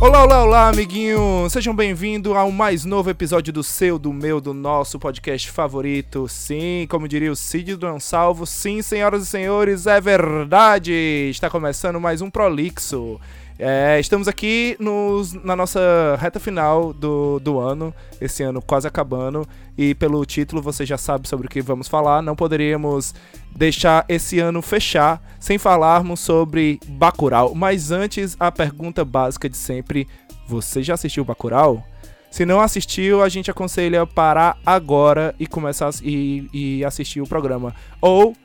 [0.00, 1.52] Olá, olá, olá, amiguinhos!
[1.52, 6.28] Sejam bem-vindos ao mais novo episódio do seu, do meu, do nosso podcast favorito.
[6.28, 10.92] Sim, como diria o Cid do Salvo, sim, senhoras e senhores, é verdade!
[11.28, 13.20] Está começando mais um Prolixo.
[13.60, 19.44] É, estamos aqui nos, na nossa reta final do, do ano, esse ano quase acabando,
[19.76, 22.22] e pelo título você já sabe sobre o que vamos falar.
[22.22, 23.16] Não poderíamos
[23.50, 27.52] deixar esse ano fechar sem falarmos sobre Bacurau.
[27.52, 30.06] Mas antes, a pergunta básica de sempre:
[30.46, 31.84] você já assistiu Bacurau?
[32.30, 37.74] Se não assistiu, a gente aconselha parar agora e começar e, e assistir o programa.
[38.00, 38.36] Ou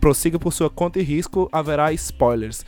[0.00, 2.64] prossiga por sua conta e risco, haverá spoilers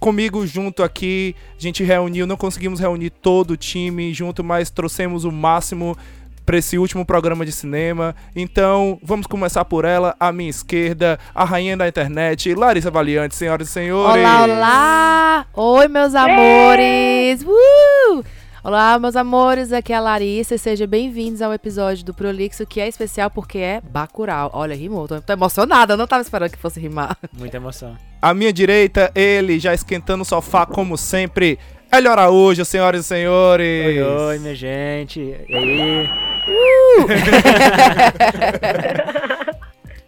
[0.00, 1.36] comigo junto aqui.
[1.56, 5.96] A gente reuniu, não conseguimos reunir todo o time junto, mas trouxemos o máximo
[6.44, 8.16] para esse último programa de cinema.
[8.34, 13.68] Então, vamos começar por ela, à minha esquerda, a rainha da internet, Larissa Valiante, senhoras
[13.68, 14.24] e senhores.
[14.24, 15.46] Olá, olá!
[15.54, 17.44] Oi, meus amores!
[17.44, 18.24] Uh!
[18.62, 22.78] Olá, meus amores, aqui é a Larissa e sejam bem-vindos ao episódio do Prolixo, que
[22.78, 24.50] é especial porque é Bacurau.
[24.52, 27.16] Olha, rimou, tô, tô emocionada, eu não tava esperando que fosse rimar.
[27.32, 27.96] Muita emoção.
[28.20, 31.58] À minha direita, ele, já esquentando o sofá como sempre,
[31.90, 33.86] Hélio Araújo, senhoras e senhores.
[33.86, 35.20] Oi, oi, minha gente.
[35.20, 36.10] E aí?
[36.46, 37.06] Uh!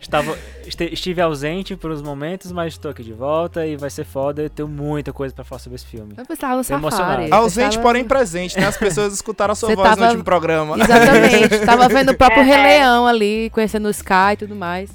[0.03, 0.37] Estava,
[0.67, 4.43] estive ausente por uns momentos, mas estou aqui de volta e vai ser foda.
[4.43, 6.15] Eu tenho muita coisa para falar sobre esse filme.
[6.19, 7.33] Eu pensava no safari.
[7.33, 8.67] Ausente, porém presente, né?
[8.67, 10.01] As pessoas escutaram a sua Você voz tava...
[10.01, 10.77] no último programa.
[10.77, 11.59] Exatamente.
[11.65, 14.91] Tava vendo o próprio Rei Leão ali, conhecendo o Sky e tudo mais.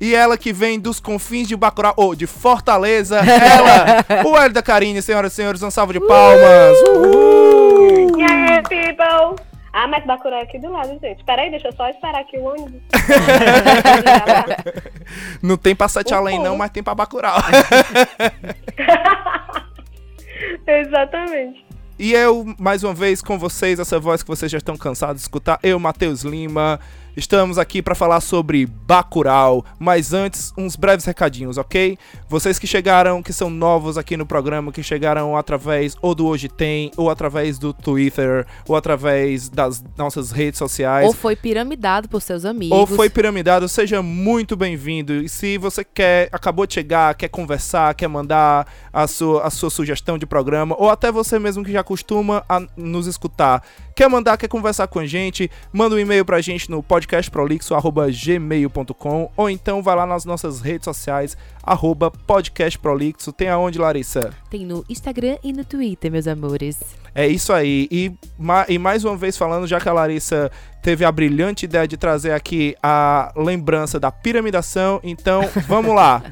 [0.00, 4.62] E ela que vem dos confins de Bacurau, ou de Fortaleza, ela, o Hélio da
[4.62, 6.78] Carine, senhoras e senhores, um salve de palmas.
[6.88, 7.56] Uhul!
[7.76, 8.18] Uhul.
[8.18, 9.55] Yeah, people!
[9.78, 11.22] Ah, mas Bacurau é aqui do lado, gente.
[11.22, 12.80] Peraí, deixa eu só esperar aqui o ônibus.
[15.42, 17.36] não tem pra Sete Além não, mas tem pra Bacurau.
[20.66, 21.62] Exatamente.
[21.98, 25.22] E eu, mais uma vez, com vocês, essa voz que vocês já estão cansados de
[25.24, 26.80] escutar, eu, Matheus Lima,
[27.16, 31.96] Estamos aqui para falar sobre Bacurau, mas antes uns breves recadinhos, ok?
[32.28, 36.46] Vocês que chegaram, que são novos aqui no programa, que chegaram através ou do Hoje
[36.46, 41.06] Tem, ou através do Twitter, ou através das nossas redes sociais.
[41.06, 42.76] Ou foi piramidado por seus amigos.
[42.76, 45.14] Ou foi piramidado, seja muito bem-vindo.
[45.14, 49.70] E se você quer, acabou de chegar, quer conversar, quer mandar a sua, a sua
[49.70, 52.44] sugestão de programa, ou até você mesmo que já costuma
[52.76, 53.62] nos escutar,
[53.96, 59.30] quer mandar, quer conversar com a gente, manda um e-mail pra gente no podcast podcastprolixo.gmail.com
[59.36, 63.32] ou então vai lá nas nossas redes sociais, arroba podcastprolixo.
[63.32, 64.34] Tem aonde, Larissa?
[64.50, 67.05] Tem no Instagram e no Twitter, meus amores.
[67.16, 67.88] É isso aí.
[67.90, 68.12] E,
[68.68, 70.50] e mais uma vez falando, já que a Larissa
[70.86, 75.00] teve a brilhante ideia de trazer aqui a lembrança da piramidação.
[75.02, 76.22] Então, vamos lá.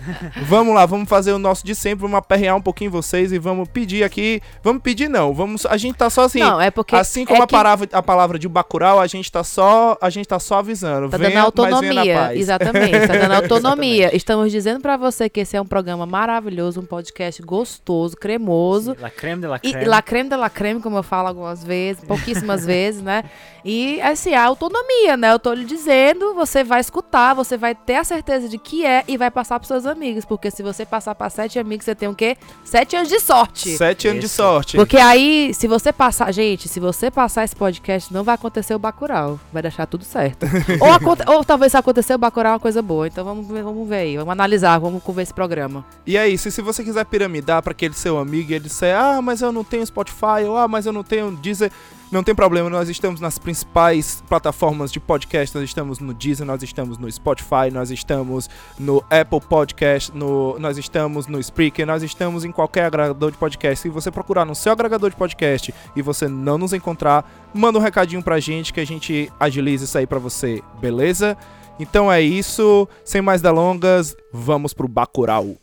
[0.47, 3.69] vamos lá, vamos fazer o nosso de sempre, vamos aperrear um pouquinho vocês e vamos
[3.69, 4.41] pedir aqui.
[4.62, 7.43] Vamos pedir não, vamos a gente tá só assim, não, é porque assim como é
[7.43, 11.09] a, palavra, a palavra de Bacurau, a gente tá só, a gente tá só avisando.
[11.09, 14.15] Tá venha, dando autonomia, exatamente, tá dando autonomia.
[14.15, 18.95] Estamos dizendo para você que esse é um programa maravilhoso, um podcast gostoso, cremoso.
[18.95, 19.83] Sim, la creme de la creme.
[19.83, 23.25] E la creme de la creme, como eu falo algumas vezes, pouquíssimas vezes, né?
[23.65, 25.33] E assim, a autonomia, né?
[25.33, 29.03] Eu tô lhe dizendo, você vai escutar, você vai ter a certeza de que é
[29.09, 30.25] e vai passar pros seus amigos.
[30.25, 32.37] Porque se você passar pra sete amigos, você tem o quê?
[32.63, 33.77] Sete anos de sorte.
[33.77, 34.77] Sete anos de sorte.
[34.77, 38.79] Porque aí, se você passar, gente, se você passar esse podcast, não vai acontecer o
[38.79, 39.41] Bacurau.
[39.51, 40.45] Vai deixar tudo certo.
[40.81, 43.07] ou, ou talvez se acontecer o Bacurau é uma coisa boa.
[43.07, 44.17] Então vamos ver, vamos ver aí.
[44.19, 45.87] Vamos analisar, vamos ver esse programa.
[46.07, 46.49] E é isso.
[46.49, 49.51] E se você quiser piramidar para aquele seu amigo e ele disser, ah, mas eu
[49.51, 51.71] não tenho Spotify, ou ah, mas eu não tenho Deezer.
[52.13, 56.63] Não tem problema, nós estamos nas principais plataformas de podcast, nós estamos no Deezer, nós
[56.63, 58.49] estamos no Spotify, nós estamos
[58.79, 63.83] no Apple Podcast, no, nós estamos no Spreaker, nós estamos em qualquer agregador de podcast.
[63.83, 67.83] Se você procurar no seu agregador de podcast e você não nos encontrar, manda um
[67.83, 71.37] recadinho pra gente que a gente agiliza isso aí pra você, beleza?
[71.81, 75.57] Então é isso, sem mais delongas, vamos pro Bacurau.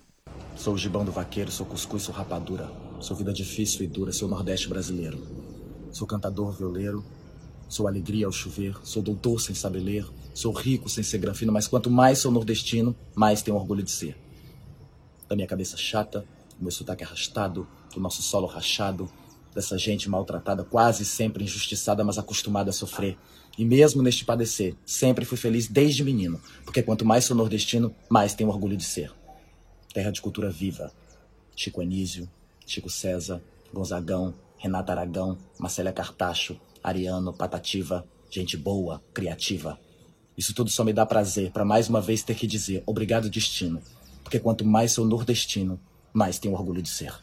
[0.58, 2.91] Sou o gibão do vaqueiro, sou cuscuz, sou rapadura.
[3.02, 5.26] Sou vida difícil e dura, sou nordeste brasileiro.
[5.92, 7.04] Sou cantador violeiro,
[7.68, 11.68] sou alegria ao chover, sou doutor sem saber ler, sou rico sem ser granfino, mas
[11.68, 14.16] quanto mais sou nordestino, mais tenho orgulho de ser.
[15.28, 16.24] Da minha cabeça chata,
[16.56, 19.10] do meu sotaque arrastado, do nosso solo rachado,
[19.54, 23.18] dessa gente maltratada, quase sempre injustiçada, mas acostumada a sofrer.
[23.58, 28.36] E mesmo neste padecer, sempre fui feliz desde menino, porque quanto mais sou nordestino, mais
[28.36, 29.12] tenho orgulho de ser.
[29.92, 30.94] Terra de cultura viva.
[31.56, 32.30] Chico Anísio,
[32.66, 33.42] Chico César,
[33.74, 39.80] Gonzagão, Renata Aragão, Marcela Cartacho, Ariano, Patativa, gente boa, criativa.
[40.38, 43.82] Isso tudo só me dá prazer para mais uma vez ter que dizer obrigado, destino,
[44.24, 45.80] porque quanto mais sou nordestino,
[46.14, 47.14] mais tenho orgulho de ser.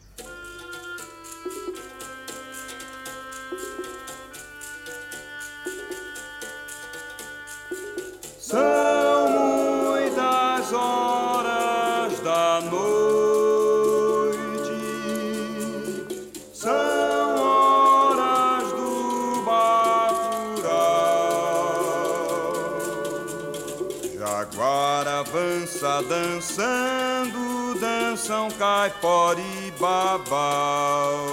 [26.01, 31.25] Dançando, dançam caipora e babau.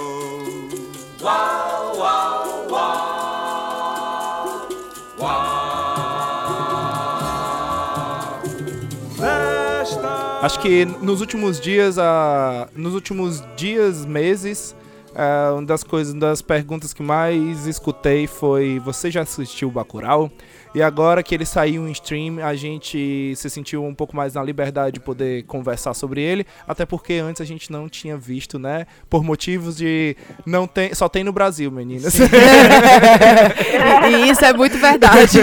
[1.21, 4.67] Uau, uau, uau,
[5.19, 5.87] uau.
[10.41, 14.75] Acho que nos últimos dias, a, nos últimos dias, meses,
[15.15, 20.31] é, uma das coisas, uma das perguntas que mais escutei foi: você já assistiu Bacurau?
[20.73, 24.43] E agora que ele saiu em stream, a gente se sentiu um pouco mais na
[24.43, 28.85] liberdade de poder conversar sobre ele, até porque antes a gente não tinha visto, né?
[29.09, 30.15] Por motivos de
[30.45, 32.13] não tem, só tem no Brasil, meninas.
[32.19, 35.39] e isso é muito verdade.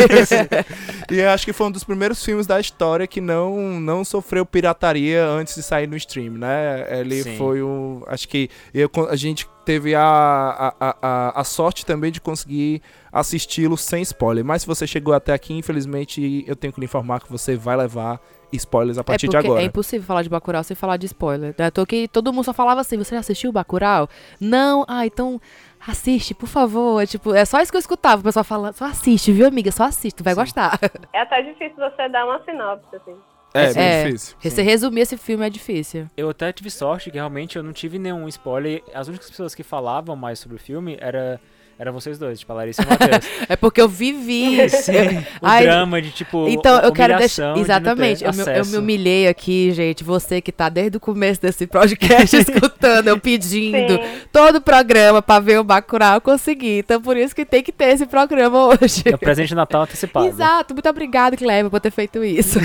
[1.10, 5.26] e acho que foi um dos primeiros filmes da história que não não sofreu pirataria
[5.26, 6.86] antes de sair no stream, né?
[7.00, 7.36] Ele Sim.
[7.36, 12.20] foi um, acho que eu, a gente teve a, a, a, a sorte também de
[12.20, 12.82] conseguir
[13.12, 14.44] assisti-lo sem spoiler.
[14.44, 17.76] Mas se você chegou até aqui, infelizmente, eu tenho que lhe informar que você vai
[17.76, 18.20] levar
[18.52, 19.62] spoilers a partir é de agora.
[19.62, 21.54] É impossível falar de Bacurau sem falar de spoiler.
[21.58, 21.70] Né?
[21.70, 24.08] Tô que todo mundo só falava assim, você já assistiu Bacurau?
[24.40, 24.84] Não?
[24.88, 25.40] Ah, então
[25.86, 27.02] assiste, por favor.
[27.02, 29.70] É, tipo, é só isso que eu escutava, o pessoal falando, só assiste, viu, amiga?
[29.70, 30.40] Só assiste, tu vai Sim.
[30.40, 30.78] gostar.
[31.12, 33.16] É até difícil você dar uma sinopse, assim.
[33.54, 34.04] É, bem É.
[34.06, 34.36] difícil.
[34.42, 36.10] Você resumir esse filme é difícil.
[36.16, 38.82] Eu até tive sorte que realmente eu não tive nenhum spoiler.
[38.92, 41.40] As únicas pessoas que falavam mais sobre o filme era,
[41.78, 43.24] eram vocês dois, tipo a Larissa e o Matheus.
[43.48, 44.68] É porque eu vivi.
[44.70, 46.48] Sim, o Ai, drama de tipo.
[46.48, 47.54] Então, eu quero deixar.
[47.54, 48.20] de Exatamente.
[48.20, 50.04] ter Eu me, eu me humilhei aqui, gente.
[50.04, 54.20] Você que tá desde o começo desse podcast escutando, eu pedindo Sim.
[54.32, 56.78] todo o programa pra ver o Bacurau, eu consegui.
[56.78, 59.02] Então, por isso que tem que ter esse programa hoje.
[59.06, 60.26] É o presente de Natal antecipado.
[60.26, 60.74] Exato.
[60.74, 62.58] Muito obrigada, Cleber, por ter feito isso.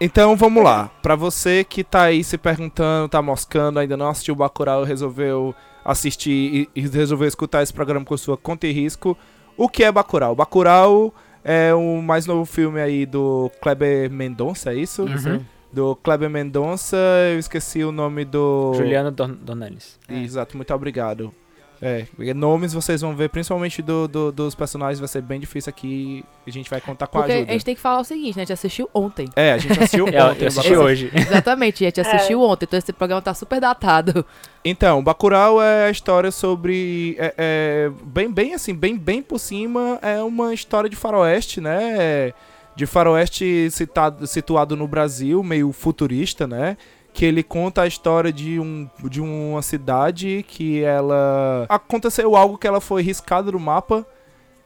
[0.00, 0.90] Então vamos lá.
[1.02, 4.86] Pra você que tá aí se perguntando, tá moscando, ainda não assistiu o Bacurau e
[4.86, 5.54] resolveu
[5.84, 9.16] assistir e, e resolveu escutar esse programa com sua conta e risco,
[9.56, 10.34] o que é Bacurau?
[10.34, 11.14] Bacurau
[11.44, 15.02] é o mais novo filme aí do Kleber Mendonça, é isso?
[15.02, 15.44] Uhum.
[15.72, 16.96] Do Kleber Mendonça,
[17.32, 18.72] eu esqueci o nome do...
[18.74, 19.98] Juliano Don Donelis.
[20.08, 21.32] Exato, muito obrigado.
[21.82, 26.24] É, nomes vocês vão ver, principalmente do, do- dos personagens, vai ser bem difícil aqui.
[26.46, 27.52] A gente vai contar com a Porque a ajuda.
[27.52, 28.42] gente tem que falar o seguinte, né?
[28.42, 29.28] A gente assistiu ontem.
[29.36, 30.42] É, a gente assistiu É, ontem.
[30.42, 31.10] eu assisti hoje.
[31.14, 32.64] Exatamente, a gente assistiu ontem.
[32.64, 34.24] Então esse programa tá super datado.
[34.64, 37.16] Então, Bacurau é a história sobre.
[37.18, 42.32] É, é, bem, bem assim, bem, bem por cima, é uma história de faroeste, né?
[42.76, 46.76] De faroeste citado, situado no Brasil, meio futurista, né?
[47.14, 51.64] Que ele conta a história de, um, de uma cidade que ela.
[51.68, 54.04] Aconteceu algo que ela foi riscada do mapa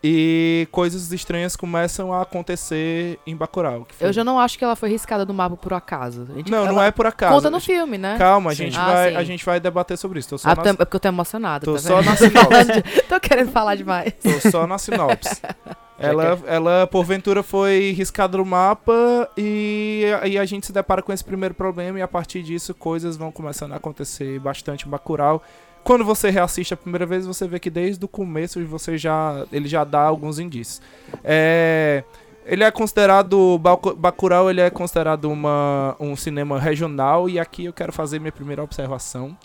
[0.03, 3.87] e coisas estranhas começam a acontecer em Bacurau.
[4.01, 6.27] Eu já não acho que ela foi riscada do mapa por acaso.
[6.37, 7.35] Gente- Não, não é por acaso.
[7.35, 8.17] Conta no filme, né?
[8.17, 9.17] Calma, a gente, Ah, vai, sim.
[9.17, 10.31] a gente vai debater sobre isso.
[10.31, 11.65] Tô só Ah, na- é porque eu tô emocionada.
[11.67, 12.83] Tô tá só na sinopse.
[13.11, 14.15] tô querendo falar demais.
[14.23, 15.43] Tô só na sinopse.
[15.99, 21.25] ela, ela, porventura, foi riscada no mapa e aí a gente se depara com esse
[21.25, 25.43] primeiro problema e a partir disso coisas vão começando a acontecer bastante em Bacurau.
[25.85, 29.69] Quando você reassiste a primeira vez, você vê que desde o começo você já, ele
[29.69, 30.83] já dá alguns indícios.
[31.25, 32.05] É,
[32.45, 37.73] ele é considerado, Bacu- Bacurau ele é considerado uma, um cinema regional e aqui eu
[37.73, 39.37] quero fazer minha primeira observação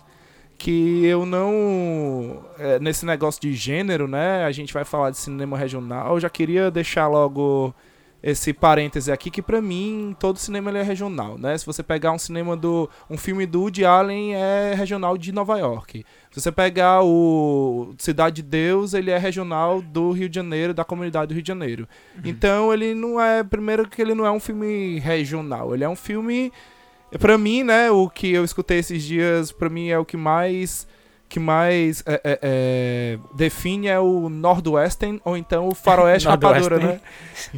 [0.57, 2.45] que eu não.
[2.57, 4.45] é, nesse negócio de gênero, né?
[4.45, 6.13] A gente vai falar de cinema regional.
[6.13, 7.74] Eu já queria deixar logo
[8.24, 11.57] esse parêntese aqui, que pra mim todo cinema ele é regional, né?
[11.57, 12.89] Se você pegar um cinema do.
[13.10, 16.05] um filme do Woody Allen é regional de Nova York.
[16.31, 20.86] Se você pegar o Cidade de Deus, ele é regional do Rio de Janeiro, da
[20.86, 21.86] comunidade do Rio de Janeiro.
[22.24, 23.43] Então ele não é.
[23.43, 26.50] Primeiro que ele não é um filme regional, ele é um filme.
[27.20, 30.88] Pra mim, né, o que eu escutei esses dias, pra mim é o que mais
[31.34, 37.00] que mais é, é, é, define é o Nordwestern ou então o Faroeste Rapadura, né?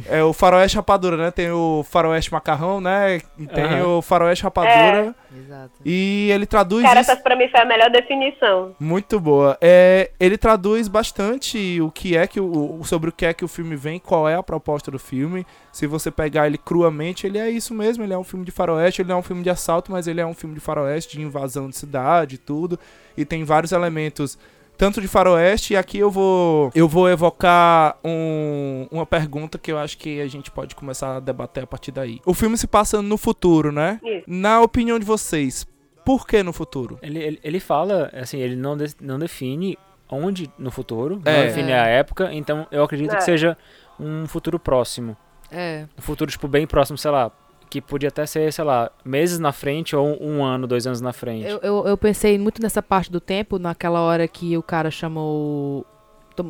[0.06, 1.30] É o Faroeste Rapadura, né?
[1.30, 3.20] Tem o Faroeste Macarrão, né?
[3.54, 3.86] Tem Aham.
[3.98, 5.72] o Faroeste Rapadura Exato.
[5.84, 8.74] e ele traduz Cara, isso essa pra mim foi a melhor definição.
[8.78, 9.56] muito boa.
[9.60, 13.48] É, ele traduz bastante o que é que o, sobre o que é que o
[13.48, 15.46] filme vem, qual é a proposta do filme.
[15.72, 18.02] Se você pegar ele cruamente, ele é isso mesmo.
[18.02, 20.26] Ele é um filme de faroeste, ele é um filme de assalto, mas ele é
[20.26, 22.78] um filme de faroeste, de invasão de cidade, e tudo.
[23.16, 24.38] E tem vários elementos
[24.76, 25.74] tanto de faroeste.
[25.74, 30.26] E aqui eu vou eu vou evocar um- uma pergunta que eu acho que a
[30.28, 32.20] gente pode começar a debater a partir daí.
[32.24, 34.00] O filme se passa no futuro, né?
[34.04, 34.24] Isso.
[34.26, 35.66] Na opinião de vocês,
[36.04, 36.98] por que no futuro?
[37.02, 39.76] Ele, ele, ele fala, assim, ele não, de- não define
[40.08, 41.36] onde no futuro, É.
[41.36, 41.80] não define É.
[41.80, 43.16] a época, então eu acredito É.
[43.16, 43.56] que seja
[43.98, 45.16] um futuro próximo.
[45.50, 45.86] É.
[45.98, 47.30] Um futuro, tipo, bem próximo, sei lá,
[47.68, 51.12] que podia até ser, sei lá, meses na frente ou um ano, dois anos na
[51.12, 51.46] frente.
[51.46, 55.84] Eu, eu, eu pensei muito nessa parte do tempo, naquela hora que o cara chamou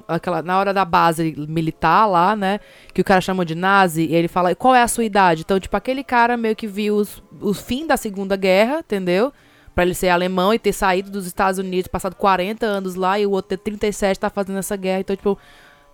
[0.08, 2.60] aquela, na hora da base militar lá, né?
[2.92, 5.42] Que o cara chama de nazi, e ele fala, qual é a sua idade?
[5.42, 9.32] Então, tipo, aquele cara meio que viu os, o fim da Segunda Guerra, entendeu?
[9.74, 13.26] Pra ele ser alemão e ter saído dos Estados Unidos, passado 40 anos lá, e
[13.26, 15.00] o outro ter 37 tá fazendo essa guerra.
[15.00, 15.38] Então, tipo,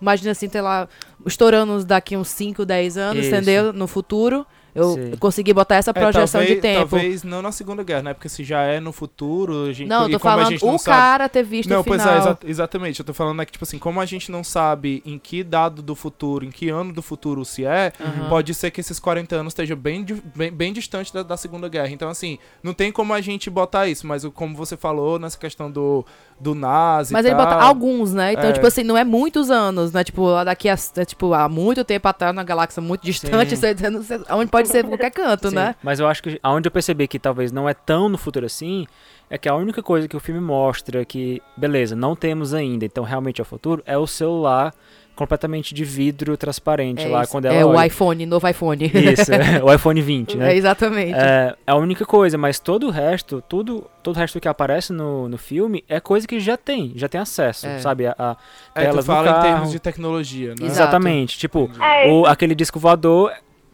[0.01, 0.89] imagina assim, sei lá,
[1.27, 3.35] estourando daqui uns 5, 10 anos, Isso.
[3.35, 3.73] entendeu?
[3.73, 4.47] No futuro.
[4.75, 5.11] Eu Sim.
[5.19, 6.89] consegui botar essa É, projeção talvez, de tempo.
[6.91, 8.15] Talvez não na Segunda Guerra, né?
[8.15, 10.97] Porque se já é no futuro, a gente, Não, e tô falando não o sabe...
[10.97, 12.15] cara ter visto Não, o pois final.
[12.15, 13.01] é, exa- exatamente.
[13.01, 15.83] Eu tô falando é que, tipo assim, como a gente não sabe em que dado
[15.83, 18.29] do futuro, em que ano do futuro se é, Aham.
[18.31, 21.91] pode ser que esses 40 anos estejam bem, bem, bem distante da, da Segunda Guerra.
[21.91, 25.71] Então, assim, não tem como a gente botar isso, mas como você falou nessa questão
[25.71, 26.05] do,
[26.41, 28.33] do nazi Mas ele tal, bota alguns, né?
[28.33, 28.53] Então, É.
[28.53, 30.03] tipo assim, não é muitos anos, né?
[30.03, 34.01] Tipo, daqui a, é, tipo, há muito tempo atrás, na galáxia muito distante, você, não
[34.39, 35.75] onde pode ser por qualquer canto, Sim, né?
[35.83, 38.87] Mas eu acho que aonde eu percebi que talvez não é tão no futuro assim,
[39.31, 43.03] é que a única coisa que o filme mostra que, beleza, não temos ainda, então
[43.05, 44.75] realmente é o futuro, é o celular
[45.15, 47.31] completamente de vidro transparente É, lá isso.
[47.31, 47.87] quando ela é o olha.
[47.87, 48.91] iPhone, novo iPhone.
[48.93, 50.53] Isso, é, o iPhone 20, né?
[50.53, 51.13] É, exatamente.
[51.15, 54.91] É, é a única coisa, mas todo o resto, tudo, todo o resto que aparece
[54.91, 57.79] no, no filme é coisa que já tem, já tem acesso, É.
[57.79, 58.07] sabe?
[58.07, 58.37] A, a
[58.75, 60.55] É, tu fala em termos de tecnologia, né?
[60.67, 60.73] Exato.
[60.73, 63.31] Exatamente, tipo, É, o, aquele disco voador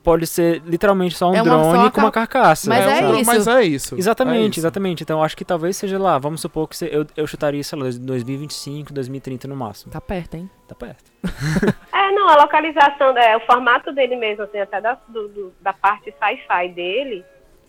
[0.09, 2.69] pode ser literalmente só um É uma- só drone uma com uma ca- carcaça.
[2.69, 3.27] Mas é um- isso.
[3.27, 3.95] Mas é isso.
[3.97, 4.61] Exatamente, é isso.
[4.61, 5.03] exatamente.
[5.03, 8.93] Então acho que talvez seja lá, vamos supor que eu, eu chutaria, sei lá, 2025,
[8.93, 9.93] 2030 no máximo.
[9.93, 10.51] Tá perto, hein?
[10.67, 11.05] Tá perto.
[11.93, 15.73] É, não, a localização, é, o formato dele mesmo, assim, até da, do- do- da
[15.73, 17.25] parte sci-fi dele,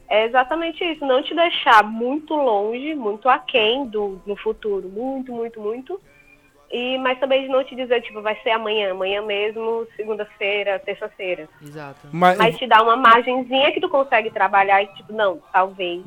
[0.07, 5.59] é exatamente isso, não te deixar muito longe, muito aquém do, no futuro, muito, muito,
[5.59, 5.99] muito,
[6.71, 11.49] e, mas também de não te dizer, tipo, vai ser amanhã, amanhã mesmo, segunda-feira, terça-feira.
[11.61, 12.07] Exato.
[12.11, 16.03] Mas, Mas te dá uma margenzinha que tu consegue trabalhar e, tipo, não, talvez,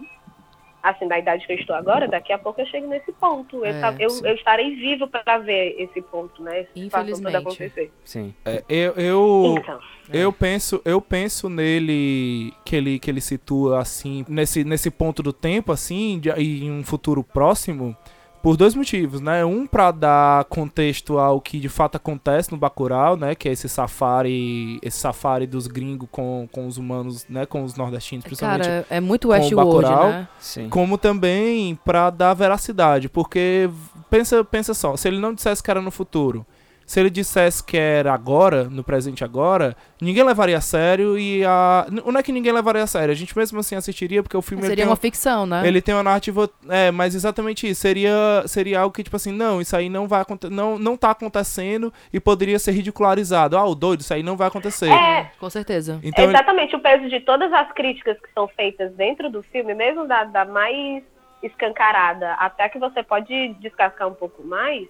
[0.81, 3.65] assim, da idade que eu estou agora, daqui a pouco eu chego nesse ponto.
[3.65, 6.67] Eu, É, eu, eu estarei vivo para ver esse ponto, né?
[6.77, 7.37] Infelizmente.
[7.37, 7.93] acontecer.
[8.05, 8.33] Sim.
[8.45, 9.81] é, eu, eu, Então.
[10.13, 15.33] eu penso, eu penso nele que ele que ele situa assim nesse nesse ponto do
[15.33, 17.97] tempo assim, de, em um futuro próximo,
[18.43, 19.45] por dois motivos, né?
[19.45, 23.69] Um pra dar contexto ao que de fato acontece no Bacurau, né, que é esse
[23.69, 28.87] safari, esse safari dos gringos com, com os humanos, né, com os nordestinos, principalmente Cara,
[28.91, 30.29] é muito Westworld, né?
[30.41, 30.69] Sim.
[30.69, 33.71] como também pra dar veracidade, porque
[34.11, 36.45] pensa, pensa só, se ele não dissesse que era no futuro,
[36.87, 41.87] se ele dissesse que era agora, no presente agora, ninguém levaria a sério e a
[41.91, 44.63] não é que ninguém levaria a sério, a gente mesmo assim assistiria porque o filme
[44.63, 45.67] ele Seria uma uma, ficção, né?
[45.67, 49.61] ele tem uma narrativa, é, mas exatamente isso, seria seria algo que tipo assim, não,
[49.61, 53.57] isso aí não vai acontecer, não não tá acontecendo e poderia ser ridicularizado.
[53.57, 54.91] Ah, o doido, isso aí não vai acontecer.
[54.91, 55.99] É, Com certeza.
[56.03, 60.07] Então, exatamente o peso de todas as críticas que são feitas dentro do filme, mesmo
[60.07, 61.03] da, da mais
[61.43, 64.87] escancarada, até que você pode descascar um pouco mais,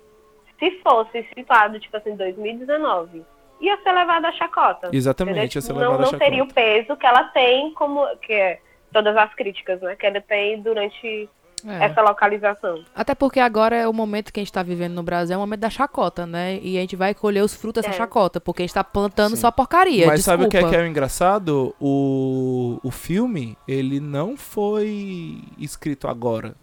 [0.70, 3.24] se fosse situado, tipo assim, 2019,
[3.60, 4.90] ia ser levado a chacota.
[4.92, 6.52] exatamente, ia ser levado não, a não teria chacota.
[6.52, 8.60] o peso que ela tem como que é
[8.92, 9.96] todas as críticas, né?
[9.96, 11.28] Que ela tem durante
[11.66, 11.84] É.
[11.86, 12.82] essa localização.
[12.94, 15.40] Até porque agora é o momento que a gente tá vivendo no Brasil, é o
[15.40, 16.58] momento da chacota, né?
[16.60, 17.96] E a gente vai colher os frutos dessa É.
[17.98, 19.42] chacota, porque a gente tá plantando Sim.
[19.42, 20.06] só porcaria.
[20.08, 20.76] Mas sabe o que é, desculpa.
[20.76, 21.74] que é o engraçado?
[21.80, 26.54] O, o filme, ele não foi escrito agora.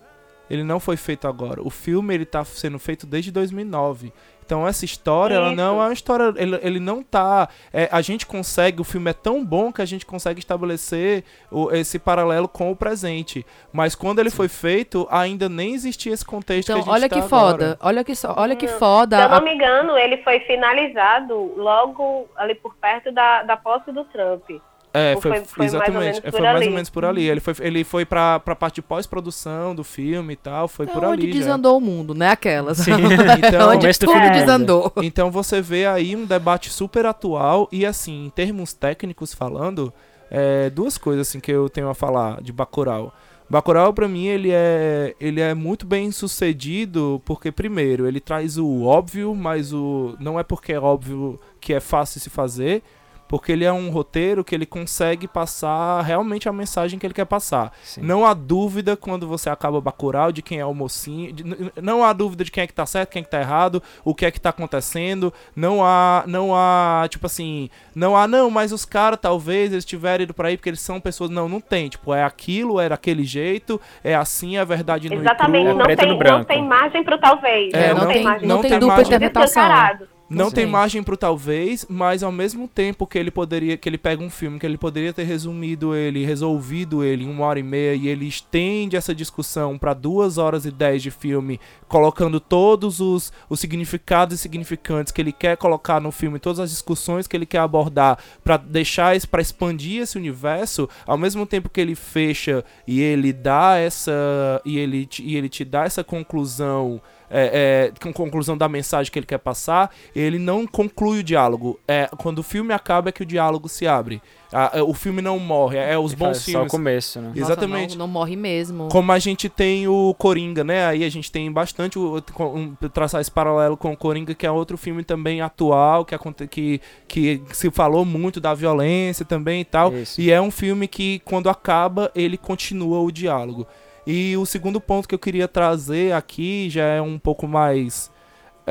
[0.49, 1.61] Ele não foi feito agora.
[1.61, 4.11] O filme, ele tá sendo feito desde 2009.
[4.45, 5.55] Então essa história, ela Isso.
[5.57, 6.33] não é uma história...
[6.35, 7.47] Ele, ele não tá...
[7.71, 8.81] é, a gente consegue...
[8.81, 12.75] O filme é tão bom que a gente consegue estabelecer o- esse paralelo com o
[12.75, 13.45] presente.
[13.71, 17.09] Mas quando ele foi feito, ainda nem existia esse contexto Então, que a gente olha
[17.09, 17.53] tá que foda.
[17.65, 17.77] agora.
[17.81, 19.21] Olha que, só, olha que Se foda.
[19.21, 24.03] eu não me engano, ele foi finalizado logo ali por perto da, da posse do
[24.05, 24.49] Trump.
[24.93, 26.03] É, foi, foi- foi mais ou exatamente.
[26.03, 26.69] menos é, por foi mais ou ali.
[26.73, 27.29] menos por ali.
[27.29, 30.67] Ele foi, ele foi pra, pra parte de pós-produção do filme e tal.
[30.67, 31.31] Foi É por onde ali.
[31.33, 31.39] já.
[31.39, 32.29] desandou o mundo, né?
[32.31, 32.79] Aquelas.
[32.79, 32.91] Sim.
[33.47, 34.31] Então- onde Começo do tudo mundo.
[34.33, 34.93] desandou.
[35.03, 39.93] Então você vê aí um debate super atual e assim, em termos técnicos falando,
[40.31, 43.13] é, duas coisas assim que eu tenho a falar de Bacurau.
[43.47, 48.83] Bacurau pra mim ele é ele é muito bem sucedido porque primeiro ele traz o
[48.83, 52.83] óbvio, mas o não é porque é óbvio que é fácil se fazer,
[53.29, 57.25] porque ele é um roteiro que ele consegue passar realmente a mensagem que ele quer
[57.25, 57.71] passar.
[57.83, 58.01] Sim.
[58.01, 61.31] Não há dúvida quando você acaba Bacurau de quem é o mocinho.
[61.31, 61.45] de-
[61.81, 64.13] não há dúvida de quem é que tá certo, quem é que tá errado, o
[64.15, 65.31] que é que tá acontecendo.
[65.55, 70.23] Não há, não há, tipo assim, não há, não, mas os caras talvez eles tiverem
[70.23, 71.29] ido pra aí porque eles são pessoas.
[71.29, 71.87] Não, não tem.
[71.87, 75.99] Tipo, é aquilo, é daquele jeito, é assim, a verdade não Exatamente, É não preto
[75.99, 76.45] tem, no não branco.
[76.45, 77.71] tem margem pro talvez.
[77.75, 77.93] É, né?
[77.93, 78.79] não tem- margem não tem talvez.
[78.79, 80.09] dupla Tudo interpretação.
[80.29, 84.23] Não tem margem pro talvez, mas ao mesmo tempo que ele poderia, que ele pega
[84.23, 87.95] um filme que ele poderia ter resumido ele, resolvido ele em uma hora e meia
[87.95, 93.33] e ele estende essa discussão pra duas horas e dez de filme, colocando todos os,
[93.49, 97.45] os significados e significantes que ele quer colocar no filme, todas as discussões que ele
[97.45, 102.63] quer abordar pra deixar isso, para expandir esse universo, ao mesmo tempo que ele fecha
[102.85, 108.11] e ele dá essa e ele e ele te dá essa conclusão é, é, com
[108.11, 111.79] conclusão da mensagem que ele quer passar, ele não conclui o diálogo.
[111.87, 114.21] É, quando o filme acaba é que o diálogo se abre.
[114.51, 116.71] Ah, é, o filme não morre, é, os Ele bons faz Só o filmes.
[116.71, 117.27] começo, né?
[117.27, 117.97] Nossa, Exatamente.
[117.97, 118.89] não, não morre mesmo.
[118.89, 120.87] Como a gente tem o Coringa, né?
[120.87, 124.51] Aí a gente tem bastante o, um, traçar esse paralelo com o Coringa, que é
[124.51, 129.65] outro filme também atual, que, aconte, que, que se falou muito da violência também e
[129.65, 129.93] tal.
[129.95, 130.19] Isso.
[130.19, 133.67] E é um filme que, quando acaba, ele continua o diálogo.
[134.11, 138.09] E o segundo ponto que eu queria trazer aqui já é um pouco mais.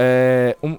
[0.01, 0.79] é, um-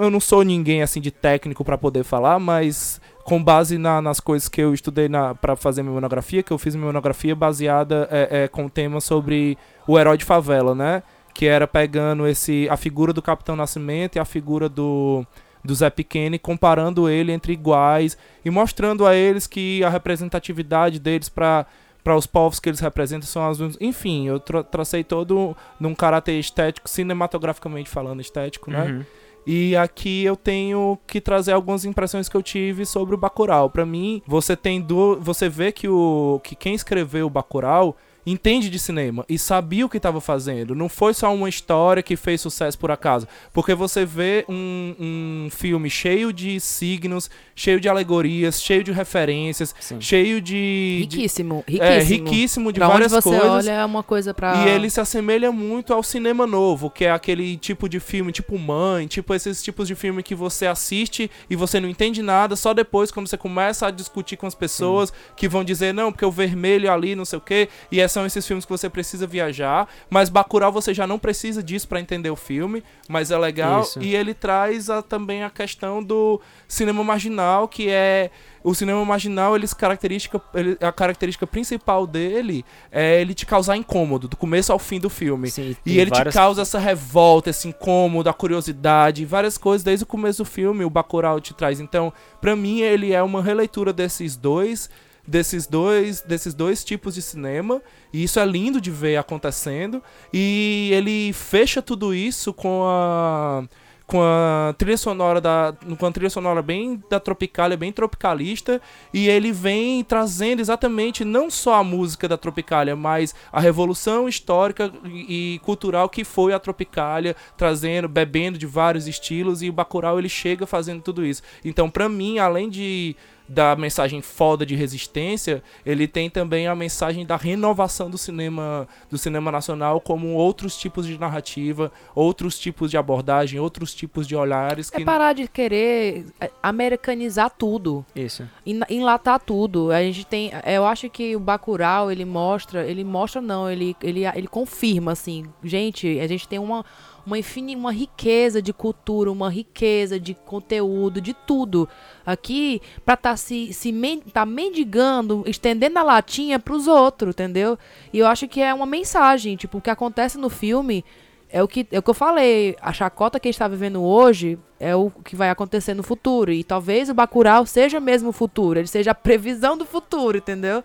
[0.00, 4.20] eu não sou ninguém assim de técnico para poder falar, mas com base na- nas
[4.20, 5.08] coisas que eu estudei
[5.40, 9.00] para fazer minha monografia, que eu fiz minha monografia baseada é, é, com o tema
[9.00, 11.02] sobre o herói de favela, né?
[11.34, 15.26] Que era pegando esse a figura do Capitão Nascimento e a figura do
[15.64, 21.28] do Zé Pequeno comparando ele entre iguais e mostrando a eles que a representatividade deles
[21.28, 21.66] para
[22.02, 23.58] para os povos que eles representam são as.
[23.80, 28.84] Enfim, eu tra- tracei todo num caráter estético, cinematograficamente falando estético, né?
[28.84, 29.04] Uhum.
[29.44, 33.68] E aqui eu tenho que trazer algumas impressões que eu tive sobre o Bacurau.
[33.68, 38.70] Pra mim, você tem do, você vê que o que quem escreveu o Bacurau entende
[38.70, 40.74] de cinema e sabia o que estava fazendo.
[40.74, 43.26] Não foi só uma história que fez sucesso por acaso.
[43.52, 49.74] Porque você vê um, um filme cheio de signos, cheio de alegorias, cheio de referências,
[49.80, 50.00] Sim.
[50.00, 51.84] cheio de, de Riquíssimo, riquíssimo.
[51.84, 53.50] é, riquíssimo de pra várias onde você coisas.
[53.50, 54.64] olha é uma coisa pra...
[54.64, 58.58] E ele se assemelha muito ao cinema novo, que é aquele tipo de filme, tipo
[58.58, 62.72] Mãe, tipo esses tipos de filme que você assiste e você não entende nada, só
[62.72, 66.30] depois quando você começa a discutir com as pessoas que vão dizer, não, porque o
[66.30, 69.88] vermelho ali, não sei o quê, e é- são esses filmes que você precisa viajar,
[70.10, 74.02] mas Bacurau você já não precisa disso pra entender o filme, mas é legal, Isso.
[74.02, 78.30] e ele traz a- também a questão do cinema marginal, que é
[78.64, 84.28] o cinema marginal, eles característica, ele- a característica principal dele é ele te causar incômodo,
[84.28, 85.50] do começo ao fim do filme.
[85.50, 90.04] Sim, E ele várias- te causa essa revolta, esse incômodo, a curiosidade, várias coisas desde
[90.04, 91.80] o começo do filme, o Bacurau te traz.
[91.80, 94.88] Então, pra mim ele é uma releitura desses dois,
[95.26, 97.80] desses dois, desses dois tipos de cinema,
[98.12, 103.64] e isso é lindo de ver acontecendo, e ele fecha tudo isso com a
[104.04, 108.78] com a trilha sonora da com a trilha sonora bem da Tropicália, bem tropicalista,
[109.14, 114.92] e ele vem trazendo exatamente não só a música da Tropicália, mas a revolução histórica
[115.06, 120.28] e, cultural que foi a Tropicália, trazendo, bebendo de vários estilos e o Bacurau ele
[120.28, 121.42] chega fazendo tudo isso.
[121.64, 123.16] Então, pra mim, além de
[123.52, 129.18] da mensagem foda de resistência, ele tem também a mensagem da renovação do cinema do
[129.18, 134.90] cinema nacional como outros tipos de narrativa, outros tipos de abordagem, outros tipos de olhares
[134.92, 138.04] É que parar de querer é, americanizar tudo.
[138.16, 138.48] Isso.
[138.64, 139.90] en- enlatar tudo.
[139.90, 144.24] A gente tem, eu acho que o Bacurau, ele mostra, ele mostra não, ele ele,
[144.26, 146.84] ele confirma assim, gente, a gente tem uma
[147.24, 151.88] uma infini, uma riqueza de cultura, uma riqueza de conteúdo, de tudo
[152.26, 157.78] aqui pra tá se se men, tá mendigando, estendendo a latinha pros outros, entendeu?
[158.12, 161.04] E eu acho que é uma mensagem, tipo, o que acontece no filme
[161.52, 162.74] é o que, é o que eu falei.
[162.80, 166.50] A chacota que a gente tá vivendo hoje é o que vai acontecer no futuro.
[166.50, 168.78] E talvez o Bacurau seja mesmo o futuro.
[168.80, 170.82] Ele seja a previsão do futuro, entendeu?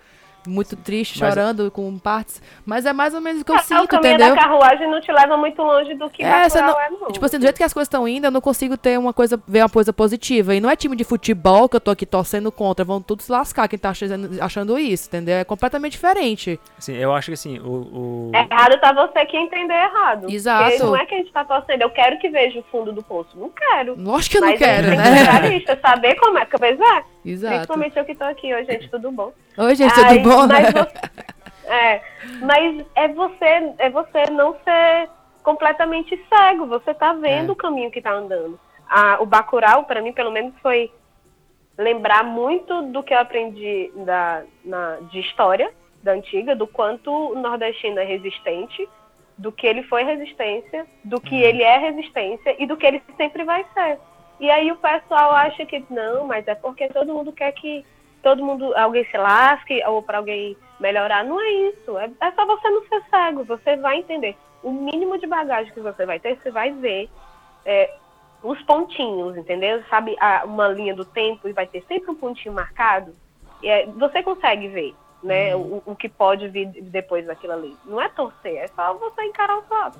[0.48, 2.42] Muito triste, Mas- chorando com partes.
[2.66, 4.36] Mas é mais ou menos o que eu É, o sinto, caminho entendeu?
[4.36, 7.12] da carruagem não te leva muito longe do que É, você Bacurau não- é, não.
[7.12, 9.40] Tipo assim, do jeito que as coisas estão indo, eu não consigo ter uma coisa,
[9.48, 10.56] ver uma coisa positiva.
[10.56, 12.86] E não é time de futebol que eu tô aqui torcendo contra.
[12.86, 15.36] Vão todos se lascar quem tá achando, achando isso, entendeu?
[15.36, 16.60] É completamente diferente.
[16.78, 17.72] Assim, eu acho que assim, o.
[17.72, 20.30] o- Errado tá você que entender errado.
[20.30, 20.64] Exato.
[20.72, 23.04] Porque não é que a gente tá torcendo, eu quero que veja o fundo do
[23.04, 23.38] poço.
[23.38, 23.96] Não quero.
[24.00, 24.96] Lógico que eu não Mas quero, né?
[24.96, 25.10] que
[25.50, 26.46] realista, saber como é.
[26.46, 27.54] Porque, pois é, Exato.
[27.56, 28.54] principalmente eu que tô aqui.
[28.54, 29.32] Oi, gente, tudo bom?
[29.58, 32.02] Oi, gente, tudo bom, mas você- é,
[32.42, 35.10] mas é você, é você não ser
[35.44, 36.66] completamente cego.
[36.68, 37.52] Você tá vendo É.
[37.52, 38.60] o caminho que tá andando.
[38.90, 40.92] Ah, o Bacurau, pra mim, pelo menos, foi
[41.78, 47.36] lembrar muito do que eu aprendi da, na, de história da antiga, do quanto o
[47.36, 48.88] nordestino é resistente,
[49.38, 53.44] do que ele foi resistência, do que ele é resistência e do que ele sempre
[53.44, 54.00] vai ser.
[54.39, 57.86] E aí o pessoal acha que não, mas é porque todo mundo quer que
[58.21, 61.23] todo mundo, alguém se lasque ou para alguém melhorar.
[61.23, 61.97] Não é isso.
[61.97, 63.43] É, é só você não ser cego.
[63.45, 64.36] Você vai entender.
[64.62, 67.10] O mínimo de bagagem que você vai ter, você vai ver
[67.65, 67.93] é,
[68.43, 69.84] os pontinhos, entendeu?
[69.89, 73.15] Sabe, a- uma linha do tempo e vai ter sempre um pontinho marcado.
[73.62, 77.76] E é- você consegue ver, né, o, o que pode vir depois daquilo ali.
[77.86, 79.97] Não é torcer, é só você encarar o fato.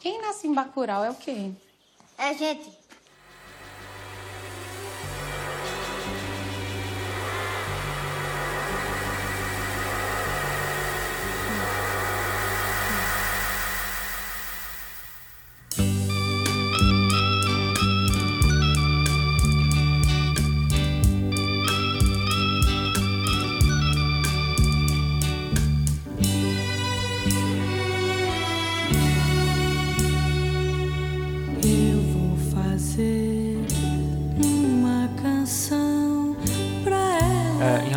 [0.00, 1.50] Quem nasce em Bacurau é o quê?
[2.16, 2.77] É, gente.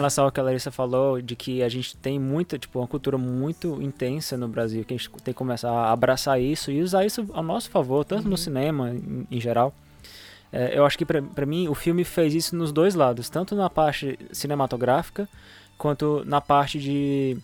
[0.02, 3.18] Relação ao que a Larissa falou, de que a gente tem muita, tipo, uma cultura
[3.18, 7.06] muito intensa no Brasil, que a gente tem que começar a abraçar isso e usar
[7.06, 9.74] isso ao nosso favor, tanto no cinema, em, em geral.
[10.52, 13.70] É, eu acho que pra mim o filme fez isso nos dois lados, tanto na
[13.70, 15.30] parte cinematográfica,
[15.78, 17.38] quanto na parte de,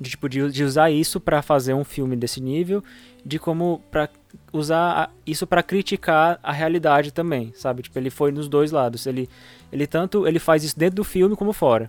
[0.00, 2.82] de, tipo, de, de usar isso pra fazer um filme desse nível,
[3.24, 4.08] de como pra
[4.52, 7.82] usar isso pra criticar a realidade também, sabe?
[7.82, 9.06] Tipo, ele foi nos dois lados.
[9.06, 9.28] Ele,
[9.72, 11.88] ele tanto ele faz isso dentro do filme como fora.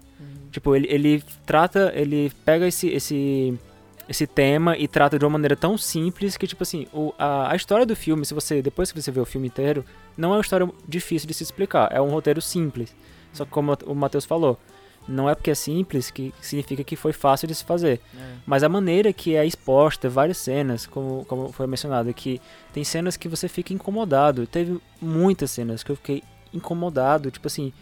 [0.52, 3.60] Tipo, ele, ele trata, ele pega esse, esse
[4.08, 7.56] esse tema e trata de uma maneira tão simples que tipo assim, o, a, a
[7.56, 9.86] história do filme, se você depois que você vê o filme inteiro,
[10.18, 12.94] não é uma história difícil de se explicar, é um roteiro simples.
[13.32, 14.60] Só que como o Matheus falou,
[15.08, 18.00] não é porque é simples que significa que foi fácil de se fazer.
[18.46, 23.18] Mas a maneira que é exposta, várias cenas, como, como foi mencionado, que tem cenas
[23.18, 24.48] que você fica incomodado.
[24.48, 27.74] Teve muitas cenas que eu fiquei incomodado, tipo assim,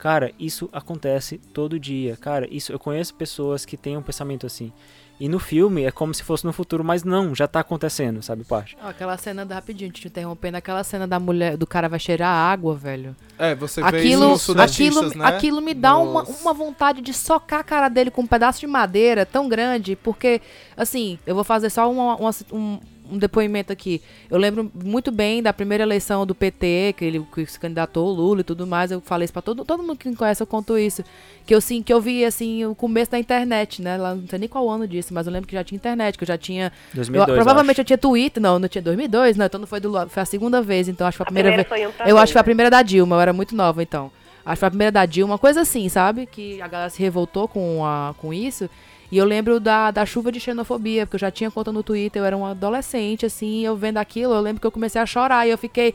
[0.00, 2.16] cara, isso acontece todo dia.
[2.16, 4.72] Cara, isso eu conheço pessoas que têm um pensamento assim.
[5.20, 8.42] E no filme é como se fosse no futuro, mas não, já tá acontecendo, sabe,
[8.42, 8.74] parte.
[8.82, 12.30] Ó, aquela cena da rapidinho, te interrompendo, aquela cena da mulher, do cara vai cheirar
[12.34, 13.14] água, velho.
[13.38, 15.26] É, você vê Aquilo, isso nos sudatistas, aquilo, né?
[15.28, 18.66] aquilo me dá uma, uma vontade de socar a cara dele com um pedaço de
[18.66, 20.40] madeira tão grande, porque,
[20.74, 24.00] assim, eu vou fazer só uma- uma- um, um depoimento aqui.
[24.30, 28.12] Eu lembro muito bem da primeira eleição do PT, que ele que se candidatou o
[28.12, 28.90] Lula e tudo mais.
[28.90, 31.02] Eu falei isso pra todo, todo mundo que me conhece, eu conto isso.
[31.46, 33.96] Que eu, sim, que eu vi, assim, o começo da internet, né?
[33.96, 36.24] Lá, não sei nem qual ano disso, mas eu lembro que já tinha internet, que
[36.24, 37.80] eu já tinha 2002, eu- eu provavelmente acho.
[37.80, 40.26] eu tinha Twitter, não, não tinha 2002, não, então não foi do Lula, foi a
[40.26, 41.96] segunda vez, então acho que foi a primeira, primeira vez.
[41.96, 42.44] foi Eu acho que foi a né?
[42.44, 44.10] primeira da Dilma, eu era muito nova então.
[44.44, 46.24] Acho que foi a primeira da Dilma, uma coisa assim, sabe?
[46.26, 48.70] Que a galera se revoltou com, a, com isso.
[49.10, 52.22] E eu lembro da, da chuva de xenofobia, porque eu já tinha conta no Twitter,
[52.22, 55.46] eu era um adolescente, assim, eu vendo aquilo, eu lembro que eu comecei a chorar
[55.46, 55.94] e eu fiquei.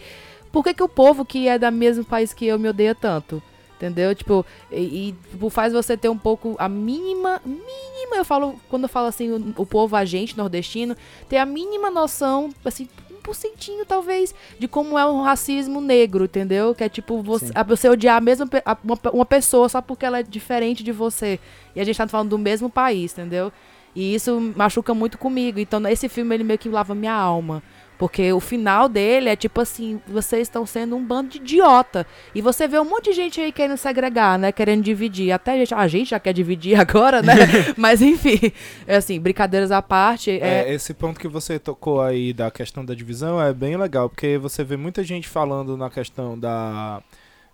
[0.51, 3.41] Por que, que o povo que é do mesmo país que eu me odeia tanto?
[3.77, 4.15] Entendeu?
[4.15, 8.83] Tipo, e, e, tipo, faz você ter um pouco a mínima, mínima, eu falo, quando
[8.83, 10.95] eu falo assim, o, o povo, a gente, nordestino,
[11.27, 12.87] ter a mínima noção, assim,
[13.25, 16.75] um porcentinho talvez, de como é um racismo negro, entendeu?
[16.75, 20.05] Que é tipo, você, a- você odiar a mesma, a- uma, uma pessoa só porque
[20.05, 21.39] ela é diferente de você.
[21.75, 23.51] E a gente tá falando do mesmo país, entendeu?
[23.95, 25.57] E isso machuca muito comigo.
[25.59, 27.63] Então, esse filme, ele meio que lava minha alma.
[27.97, 32.05] Porque o final dele é tipo assim, vocês estão sendo um bando de idiota.
[32.33, 34.51] E você vê um monte de gente aí querendo segregar, né?
[34.51, 35.31] Querendo dividir.
[35.31, 37.33] Até a gente, a gente já quer dividir agora, né?
[37.77, 38.51] Mas enfim,
[38.85, 40.31] é assim, brincadeiras à parte.
[40.31, 44.09] É, É, esse ponto que você tocou aí da questão da divisão é bem legal,
[44.09, 47.01] porque você vê muita gente falando na questão da.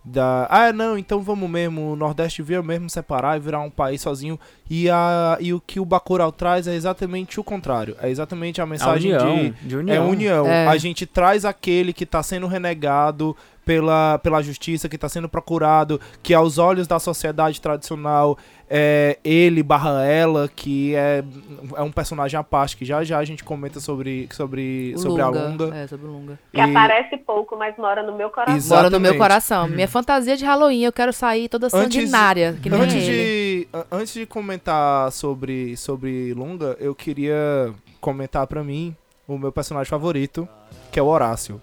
[0.04, 4.02] Da, ah, não, então vamos mesmo, o Nordeste vir mesmo separar e virar um país
[4.02, 4.40] sozinho.
[4.74, 7.98] E, a, e o que o Bacurau traz é exatamente o contrário.
[8.02, 9.50] É exatamente a A mensagem união, de.
[9.68, 10.10] de É união.
[10.10, 10.48] união.
[10.48, 10.66] É.
[10.66, 16.00] A gente traz aquele que está sendo renegado pela, pela justiça, que está sendo procurado,
[16.24, 18.38] que aos olhos da sociedade tradicional
[18.70, 21.22] é ele barra ela, que é,
[21.76, 25.22] é um personagem à parte, que já já a gente comenta sobre, sobre, o sobre
[25.22, 25.40] Lunga.
[25.40, 25.76] a Lunga.
[25.76, 26.40] É, sobre o Lunga.
[26.54, 28.56] Que E- aparece pouco, mas mora no meu coração.
[28.56, 28.76] Exato.
[28.82, 29.20] Mora no meu Exatamente.
[29.22, 29.68] coração.
[29.68, 33.06] Minha fantasia de Halloween, eu quero sair toda Antes- sanguinária, que nem Antes ele.
[33.06, 33.51] de,
[33.92, 38.96] antes de comentar sobre, sobre Lunga, eu queria comentar pra mim
[39.28, 40.48] o meu personagem favorito,
[40.92, 41.62] que é o Horácio.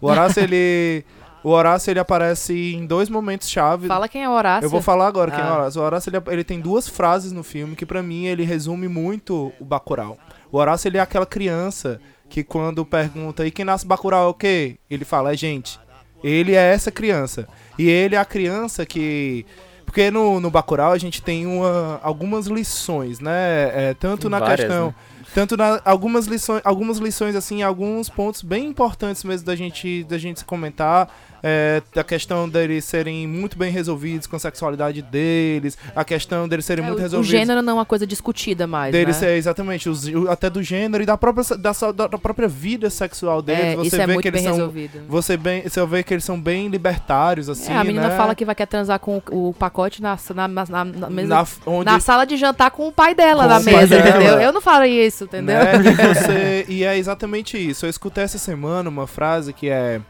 [0.00, 1.04] O Horácio, ele.
[1.42, 3.86] O Horácio, ele aparece em dois momentos chave.
[3.86, 4.66] Fala quem é o Horácio.
[4.66, 5.54] Eu vou falar agora quem é o Ah.
[5.58, 5.80] Horácio.
[5.80, 9.52] O Horácio, ele, ele tem duas frases no filme que pra mim ele resume muito
[9.60, 10.18] o Bacurau.
[10.50, 14.34] O Horácio, ele é aquela criança que quando pergunta, e quem nasce Bacurau é o
[14.34, 14.76] quê?
[14.90, 15.78] Ele fala, é gente.
[16.22, 17.48] Ele é essa criança.
[17.78, 19.46] E ele é a criança que...
[19.88, 23.88] Porque no, no Bacurau a gente tem uma, algumas lições, né?
[23.88, 24.88] É, tanto na Várias, questão...
[24.88, 24.94] né?
[25.34, 30.18] Tanto na, algumas lições, algumas lições assim, alguns pontos bem importantes mesmo da gente da
[30.18, 31.08] gente comentar.
[31.40, 36.64] É, a questão deles serem muito bem resolvidos com a sexualidade deles, a questão deles
[36.64, 37.30] serem É, muito o- o resolvidos.
[37.30, 39.34] gênero não é uma coisa discutida mais, Deles né?
[39.34, 41.70] é exatamente, os- o- até do gênero e da própria, da,
[42.08, 43.62] da própria vida sexual deles.
[43.66, 44.56] É, você isso é vê muito que eles bem são.
[44.58, 45.00] resolvido.
[45.08, 47.72] Você, bem, você vê que eles são bem libertários, assim.
[47.72, 48.16] É, a menina né?
[48.16, 51.28] fala que vai quer transar com o, o pacote na, na, na, na, na mesa-
[51.36, 54.42] Na, onde, na sala de jantar com o pai dela Com na o mesa, dela.
[54.42, 55.56] Eu não faria isso, entendeu?
[55.56, 55.72] Né?
[55.76, 57.86] E, você- e é exatamente isso.
[57.86, 60.00] Eu escutei essa semana uma frase que é.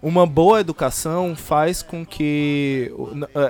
[0.00, 2.92] Uma boa educação faz com que.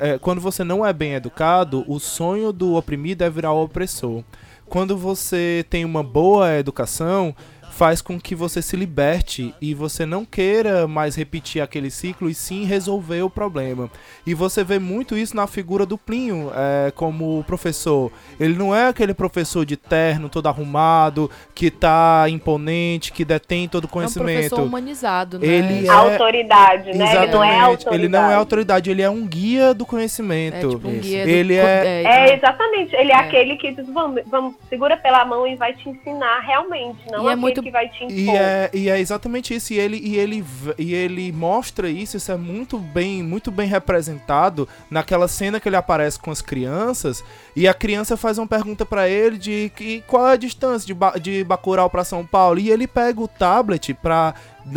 [0.03, 3.63] é, é, quando você não é bem educado, o sonho do oprimido é virar o
[3.65, 4.23] opressor.
[4.67, 7.35] Quando você tem uma boa educação,
[7.83, 12.35] faz com que você se liberte e você não queira mais repetir aquele ciclo e
[12.35, 13.91] sim resolver o problema.
[14.25, 18.13] E você vê muito isso na figura do Plinho, é, como professor.
[18.39, 23.83] Ele não é aquele professor de terno, todo arrumado, que tá imponente, que detém todo
[23.83, 24.33] o É um conhecimento.
[24.51, 25.47] professor humanizado, né?
[25.49, 26.93] Ele A é- autoridade, né?
[26.93, 27.65] Ele não é Exatamente.
[27.65, 27.95] autoridade.
[27.97, 30.69] Ele não é autoridade, ele é um guia do É conhecimento.
[30.69, 32.95] tipo um guia do- Ele é- É, exatamente.
[32.95, 33.19] Ele é, É.
[33.19, 37.33] aquele que diz, vamos, vamos, segura pela mão e vai te ensinar realmente, não E
[37.33, 38.37] é muito- que vai te E impor.
[38.37, 39.73] é, e é exatamente isso.
[39.73, 40.45] E ele, e, ele,
[40.79, 45.77] e ele mostra isso, isso é muito bem, muito bem representado naquela cena que ele
[45.77, 47.25] aparece com as crianças.
[47.57, 50.95] E a criança faz uma pergunta pra ele de que, qual é a distância de,
[50.95, 52.61] ba de Bacurau pra São Paulo.
[52.61, 54.35] E ele pega o tablet pra,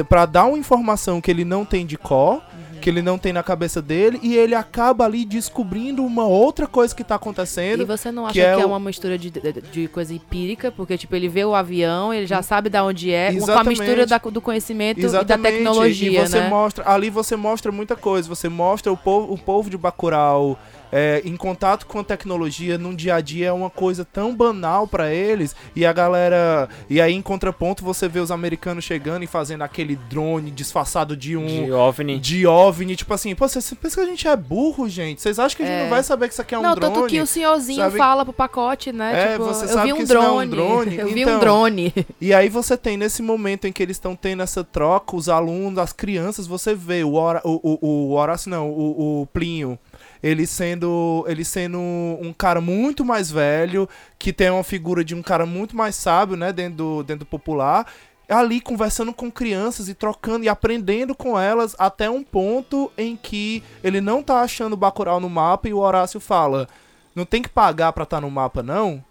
[0.10, 2.42] pra dar uma informação que ele não tem de cor.
[2.82, 6.94] Que ele não tem na cabeça dele, e ele acaba ali descobrindo uma outra coisa
[6.96, 7.82] que tá acontecendo.
[7.82, 10.14] E você não acha que que é é, o- uma mistura de, de, de coisa
[10.14, 10.72] empírica?
[10.72, 13.80] Porque, tipo, ele vê o avião, ele já sabe da onde é, com a Exatamente.
[13.80, 16.50] mistura da- do conhecimento e da Exatamente, tecnologia, e você né?
[16.50, 18.28] mostra, ali você mostra muita coisa.
[18.28, 20.58] Você mostra o povo, o povo de Bacurau
[20.98, 24.88] é, em contato com a tecnologia num dia a dia é uma coisa tão banal
[24.88, 25.54] pra eles.
[25.76, 26.70] E a galera.
[26.90, 31.36] E aí, em contraponto, você vê os americanos chegando e fazendo aquele drone disfarçado de
[31.36, 31.46] um.
[31.66, 32.18] De OVNI.
[32.20, 35.22] De OVNI, tipo assim, pô, vocês pensam que a gente é burro, gente?
[35.22, 35.84] Vocês acham que a gente É.
[35.84, 36.94] não vai saber que isso aqui é um não, drone?
[36.96, 37.98] tanto que o senhorzinho sabe?
[37.98, 39.12] fala pro pacote, né?
[39.14, 40.50] É, tipo, você eu sabe vi que um isso não é um drone.
[40.50, 41.36] drone, Eu vi então.
[41.36, 41.94] um drone.
[42.22, 45.78] E aí você tem nesse momento em que eles estão tendo essa troca, os alunos,
[45.78, 49.78] as crianças, você vê o, Hora, o, o, o Horácio, não, o, o Plinho,
[50.26, 55.22] ele sendo, ele sendo um cara muito mais velho, que tem uma figura de um
[55.22, 57.86] cara muito mais sábio, né, dentro do, dentro do popular,
[58.28, 63.62] ali conversando com crianças e trocando e aprendendo com elas até um ponto em que
[63.84, 66.68] ele não tá achando Bacurau no mapa e o Horácio fala,
[67.14, 69.06] não tem que pagar pra estar no mapa não?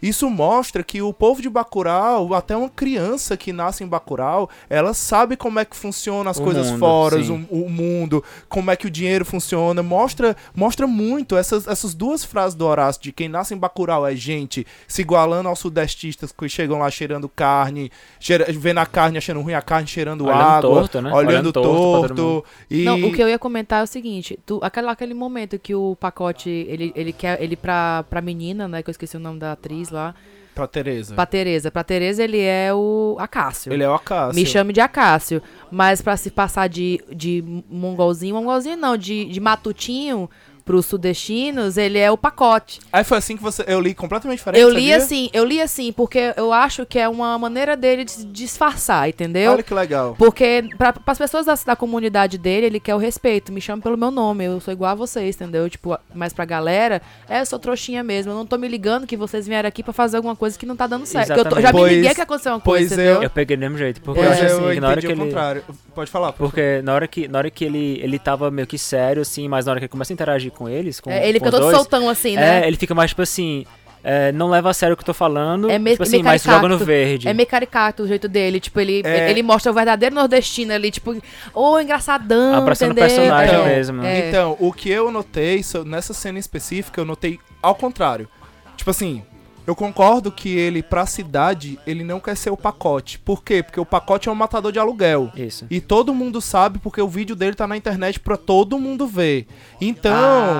[0.00, 4.94] Isso mostra que o povo de Bacurau, até uma criança que nasce em Bacurau, ela
[4.94, 8.76] sabe como é que funciona as O coisas mundo, fora, o, o mundo, como é
[8.76, 9.82] que o dinheiro funciona.
[9.82, 14.14] Mostra, mostra muito essas, essas duas frases do Horácio de quem nasce em Bacurau é
[14.14, 19.40] gente se igualando aos sudestistas que chegam lá cheirando carne, cheira, vendo a carne achando
[19.40, 21.12] ruim a carne, cheirando Olhando água, torto, né?
[21.12, 22.44] olhando, Olhando torto torto.
[22.70, 25.74] e Não, o que eu ia comentar é o seguinte, tu, aquele, aquele momento que
[25.74, 29.38] o pacote, ele, ele quer, ele pra, pra menina, né, que eu esqueci o nome
[29.38, 30.14] da atriz lá,
[30.54, 31.14] pra Tereza.
[31.14, 31.70] pra Tereza.
[31.70, 33.72] Pra Tereza ele é o Acácio.
[33.72, 34.34] Ele é o Acácio.
[34.34, 35.42] Me chame de Acácio.
[35.70, 40.28] Mas pra se passar de, de mongolzinho, mongolzinho não, de, de matutinho
[40.68, 42.78] pros sudestinos, ele é o pacote.
[42.92, 43.64] Aí foi assim que você.
[43.66, 44.60] Eu li completamente diferente.
[44.60, 44.96] Eu li sabia?
[44.98, 49.08] assim, eu li assim, porque eu acho que é uma maneira dele de se disfarçar,
[49.08, 49.52] entendeu?
[49.52, 50.14] Olha que legal.
[50.18, 53.50] Porque para as pessoas da, da comunidade dele, ele quer o respeito.
[53.50, 55.70] Me chama pelo meu nome, eu sou igual a vocês, entendeu?
[55.70, 58.32] Tipo, mas pra galera, é, eu sou trouxinha mesmo.
[58.32, 60.76] Eu não tô me ligando que vocês vieram aqui pra fazer alguma coisa que não
[60.76, 61.32] tá dando certo.
[61.32, 63.22] Eu tô- já me Pois- liguei que aconteceu uma coisa, pois entendeu?
[63.22, 64.02] Eu peguei do mesmo jeito.
[64.02, 64.24] Porque É.
[64.24, 65.30] eu Mas acho eu assim, que na hora entendi que o ele.
[65.30, 65.64] contrário.
[65.94, 66.32] Pode falar.
[66.32, 69.48] pode Porque na hora que, na hora que ele, ele tava meio que sério, assim,
[69.48, 71.50] mas na hora que ele começa a interagir com eles, com, É, ele com fica
[71.56, 72.64] todo dois, soltão assim, né?
[72.64, 73.64] É, ele fica mais tipo assim.
[74.04, 75.68] é, não leva a sério o que eu tô falando.
[75.70, 76.84] É me- tipo assim, meio mas joga no caricato.
[76.84, 77.28] verde.
[77.28, 78.60] É meio caricato o jeito dele.
[78.60, 79.28] Tipo, ele, É.
[79.30, 81.16] ele mostra o verdadeiro nordestino ali, tipo,
[81.52, 84.02] ô, engraçadão, Abraçando o personagem É, mesmo.
[84.04, 84.28] é.
[84.28, 88.28] Então, o que eu notei nessa cena específica, eu notei ao contrário.
[88.76, 89.22] Tipo assim,
[89.68, 93.18] eu concordo que ele, pra cidade, ele não quer ser o pacote.
[93.18, 93.62] Por quê?
[93.62, 95.30] Porque o pacote é um matador de aluguel.
[95.36, 95.66] Isso.
[95.68, 99.46] E todo mundo sabe porque o vídeo dele tá na internet pra todo mundo ver.
[99.78, 100.10] Então.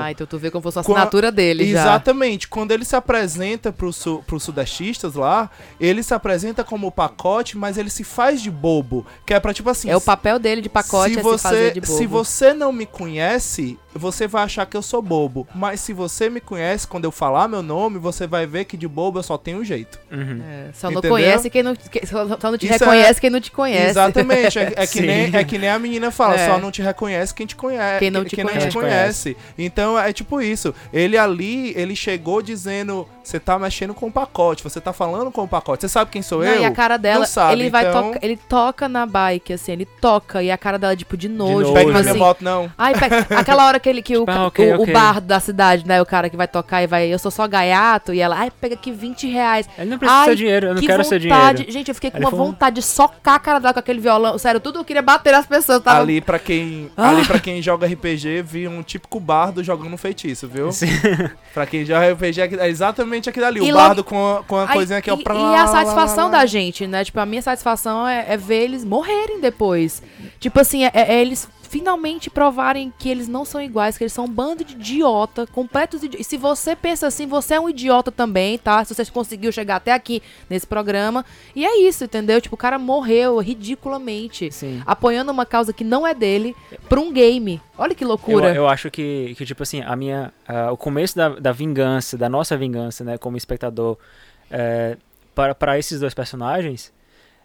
[0.03, 1.81] Ah, então tu vê como fosse a assinatura dele já.
[1.81, 2.49] Exatamente.
[2.49, 7.79] Quando ele se apresenta pros, su pros sudestistas lá, ele se apresenta como pacote, mas
[7.79, 9.07] ele se faz de bobo.
[9.25, 9.89] Que é pra tipo assim.
[9.89, 11.93] É o papel dele de pacote se é você, se fazer de bobo.
[11.95, 15.47] Se você não me conhece, você vai achar que eu sou bobo.
[15.55, 18.87] Mas se você me conhece, quando eu falar meu nome, você vai ver que de
[18.89, 19.99] bobo eu só tenho um jeito.
[20.11, 20.41] Uhum.
[20.49, 21.11] É, só não Entendeu?
[21.11, 23.91] conhece quem não, que- só, só não te Isso é- reconhece quem não te conhece.
[23.91, 24.59] Exatamente.
[24.59, 26.47] É, é que nem, é que nem a menina fala, É.
[26.47, 27.99] só não te reconhece quem te conhece.
[27.99, 28.73] Quem não te conhece.
[28.73, 29.37] conhece.
[29.59, 30.75] Então é tipo isso.
[30.93, 35.43] Ele ali, ele chegou dizendo: você tá mexendo com o pacote, você tá falando com
[35.43, 35.83] o pacote.
[35.83, 36.63] Você sabe quem sou Não, eu?
[36.63, 39.73] e a cara dela, Não sabe, ele vai então- toca, ele toca na bike, assim,
[39.73, 41.61] ele toca, e a cara dela, tipo, de nojo.
[41.61, 41.73] nojo.
[41.73, 42.73] Pega tipo na assim, minha moto, não.
[42.77, 44.93] Ai, pega- aquela hora que ele que o, Tipo, ah, ok, o, o ok.
[44.95, 46.01] bar da cidade, né?
[46.03, 48.75] O cara que vai tocar e vai, eu sou só gaiato, e ela, ai, pega
[48.75, 49.69] aqui 20 reais.
[49.79, 51.57] Ele não precisa Ai, ser dinheiro, eu não que quero ser vontade.
[51.59, 51.73] dinheiro.
[51.73, 54.01] Gente, eu fiquei com Ele uma falou- vontade de socar a cara dela com aquele
[54.01, 54.37] violão.
[54.39, 55.83] Sério, tudo eu queria bater nas pessoas.
[55.83, 56.01] Tava...
[56.01, 57.11] Ali pra quem, Ah.
[57.11, 60.69] ali para quem joga RPG, vi um típico bardo jogando um feitiço, viu?
[61.55, 64.45] Pra quem joga RPG é é exatamente aquilo ali, E o logo- bardo com a,
[64.45, 65.17] com a Ai, coisinha aqui, ó.
[65.17, 66.39] e, pra e lá, a lá, satisfação lá, lá.
[66.39, 67.05] da gente, né?
[67.05, 70.03] Tipo, a minha satisfação é, é ver eles morrerem depois.
[70.39, 74.25] Tipo assim, é, é eles finalmente provarem que eles não são iguais, que eles são
[74.25, 76.27] um bando de idiota, completos idiotas.
[76.27, 78.85] E se você pensa assim, você é um idiota também, tá?
[78.85, 81.25] Se você conseguiu chegar até aqui nesse programa.
[81.55, 82.41] E é isso, entendeu?
[82.41, 84.83] Tipo, o cara morreu ridiculamente, Sim.
[84.87, 86.55] apoiando uma causa que não é dele
[86.89, 87.61] pra um game.
[87.77, 88.55] Olha que Eu, loucura.
[88.55, 90.33] eu acho que, que, tipo assim, a minha.
[90.47, 93.97] ah, o começo da, da vingança, da nossa vingança, né, como espectador,
[94.51, 94.97] é,
[95.35, 96.93] para, para esses dois personagens,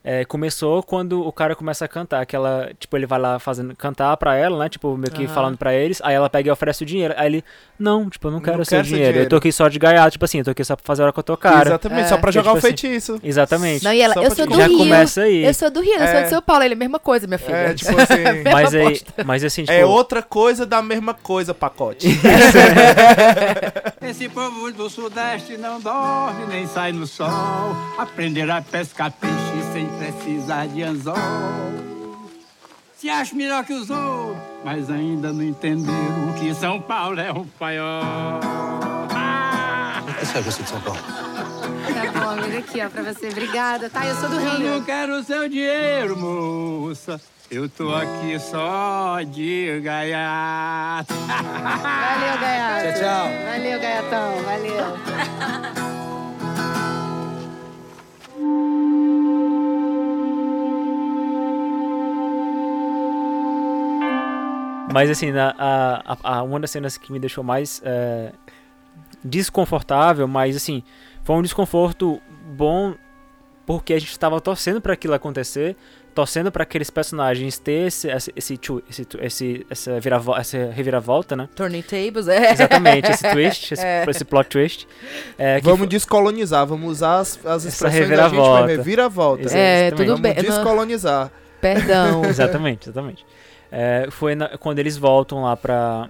[0.03, 2.21] é, começou quando o cara começa a cantar.
[2.21, 2.69] Aquela.
[2.77, 4.67] Tipo, ele vai lá fazendo cantar pra ela, né?
[4.69, 6.01] Tipo, meio que falando pra eles.
[6.03, 7.13] Aí ela pega e oferece o dinheiro.
[7.17, 7.43] Aí ele.
[7.79, 9.17] Não, tipo, eu não quero Não seu quero seu dinheiro.
[9.17, 9.37] Eu tô dinheiro.
[9.37, 10.11] aqui só de gaiato.
[10.11, 11.69] Tipo assim, eu tô aqui só pra fazer a hora que eu tô cara.
[11.69, 12.07] Exatamente, É.
[12.07, 13.19] só pra Que, jogar tipo o assim, feitiço.
[13.23, 13.83] Exatamente.
[13.83, 14.77] Não, e ela, Só eu sou do Já Rio.
[14.77, 15.45] começa aí.
[15.45, 16.23] Eu sou do Rio, eu sou É.
[16.23, 16.63] de São Paulo.
[16.63, 17.55] Ele, mesma coisa, minha filha.
[17.55, 18.43] É, tipo assim.
[18.51, 19.01] Mas aí.
[19.25, 19.71] Mas assim, tipo.
[19.73, 22.07] É outra coisa da mesma coisa, pacote.
[24.01, 27.29] Esse povo do Sudeste não dorme nem sai no sol.
[27.97, 29.33] Aprender a pescar peixe
[29.73, 31.15] sem precisar de anzol.
[32.97, 37.45] Se acha melhor que os outros, mas ainda não entenderam que São Paulo é um
[37.45, 38.39] paiol.
[39.13, 40.01] Ah!
[40.21, 40.99] Essa é você de São Paulo.
[41.01, 43.27] Tá bom, amiga, aqui, ó, pra você.
[43.27, 44.05] Obrigada, tá?
[44.05, 44.83] Eu sou do Eu não Rio.
[44.85, 47.19] quero seu dinheiro, moça.
[47.51, 51.13] Eu tô aqui só de gaiato.
[51.13, 52.83] Valeu, gaiato.
[52.83, 53.27] Tchau, tchau.
[53.51, 54.41] Valeu, gaiatão.
[54.43, 55.83] Valeu.
[64.93, 68.31] Mas assim, na- a, a- uma das cenas que me deixou mais é,
[69.23, 70.83] desconfortável, mas assim,
[71.23, 72.93] foi um desconforto bom
[73.65, 75.75] porque a gente estava torcendo para aquilo acontecer,
[76.13, 81.47] torcendo para aqueles personagens ter esse, esse, esse, esse, esse- essa, viravol- essa reviravolta, né?
[81.55, 82.51] Turning tables, é.
[82.51, 84.03] Exatamente, esse twist, esse, É.
[84.07, 84.87] esse plot twist.
[85.37, 88.67] É, Vamos descolonizar, vamos usar as, as expressões da gente reviravolta.
[88.67, 89.41] reviravolta.
[89.43, 89.91] É, Exatamente.
[89.95, 90.35] tudo Vamos bem.
[90.35, 91.31] não- descolonizar.
[91.61, 92.25] Perdão.
[92.27, 93.25] Exatamente, exatamente.
[93.75, 96.07] É, foi na- quando eles voltam lá para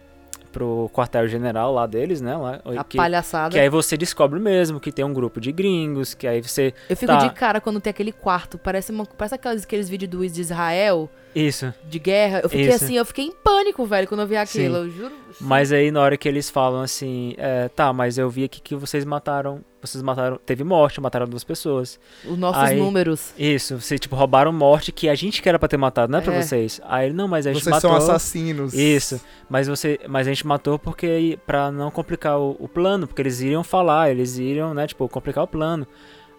[0.51, 2.35] pro quartel-general lá deles, né?
[2.35, 3.53] Lá, A que, palhaçada.
[3.53, 6.73] que aí você descobre mesmo que tem um grupo de gringos, que aí você.
[6.87, 8.57] Eu fico tá, de cara quando tem aquele quarto.
[8.59, 11.73] Parece, uma, parece aqueles, aqueles vídeos do Israel, Isso.
[11.89, 12.41] de guerra.
[12.43, 12.83] Eu fiquei Isso.
[12.85, 14.77] assim, eu fiquei em pânico, velho, quando eu vi aquilo.
[14.77, 15.11] Eu juro.
[15.41, 18.75] Mas aí na hora que eles falam assim, é, tá, mas eu vi aqui que
[18.75, 19.61] vocês mataram.
[19.81, 20.39] Vocês mataram.
[20.45, 21.99] Teve morte, mataram duas pessoas.
[22.23, 23.33] Os nossos Aí- números.
[23.37, 26.21] Isso, vocês tipo roubaram morte que a gente que era pra ter matado, não é
[26.21, 26.41] pra É.
[26.41, 26.79] vocês.
[26.85, 27.89] Aí ele, não, mas a gente Vocês matou.
[27.91, 28.73] são assassinos.
[28.73, 29.19] Isso,
[29.49, 33.41] mas você, mas a gente matou porque para não complicar o, o plano, porque eles
[33.41, 35.85] iriam falar, eles iriam, né, tipo, complicar o plano.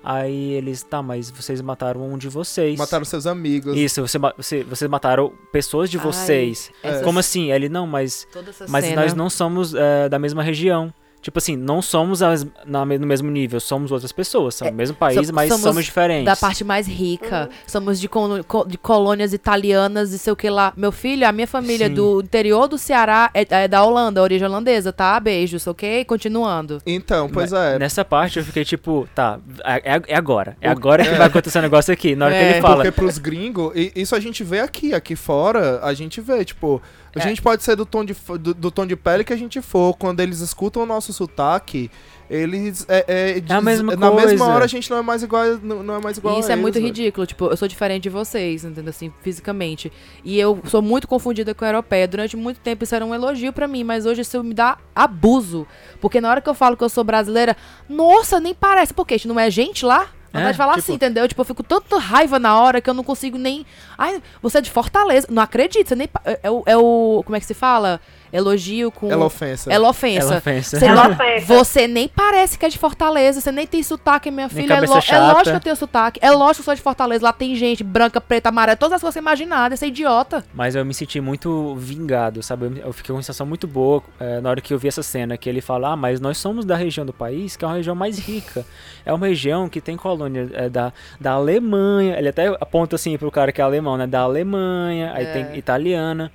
[0.05, 2.79] Aí eles, tá, mas vocês mataram um de vocês.
[2.79, 3.75] Mataram seus amigos.
[3.77, 6.71] Isso, você, você, vocês mataram pessoas de Ai, vocês.
[6.83, 7.51] essas- Como assim?
[7.51, 9.01] Ele, não, mas, Toda essa mas cena.
[9.03, 10.93] nós não somos é, da mesma região.
[11.25, 14.75] Tipo assim, não somos as, na, no mesmo nível, somos outras pessoas, são É, o
[14.75, 16.27] mesmo país, so- mas somos somos diferentes.
[16.27, 17.49] Da parte mais rica.
[17.67, 20.75] Somos de, colo- de colônias italianas e sei o que lá.
[20.77, 21.95] Meu filho, a minha família Sim.
[21.95, 25.19] do interior do Ceará é, é da Holanda, origem holandesa, tá?
[25.19, 26.05] Beijos, ok?
[26.05, 26.83] Continuando.
[26.85, 27.79] Então, pois é.
[27.79, 30.59] Nessa parte eu fiquei tipo, tá, é, é agora.
[30.61, 32.15] É agora que vai acontecer o negócio aqui.
[32.15, 32.51] Na hora que É.
[32.51, 32.77] ele fala.
[32.77, 36.83] Porque pros gringos, e isso a gente vê aqui, aqui fora, a gente vê, tipo,
[37.19, 37.29] a É.
[37.29, 39.95] gente pode ser do tom, de, do, do tom de pele que a gente for,
[39.97, 41.91] quando eles escutam o nosso sotaque,
[42.29, 42.85] eles.
[42.89, 43.05] É,
[43.37, 44.45] é, diz- a mesma na mesma coisa.
[44.45, 46.77] hora a gente não é mais igual, não, não é mais igual isso é muito
[46.79, 48.91] eles, ridículo, tipo, eu sou diferente de vocês, entendeu?
[48.91, 49.93] Assim, fisicamente.
[50.25, 52.09] E eu sou muito confundida com a europeia.
[52.09, 55.67] Durante muito tempo isso era um elogio pra mim, mas hoje isso me dá abuso.
[56.01, 57.57] Porque na hora que eu falo que eu sou brasileira,
[57.89, 58.93] nossa, nem parece.
[58.95, 59.15] Por quê?
[59.15, 60.09] A gente não é gente lá?
[60.35, 61.29] Vontade É, de falar tipo- assim, entendeu?
[61.29, 63.65] Tipo, eu fico tanta raiva na hora que eu não consigo nem.
[63.97, 65.29] Ai, você é de Fortaleza.
[65.31, 66.09] Não acredito, você nem.
[66.25, 67.23] É, é o, é o.
[67.25, 68.01] Como é que se fala?
[68.35, 69.11] Elogio com.
[69.11, 69.73] Ela ofensa.
[69.73, 70.27] Ela ofensa.
[70.27, 70.79] Ela ofensa.
[70.79, 71.47] Você, Ela não- ofensa.
[71.47, 74.75] você nem parece que é de Fortaleza, você nem tem sotaque, minha Nem filha.
[74.75, 76.21] É, lo- é lógico que eu tenho sotaque.
[76.23, 77.25] É lógico que eu sou de Fortaleza.
[77.25, 79.79] Lá tem gente branca, preta, amarela, todas as coisas imaginadas.
[79.79, 80.45] Você é idiota.
[80.53, 82.67] Mas eu me senti muito vingado, sabe?
[82.67, 85.03] Eu- Eu fiquei com uma sensação muito boa eh, na hora que eu vi essa
[85.03, 87.77] cena, que ele fala, ah, mas nós somos da região do país, que é uma
[87.77, 88.65] região mais rica.
[89.07, 92.17] É uma região que tem colônia eh, da, da Alemanha.
[92.19, 94.07] Ele até aponta assim pro cara que é alemão, né?
[94.07, 95.33] Da Alemanha, aí É.
[95.33, 96.33] tem italiana.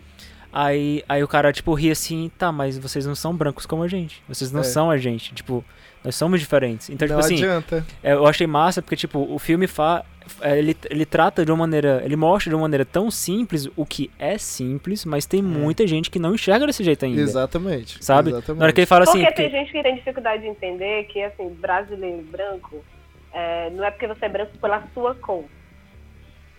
[0.52, 3.88] Aí, aí o cara, tipo, ri assim, tá, mas vocês não são brancos como a
[3.88, 4.22] gente.
[4.28, 4.64] Vocês não É.
[4.64, 5.34] são a gente.
[5.36, 5.64] Tipo,
[6.04, 6.90] nós somos diferentes.
[6.90, 7.86] Então, não tipo assim, adianta.
[8.02, 10.04] é, eu achei massa porque, tipo, o filme fa
[10.42, 12.02] é, ele, ele trata de uma maneira.
[12.06, 16.10] Ele mostra de uma maneira tão simples o que é simples, mas tem muita gente
[16.12, 17.20] que não enxerga desse jeito ainda.
[17.22, 18.04] Exatamente.
[18.04, 18.30] Sabe?
[18.30, 18.60] Exatamente.
[18.60, 19.20] Na hora que ele fala assim.
[19.24, 22.84] Porque porque- tem gente que tem dificuldade de entender que, assim, brasileiro branco,
[23.34, 25.46] é, não é porque você é branco pela sua cor.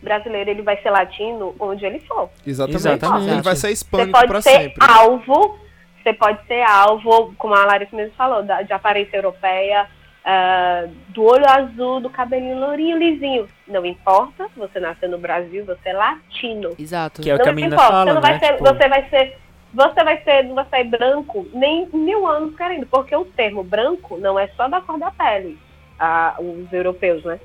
[0.02, 2.30] Brasileiro, ele vai ser latino onde ele for.
[2.46, 2.76] Exatamente.
[2.76, 3.30] Exatamente.
[3.32, 4.74] Ele vai ser Você hispânico pode pra ser sempre.
[4.80, 5.58] alvo,
[6.02, 9.86] você pode ser alvo, como a Larissa mesmo falou, da- de aparência europeia,
[10.24, 13.48] ah, do olho azul, do cabelinho lourinho, lisinho.
[13.68, 16.70] Não importa, você nasceu no Brasil, você é latino.
[16.78, 17.22] Exato.
[17.22, 18.38] Que é o que a não menina importa, fala, você não vai né?
[18.38, 19.38] ser, Tipo, você vai ser,
[19.72, 24.16] você vai ser, não vai sair branco nem mil anos querendo, porque o termo branco
[24.18, 25.58] não é só da cor da pele,
[25.98, 27.38] ah, os europeus, né?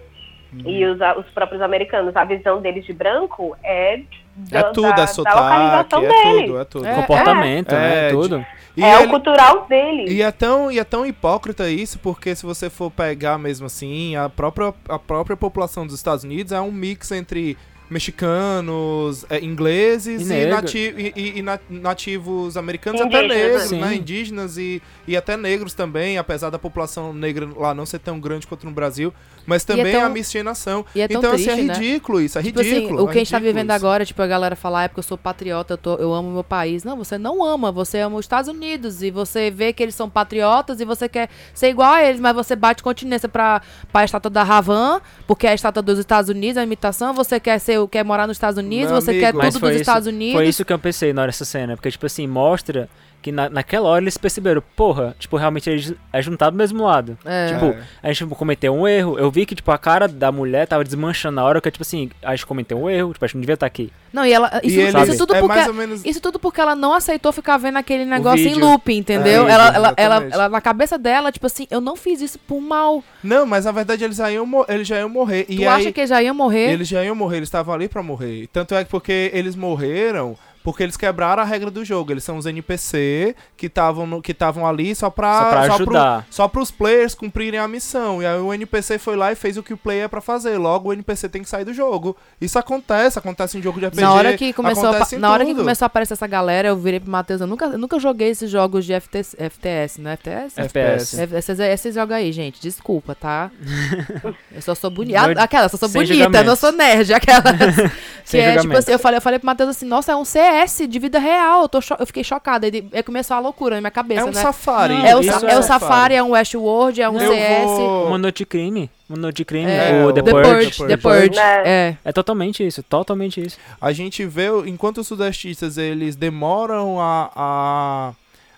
[0.64, 0.70] Uhum.
[0.72, 4.02] E os, os próprios americanos, a visão deles de branco é É
[4.36, 6.46] da, tudo, da, é sotaque, localização é deles.
[6.48, 6.86] tudo, é tudo.
[6.88, 8.08] É, comportamento, né?
[8.08, 8.46] É, Tudo.
[8.78, 10.12] E é ele- o cultural deles.
[10.12, 14.16] E é, tão, e é tão hipócrita isso, porque se você for pegar mesmo assim,
[14.18, 17.58] a própria, a própria população dos Estados Unidos é um mix entre
[17.90, 23.38] mexicanos, é, ingleses E e, nati e- e- e na- nativos americanos, e Indígenas, até
[23.44, 23.78] negros, né?
[23.80, 23.88] né?
[23.90, 23.96] Sim.
[24.00, 28.48] Indígenas e, e até negros também, apesar da população negra lá não ser tão grande
[28.48, 29.14] quanto no Brasil,
[29.46, 30.86] mas é também tão- a miscigenação.
[30.96, 31.74] e é tão então, assim, é triste, né?
[31.74, 32.96] ridículo isso, é Tipo ridículo.
[32.96, 33.76] assim, o que é a gente tá vivendo isso.
[33.76, 36.44] agora, tipo, a galera falar, é porque eu sou patriota, eu, tô- eu amo meu
[36.44, 36.84] país.
[36.84, 39.02] Não, você não ama, você ama os Estados Unidos.
[39.04, 42.34] E você vê que eles são patriotas e você quer ser igual a eles, mas
[42.36, 46.58] você bate continência pra, pra estátua da Havan, porque é a estátua dos Estados Unidos,
[46.58, 47.14] a imitação.
[47.14, 49.26] Você quer ser, quer morar nos Estados Unidos, Meu você amigo.
[49.26, 50.34] quer tudo dos isso, Estados Unidos.
[50.36, 51.76] Foi isso que eu pensei na hora dessa cena.
[51.76, 52.90] Porque, tipo assim, mostra
[53.26, 57.18] que na, naquela hora eles perceberam, porra, tipo, realmente eles é juntado do mesmo lado.
[57.26, 57.48] É.
[57.48, 57.84] Tipo, É.
[58.04, 59.18] a gente cometeu um erro.
[59.18, 62.12] Eu vi que, tipo, a cara da mulher tava desmanchando na hora que, tipo assim,
[62.22, 63.92] a gente cometeu um erro, tipo, a gente não devia estar aqui.
[64.14, 64.62] Não, e ela.
[64.64, 65.56] E Isso, eles, isso tudo é porque.
[65.56, 66.06] mais ou menos...
[66.06, 68.64] Isso tudo porque ela não aceitou ficar vendo aquele negócio em vídeo.
[68.64, 69.48] loop, entendeu?
[69.48, 72.62] É, ela, ela, ela, ela, na cabeça dela, tipo assim, eu não fiz isso por
[72.62, 73.04] mal.
[73.24, 75.48] Não, mas na verdade eles já iam, eles já iam morrer.
[75.50, 76.72] E tu aí, acha que já ia morrer?
[76.74, 78.48] Eles já iam morrer, eles estavam ali pra morrer.
[78.54, 82.12] Tanto é que porque eles morreram porque eles quebraram a regra do jogo.
[82.12, 86.28] Eles são os NPC que estavam que estavam ali só pra, Só pra pro- ajudar.
[86.32, 88.20] só pros players cumprirem a missão.
[88.20, 90.58] E aí o NPC foi lá e fez o que o player é pra fazer.
[90.58, 92.18] Logo o NPC tem que sair do jogo.
[92.42, 94.02] Isso acontece, acontece em jogo de RPG.
[94.02, 97.00] Na hora que começou, a, na hora que começou a aparecer essa galera, eu virei
[97.00, 100.18] pro Matheus, eu nunca, eu nunca joguei esses jogos de FTS, FTS, né?
[100.18, 100.60] FTS?
[100.60, 101.22] FPS.
[101.36, 103.52] Esses, esses jogos aí, gente, desculpa, tá?
[104.52, 105.22] eu só sou bonita.
[105.40, 107.44] Aquela, só sou sem bonita, não sou nerd, aquela.
[108.26, 110.55] que é, tipo assim, eu falei, eu falei pro Matheus assim, nossa, é um CS
[110.88, 111.64] de vida real.
[111.64, 112.66] Eu, tô cho- eu fiquei chocada.
[112.68, 114.42] Ele, aí começou a loucura na minha cabeça, É um né?
[114.42, 114.94] safari.
[114.94, 117.64] Não, É o, sa- é o é Safari, é um Westworld, é um Eu CS.
[117.66, 118.90] vou- Uma noite crime.
[119.10, 119.70] Uma noite crime.
[119.70, 120.50] É, o The, The Purge.
[120.50, 121.30] Purge, The Purge.
[121.36, 121.62] Né?
[121.66, 121.96] É.
[122.06, 123.58] É totalmente isso, totalmente isso.
[123.80, 128.12] A gente vê, enquanto os sudestistas eles demoram a, a,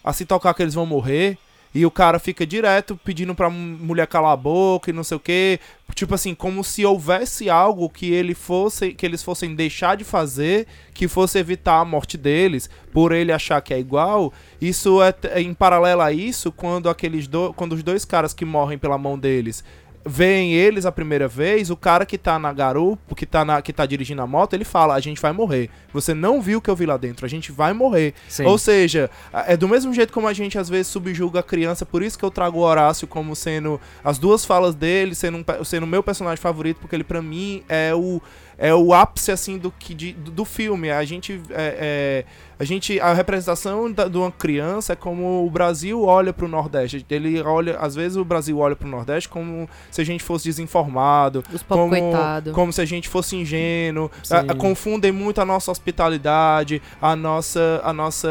[0.04, 1.38] a se tocar que eles vão morrer,
[1.78, 5.20] e o cara fica direto pedindo pra mulher calar a boca e não sei o
[5.20, 5.60] que.
[5.94, 10.66] Tipo assim, como se houvesse algo que ele fosse, que eles fossem deixar de fazer,
[10.92, 14.34] que fosse evitar a morte deles, por ele achar que é igual.
[14.60, 18.80] Isso é, em paralelo a isso, quando aqueles do, quando os dois caras que morrem
[18.80, 19.64] pela mão deles
[20.08, 23.74] veem eles a primeira vez, o cara que tá na garupa, que tá, na, que
[23.74, 25.70] tá dirigindo a moto, ele fala: A gente vai morrer.
[25.94, 28.14] Você não viu o que eu vi lá dentro, a gente vai morrer.
[28.28, 28.46] Sim.
[28.46, 29.10] Ou seja,
[29.46, 32.24] é do mesmo jeito como a gente às vezes subjuga a criança, por isso que
[32.24, 36.02] eu trago o Horácio como sendo as duas falas dele, sendo, um, sendo o meu
[36.02, 38.22] personagem favorito, porque ele pra mim é o
[38.58, 40.90] é o ápice assim do que de- do, filme.
[40.92, 42.26] A gente é, é,
[42.60, 47.06] a gente a representação da, de uma criança é como o Brasil olha pro Nordeste.
[47.10, 51.44] Ele olha, às vezes o Brasil olha pro Nordeste como se a gente fosse desinformado,
[51.68, 52.54] como, coitados.
[52.54, 54.10] como se a gente fosse ingênuo.
[54.32, 57.80] A- a- confundem muito a nossa hospitalidade, a nossa.
[57.84, 58.28] A nossa.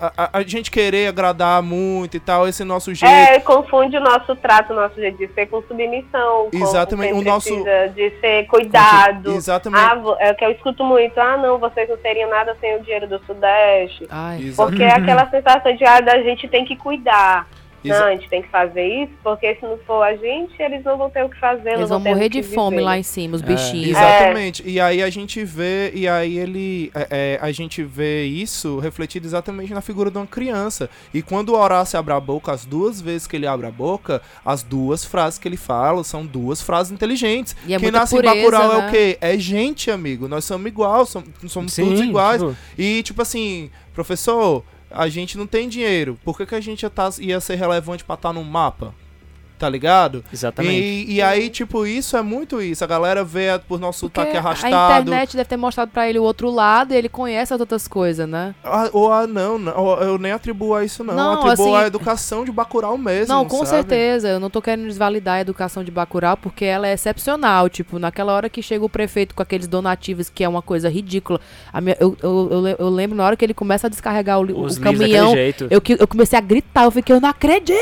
[0.00, 3.12] A, a- a gente querer agradar muito e tal, esse nosso jeito.
[3.12, 6.48] É, confunde o nosso trato, o nosso jeito de ser com submissão.
[6.50, 9.30] com Exatamente, quem o nosso- De ser cuidado.
[9.32, 9.51] Exatamente.
[9.90, 11.18] Ah, vo- é o que eu escuto muito.
[11.18, 14.06] Ah, não, vocês não seriam nada sem o dinheiro do Sudeste.
[14.10, 14.52] Ai.
[14.56, 17.46] Porque é aquela sensação de, ah, da gente tem que cuidar.
[17.84, 20.84] Exa- Não, a gente tem que fazer isso, porque se não for a gente, eles
[20.84, 21.70] não vão ter o que fazer.
[21.70, 22.84] Eles não vão morrer de fome viver.
[22.84, 23.46] lá em cima, os É.
[23.46, 23.88] bichinhos.
[23.90, 24.62] Exatamente.
[24.68, 26.90] E aí a gente vê, e aí ele.
[26.94, 30.88] é, é, a gente vê isso refletido exatamente na figura de uma criança.
[31.12, 34.22] E quando o Horácio abre a boca, as duas vezes que ele abre a boca,
[34.44, 37.56] as duas frases que ele fala são duas frases inteligentes.
[37.66, 38.86] E é Quem nasce pureza, em Bacurau é né?
[38.88, 39.18] o quê?
[39.20, 40.28] É gente, amigo.
[40.28, 42.40] Nós somos igual, somos, somos Sim, todos iguais.
[42.40, 44.64] tipo- E tipo assim, professor,
[44.94, 46.18] a gente não tem dinheiro.
[46.24, 48.94] Por que, que a gente ia, tá- ia ser relevante pra estar no mapa?
[49.62, 50.24] Tá ligado?
[50.32, 50.74] Exatamente.
[50.74, 52.82] E, e aí, tipo, isso é muito isso.
[52.82, 55.02] A galera vê por nosso Porque sotaque a arrastado.
[55.02, 58.28] internet deve ter mostrado pra ele o outro lado e ele conhece as outras coisas,
[58.28, 58.56] né?
[58.64, 61.14] Ah, ou ah, não, não, eu nem atribuo a isso, não.
[61.14, 63.32] Não, eu atribuo assim- a educação de Bacurau mesmo.
[63.32, 63.68] Não, com sabe?
[63.68, 64.26] certeza.
[64.30, 67.68] Eu não tô querendo desvalidar a educação de Bacurau, porque ela é excepcional.
[67.68, 71.40] Tipo, naquela hora que chega o prefeito com aqueles donativos, que é uma coisa ridícula.
[71.72, 74.64] A minha- eu, eu, eu, eu lembro na hora que ele começa a descarregar o,
[74.64, 75.32] Os o caminhão.
[75.70, 77.72] Eu, que- eu comecei a gritar, eu fiquei, eu não acredito!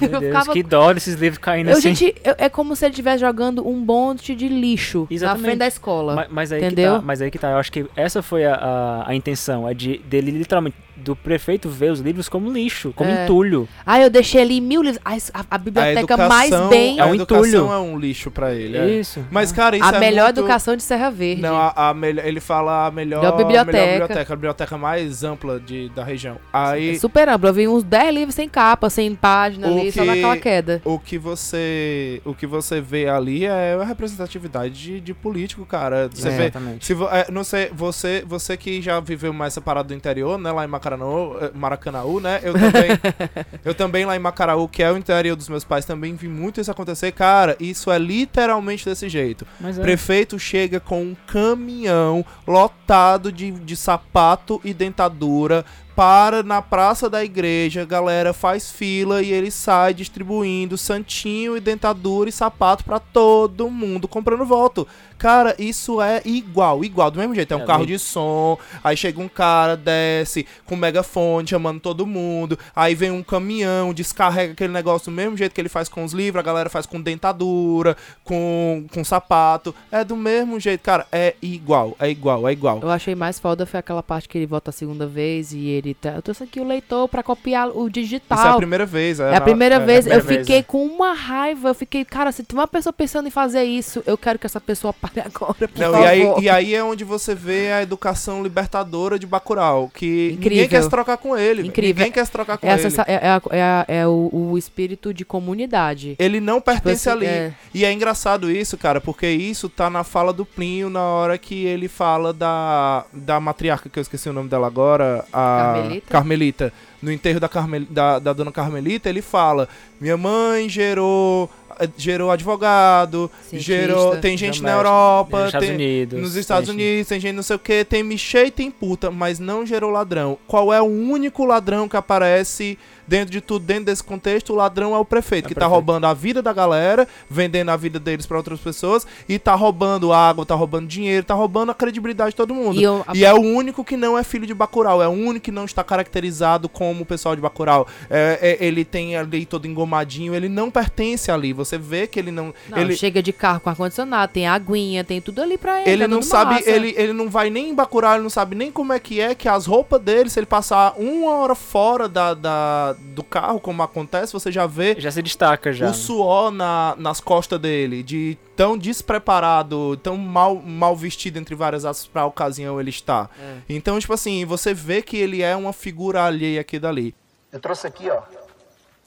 [0.00, 1.94] Meu eu Deus, ficava que dó desses livros caindo Eu, assim.
[1.94, 5.44] gente, eu- é como se ele estivesse jogando um bonde de lixo na Exatamente.
[5.44, 6.14] frente da escola.
[6.14, 6.94] Ma- Mas, aí entendeu?
[6.94, 9.68] Que tá, mas aí que tá, eu acho que essa foi a, a, a intenção,
[9.68, 13.24] é de dele literalmente, do prefeito ver os livros como lixo, como É.
[13.24, 13.68] entulho.
[13.84, 15.00] Ah, eu deixei ali mil livros.
[15.04, 17.00] A, a- a A biblioteca educação, mais bem.
[17.00, 17.72] a É um educação entulho.
[17.72, 18.76] é um lixo pra ele.
[18.76, 18.86] é.
[18.90, 19.24] Isso.
[19.30, 20.40] Mas, cara, isso a é melhor muito...
[20.40, 21.42] educação de Serra Verde.
[21.42, 23.72] Não, a, a melhor, ele fala a melhor, Melhor biblioteca.
[23.78, 26.38] melhor biblioteca, a biblioteca mais ampla de, da região.
[26.52, 27.48] Aí, Super amplo.
[27.48, 30.82] Eu vi uns 10 livros sem capa, sem página O ali, só que- naquela queda.
[30.84, 36.08] o que você o que você vê ali é a representatividade de, de político, cara.
[36.12, 36.30] Você É.
[36.30, 36.86] vê, Exatamente.
[36.86, 40.50] se vo- é, não sei, você você que já viveu mais separado do interior, né,
[40.52, 40.91] lá em Macaranaú,
[41.40, 42.40] eh, Maracanaú, né?
[42.42, 42.90] Eu também
[43.64, 46.60] eu também lá em Macaraú, que é o interior dos meus pais, também vi muito
[46.60, 47.56] isso acontecer, cara.
[47.60, 49.46] Isso é literalmente desse jeito.
[49.60, 49.82] Mas é.
[49.82, 55.64] Prefeito chega com um caminhão lotado de, de sapato e dentadura,
[55.94, 61.60] para na praça da igreja, a galera faz fila e ele sai distribuindo santinho e
[61.60, 64.86] dentadura e sapato pra todo mundo comprando voto.
[65.18, 67.54] Cara, isso é igual, igual, do mesmo jeito.
[67.54, 72.04] É um É, carro de som, aí chega um cara, desce com megafone chamando todo
[72.04, 76.02] mundo, aí vem um caminhão, descarrega aquele negócio do mesmo jeito que ele faz com
[76.02, 79.72] os livros, a galera faz com dentadura, com, com sapato.
[79.92, 82.80] É do mesmo jeito, cara, é igual, é igual, é igual.
[82.82, 85.81] Eu achei mais foda foi aquela parte que ele volta a segunda vez e ele
[85.94, 86.10] tá.
[86.10, 88.38] Eu trouxe aqui o leitor pra copiar o digital.
[88.38, 89.20] Isso é a primeira vez.
[89.20, 90.66] É a primeira é, vez, é a eu primeira fiquei vez.
[90.66, 94.16] com uma raiva, eu fiquei, cara, se tem uma pessoa pensando em fazer isso, eu
[94.16, 96.04] quero que essa pessoa pare agora, por Não, favor.
[96.04, 100.32] e, aí, e aí é onde você vê a educação libertadora de Bacurau, que ninguém
[100.34, 100.68] Incrível.
[100.68, 101.66] quer se trocar com ele.
[101.66, 101.94] Incrível.
[101.96, 102.82] Ninguém quer se trocar com É, a ele.
[102.82, 106.16] sensa- é, é a- é a- é o, o espírito de comunidade.
[106.18, 107.26] Ele não pertence assim, ali.
[107.26, 107.52] é.
[107.74, 111.64] E é engraçado isso, cara, porque isso tá na fala do Plinio na hora que
[111.64, 116.06] ele fala da, da matriarca, que eu esqueci o nome dela agora, a Carmelita?
[116.10, 116.72] Carmelita.
[117.02, 119.68] No enterro da, Carmel, da, da dona Carmelita, ele fala:
[120.00, 121.50] Minha mãe gerou.
[121.96, 123.72] Gerou advogado, Cientista.
[123.72, 124.16] gerou.
[124.18, 127.42] Tem gente na Europa, nos Estados tem- Unidos, nos Estados tem- Unidos, tem gente não
[127.42, 130.38] sei o que, tem michê e tem puta, mas não gerou ladrão.
[130.46, 134.52] Qual é o único ladrão que aparece dentro de tudo, dentro desse contexto?
[134.52, 135.72] O ladrão é o prefeito, É que tá prefeito.
[135.72, 140.12] roubando a vida da galera, vendendo a vida deles pra outras pessoas, e tá roubando
[140.12, 142.78] água, tá roubando dinheiro, tá roubando a credibilidade de todo mundo.
[142.78, 145.44] E eu- E é o único que não é filho de Bacurau, é o único
[145.44, 147.86] que não está caracterizado como o pessoal de Bacurau.
[148.10, 151.52] É, é, ele tem ali todo engomadinho, ele não pertence ali.
[151.52, 152.52] Você vê que ele não.
[152.68, 155.90] Não, ele, chega de carro com ar-condicionado, tem aguinha, tem tudo ali pra ele.
[155.90, 156.70] ele é não sabe, massa.
[156.70, 159.34] ele, ele não vai nem em Bacurau, ele não sabe nem como é que é
[159.34, 163.82] que as roupas dele, se ele passar uma hora fora da, da- do carro, como
[163.82, 165.88] acontece, você já vê Já se destaca já.
[165.90, 171.84] o suor na, nas costas dele, de tão despreparado, tão mal, mal vestido, entre várias
[171.84, 173.28] aspas, pra ocasião ele está.
[173.40, 173.56] É.
[173.68, 177.14] Então, tipo assim, você vê que ele é uma figura alheia aqui dali.
[177.52, 178.22] Eu trouxe aqui, ó,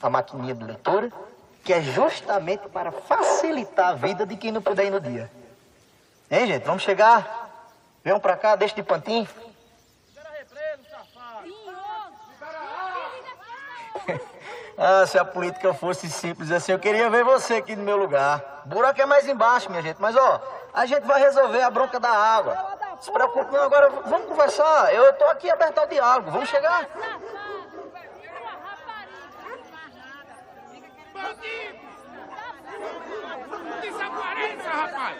[0.01, 1.11] a maquininha de leitura,
[1.63, 5.31] que é justamente para facilitar a vida de quem não puder ir no dia.
[6.29, 6.63] Hein, gente?
[6.63, 7.43] Vamos chegar?
[8.03, 9.27] Venham pra cá, deixa de pantinho.
[14.77, 18.63] Ah, se a política fosse simples assim, eu queria ver você aqui no meu lugar.
[18.65, 20.01] O buraco é mais embaixo, minha gente.
[20.01, 20.41] Mas, ó,
[20.73, 22.57] a gente vai resolver a bronca da água.
[22.99, 24.93] Se preocupe não, agora vamos conversar.
[24.93, 26.31] Eu tô aqui aberto ao diálogo.
[26.31, 26.87] Vamos chegar?
[33.81, 35.17] Desapareça, rapaz!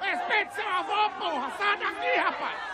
[0.00, 1.52] Respeite seu avô, porra!
[1.58, 2.67] Sai daqui, rapaz!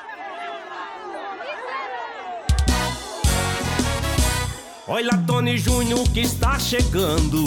[4.87, 7.43] Olha Tony Júnior que está chegando,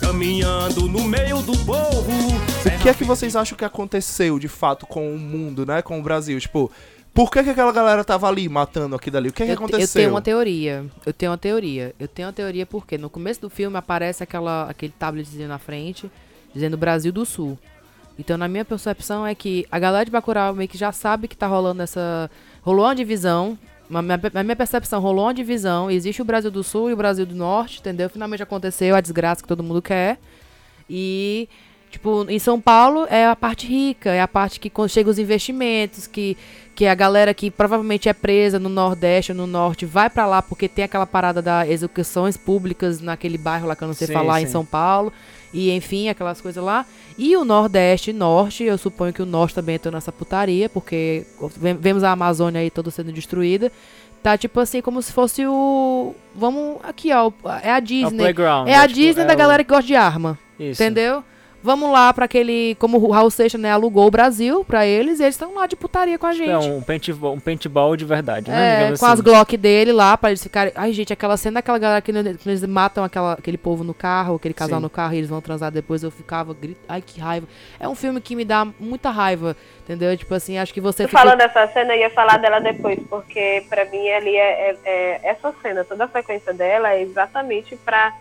[0.00, 2.10] caminhando no meio do povo.
[2.10, 5.82] O que é que vocês acham que aconteceu de fato com o mundo, né?
[5.82, 6.38] Com o Brasil?
[6.40, 6.70] Tipo,
[7.14, 9.28] Por que, que aquela galera tava ali matando aqui dali?
[9.28, 9.82] O que, que eu, te- aconteceu?
[9.82, 10.84] eu tenho uma teoria.
[11.06, 11.94] Eu tenho uma teoria.
[11.98, 16.10] Eu tenho uma teoria porque no começo do filme aparece aquela, aquele tabletzinho na frente
[16.52, 17.56] dizendo Brasil do Sul.
[18.18, 21.36] Então, na minha percepção, é que a galera de Bacurau meio que já sabe que
[21.36, 22.28] tá rolando essa.
[22.62, 23.56] Rolou uma divisão.
[23.88, 25.90] Na minha, na minha percepção, rolou uma divisão.
[25.90, 28.08] Existe o Brasil do Sul e o Brasil do Norte, entendeu?
[28.10, 30.18] Finalmente aconteceu a desgraça que todo mundo quer.
[30.88, 31.48] E,
[31.90, 35.18] tipo, em São Paulo é a parte rica, é a parte que quando chega os
[35.18, 36.36] investimentos, que,
[36.74, 40.42] que a galera que provavelmente é presa no Nordeste ou no Norte vai pra lá
[40.42, 44.12] porque tem aquela parada das execuções públicas naquele bairro lá que eu não sei Sim,
[44.12, 44.52] falar, em sim.
[44.52, 45.12] São Paulo.
[45.52, 46.84] E enfim, aquelas coisas lá.
[47.16, 51.24] E o Nordeste e Norte, eu suponho que o Norte também entrou nessa putaria, porque
[51.56, 53.72] ve- vemos a Amazônia aí toda sendo destruída.
[54.22, 56.14] Tá tipo assim, como se fosse o.
[56.34, 56.78] Vamos.
[56.82, 57.30] Aqui, ó.
[57.62, 58.24] É a Disney.
[58.68, 60.38] É a é tipo, Disney é da o- galera que gosta de arma.
[60.58, 60.82] Isso.
[60.82, 61.22] Entendeu?
[61.62, 62.76] Vamos lá pra aquele.
[62.76, 65.74] Como o Raul Seixas, né, alugou o Brasil pra eles, e eles estão lá de
[65.74, 66.50] putaria com a gente.
[66.50, 68.84] É um paintball, um paintball de verdade, né?
[68.84, 69.06] É, com assim.
[69.06, 70.72] as Glock dele lá, pra eles ficarem.
[70.76, 74.54] Ai, gente, aquela cena daquela galera que, eles matam aquela, aquele povo no carro, aquele
[74.54, 74.82] casal Sim.
[74.82, 76.02] no carro e eles vão transar depois.
[76.02, 76.54] Eu ficava.
[76.54, 76.78] Grit...
[76.88, 77.48] Ai, que raiva.
[77.80, 80.16] É um filme que me dá muita raiva, entendeu?
[80.16, 81.20] Tipo assim, acho que você Tu fica.
[81.22, 85.20] falando dessa cena, eu ia falar dela depois, porque pra mim ali é, é- é-
[85.24, 88.12] essa cena, toda a sequência dela é exatamente pra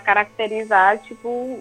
[0.00, 1.60] caracterizar, tipo,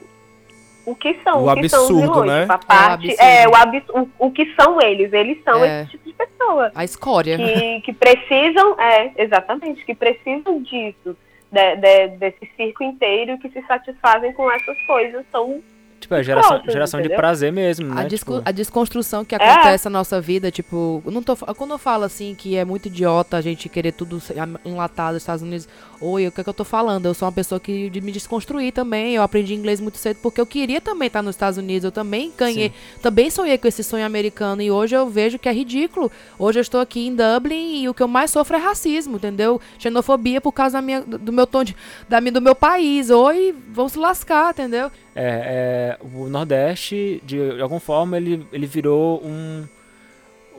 [0.86, 2.28] o que são, O o que são os absurdo, vilões.
[2.32, 2.42] né?
[2.42, 3.22] Tipo, a É, o parte, absurdo.
[3.22, 5.82] é, o, abs, o, o que são eles, eles são É.
[5.82, 6.72] esse tipo de pessoa.
[6.76, 7.38] A escória.
[7.38, 11.16] Que, que precisam, é, exatamente, que precisam disso,
[11.52, 15.26] de- de- desse circo inteiro que se satisfazem com essas coisas.
[15.32, 15.62] São
[16.02, 18.06] Tipo, é geração, Pronto, geração de prazer mesmo, A, né?
[18.10, 19.38] desco- Tipo, a desconstrução que É.
[19.38, 23.38] acontece na nossa vida, tipo, não tô, quando eu falo assim que é muito idiota
[23.38, 24.20] a gente querer tudo
[24.66, 25.68] enlatado nos Estados Unidos,
[26.02, 27.06] oi, o que é que eu tô falando?
[27.06, 30.41] Eu sou uma pessoa que de me desconstruir também, eu aprendi inglês muito cedo porque
[30.41, 34.04] eu queria também estar nos Estados Unidos, eu também ganhei, também sonhei com esse sonho
[34.06, 36.12] americano e hoje eu vejo que é ridículo.
[36.39, 39.62] Hoje eu estou aqui em Dublin e o que eu mais sofro é racismo, entendeu?
[39.78, 41.76] Xenofobia por causa da minha, do meu tom de,
[42.10, 43.12] da minha, do meu país.
[43.12, 44.91] Oi, vamos se lascar, entendeu?
[45.14, 49.66] é, é, o Nordeste, de, de alguma forma, ele, ele virou um,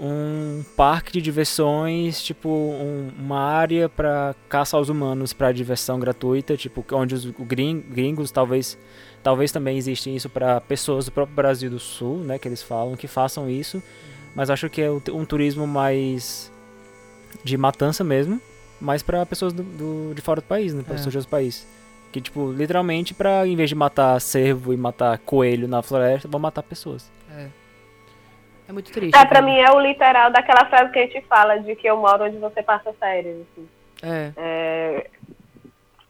[0.00, 6.56] um parque de diversões, tipo, um- uma área para caça aos humanos, para diversão gratuita,
[6.56, 8.78] tipo, onde os gring- gringos talvez
[9.22, 12.96] talvez também existe isso para pessoas do próprio Brasil do Sul, né, que eles falam
[12.96, 13.80] que façam isso,
[14.34, 16.50] mas acho que é um turismo mais
[17.44, 18.40] de matança mesmo,
[18.80, 20.96] mais para pessoas do, do- de fora do país, né, para É.
[20.96, 21.64] pessoas de outros países.
[22.12, 26.38] Que, tipo, literalmente, pra, em vez de matar cervo e matar coelho na floresta, vão
[26.38, 27.10] matar pessoas.
[28.68, 29.16] É muito triste.
[29.16, 29.46] É, pra né?
[29.46, 32.38] mim é o literal daquela frase que a gente fala de que eu moro onde
[32.38, 33.36] você passa férias.
[33.40, 33.68] Assim.
[34.02, 34.32] É.
[34.36, 35.10] É,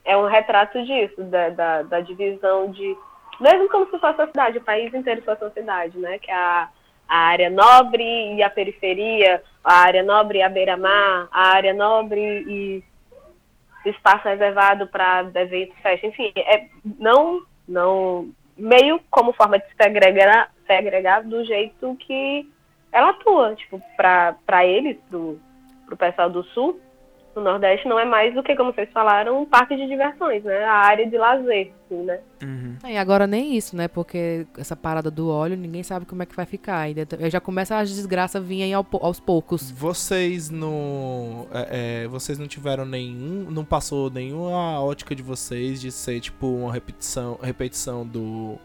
[0.05, 2.97] é um retrato disso, da, da, da divisão de.
[3.41, 6.19] Mesmo como se fosse a cidade, o país inteiro fosse uma cidade, né?
[6.21, 6.69] Que é a,
[7.09, 8.05] a área nobre
[8.37, 12.85] e a periferia, a área nobre e a beira-mar, a área nobre e
[13.91, 16.67] espaço reservado para eventos, festa, enfim, é
[16.99, 22.49] não, não meio como forma de segregar, segregar do jeito que
[22.93, 25.41] ela atua, tipo, para eles, pro,
[25.87, 26.81] pro pessoal do sul,
[27.35, 30.65] do Nordeste, não é mais do que, como vocês falaram, um parque de diversões, né?
[30.65, 32.21] A área de lazer, assim, né?
[32.87, 33.89] E agora nem isso, né?
[33.89, 36.79] Porque essa parada do óleo, ninguém sabe como é que vai ficar.
[36.79, 39.71] Ainda t- já começa as desgraças virem po- aos poucos.
[39.71, 41.47] Vocês não.
[41.53, 43.51] é, é, vocês não tiveram nenhum.
[43.51, 48.59] Não passou nenhuma ótica de vocês de ser tipo uma repetição, repetição do.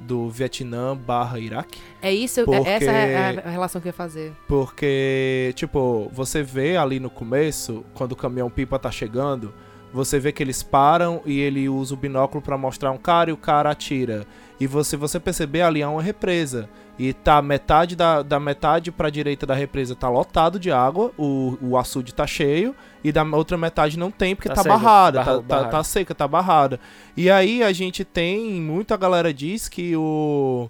[0.00, 1.78] Do Vietnã barra Iraque?
[2.00, 4.32] É isso, Porque- é, essa é a, a relação que eu ia fazer.
[4.48, 9.52] Porque, tipo, você vê ali no começo, quando o caminhão pipa tá chegando,
[9.92, 13.32] você vê que eles param e ele usa o binóculo pra mostrar um cara e
[13.32, 14.26] o cara atira.
[14.60, 16.68] E você você perceber ali é uma represa.
[16.98, 21.56] E tá metade da, da metade pra direita da represa tá lotado de água, o,
[21.62, 25.18] o açude tá cheio, e da outra metade não tem porque Tá tá, seca, barrada,
[25.20, 25.68] barra- tá, tá, barrada.
[25.70, 26.78] tá seca, tá barrada.
[27.16, 30.68] E aí a gente tem, muita galera diz que o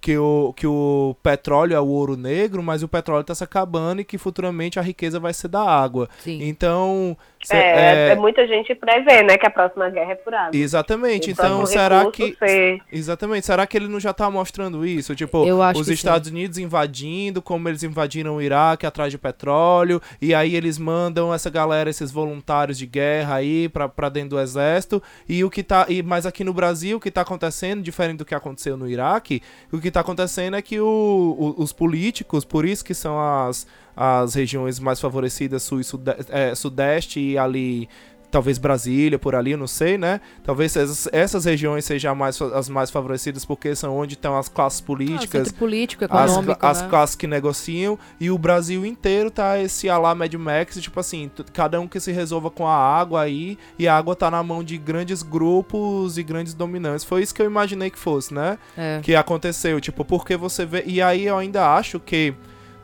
[0.00, 4.00] que o, que o petróleo é o ouro negro, mas o petróleo está se acabando
[4.00, 6.08] e que futuramente a riqueza vai ser da água.
[6.22, 6.38] Sim.
[6.42, 7.16] Então,
[7.46, 10.50] cê- É, é- é, muita gente prevê, né, que a próxima guerra é por água.
[10.56, 11.30] exatamente.
[11.30, 13.46] Então, próximo será que ser- exatamente?
[13.46, 15.14] Será que ele não já tá mostrando isso?
[15.14, 20.00] Tipo, Eu acho os Estados Unidos invadindo, como eles invadiram o Iraque atrás de petróleo,
[20.20, 24.40] e aí eles mandam essa galera, esses voluntários de guerra aí pra, pra dentro do
[24.40, 28.18] exército, e o que tá e mas aqui no Brasil o que tá acontecendo, diferente
[28.18, 29.42] do que aconteceu no Iraque,
[29.72, 33.66] o que tá acontecendo é que o- o- os políticos, por isso que são as
[33.96, 37.88] as regiões mais favorecidas, sul e sude- é, sudeste e ali
[38.28, 40.20] talvez Brasília, por ali, eu não sei, né?
[40.44, 44.80] Talvez essas, essas regiões sejam mais, as mais favorecidas porque são onde estão as classes
[44.80, 46.88] Ah, políticas, centro político, as, econômico, as né?
[46.88, 51.80] classes que negociam e o Brasil inteiro tá esse alá Mad Max, tipo assim, cada
[51.80, 54.76] um que se resolva com a água aí e a água tá na mão de
[54.76, 57.04] grandes grupos e grandes dominantes.
[57.04, 58.58] Foi isso que eu imaginei que fosse, né?
[58.76, 59.00] É.
[59.02, 60.82] Que aconteceu, tipo, porque você vê.
[60.84, 62.34] E aí eu ainda acho que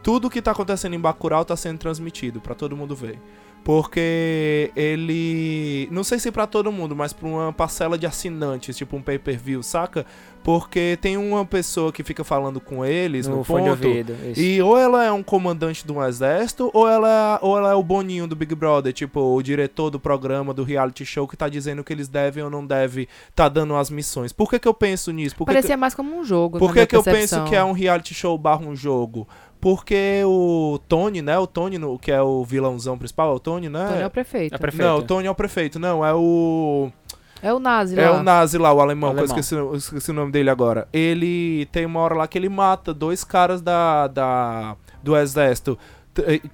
[0.03, 3.19] tudo que tá acontecendo em Bacurau tá sendo transmitido pra todo mundo ver.
[3.65, 5.89] Porque ele.
[5.91, 9.63] Não sei se pra todo mundo, mas pra uma parcela de assinantes, tipo um pay-per-view,
[9.63, 10.05] saca?
[10.43, 14.41] Porque tem uma pessoa que fica falando com eles no, No ponto, ouvido, isso.
[14.41, 17.83] E ou ela é um comandante de um exército, ou ela, ou ela é o
[17.85, 21.85] Boninho do Big Brother, tipo, o diretor do programa, do reality show, que tá dizendo
[21.85, 24.33] que eles devem ou não devem tá dando as missões.
[24.33, 25.37] Por que, que eu penso nisso?
[25.45, 26.59] Parecia que- mais como um jogo.
[26.59, 29.29] por que, que eu penso que é um reality show barra um jogo?
[29.63, 31.39] Porque o Tony, né?
[31.39, 33.87] O Tony, no- que é o vilãozão principal, é o Tony, né?
[33.87, 34.55] Tony é o prefeito.
[34.57, 34.83] É prefeito.
[34.89, 35.79] Não, o Tony é o prefeito.
[35.79, 36.91] Não, é o.
[37.41, 38.19] É o Nazi É lá.
[38.21, 40.89] o Nazi lá, o alemão, O que eu esqueci, eu esqueci o nome dele agora.
[40.93, 45.79] Ele tem uma hora lá que ele mata dois caras da, da do exército.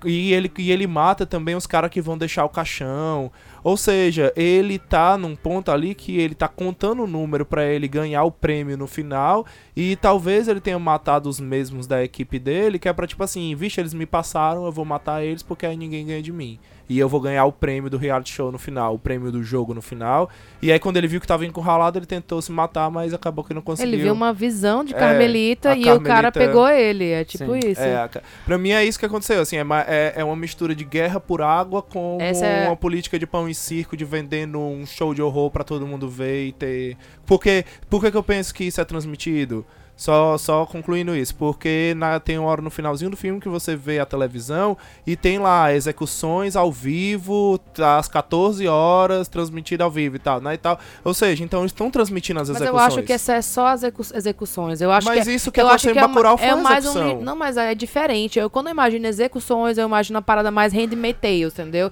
[0.05, 3.33] E ele, e ele mata também os caras que vão deixar o caixão.
[3.69, 7.87] Ou seja, ele tá num ponto ali que ele tá contando o número pra ele
[7.87, 9.45] ganhar o prêmio no final.
[9.77, 13.55] E talvez ele tenha matado os mesmos da equipe dele, que é pra tipo assim,
[13.55, 16.59] vixe, eles me passaram, eu vou matar eles porque aí ninguém ganha de mim.
[16.89, 19.75] E eu vou ganhar o prêmio do reality show no final, o prêmio do jogo
[19.75, 20.31] no final.
[20.63, 23.53] E aí quando ele viu que tava encurralado, ele tentou se matar, mas acabou que
[23.53, 23.93] não conseguiu.
[23.93, 27.11] Ele viu uma visão de É, Carmelita a e o cara pegou ele.
[27.11, 27.71] É tipo Sim.
[27.71, 27.81] isso.
[27.81, 28.09] É, a
[28.47, 31.43] pra mim é isso que aconteceu, assim, é, é, é uma mistura de guerra por
[31.43, 35.21] água com Essa é- uma política de pão e circo, de vendendo um show de
[35.21, 36.97] horror pra todo mundo ver e ter...
[37.27, 39.65] Porque, por que que eu penso que isso é transmitido?
[39.99, 43.75] Só, só concluindo isso, porque na- tem uma hora no finalzinho do filme que você
[43.75, 49.91] vê a televisão e tem lá execuções ao vivo, tá, às 14 horas, transmitida ao
[49.91, 50.79] vivo e tal, né, e tal.
[51.03, 52.81] Ou seja, então estão transmitindo as Mas execuções.
[52.93, 54.81] eu acho que essa é só as execu- execuções.
[54.81, 56.47] Eu acho Mas que é- isso que eu aconteceu acho em que Bacurau é, foi
[56.47, 58.39] é mais um Não, mas é diferente.
[58.39, 61.91] Eu, quando eu imagino execuções, eu imagino uma parada mais Handmaid's Tales, entendeu?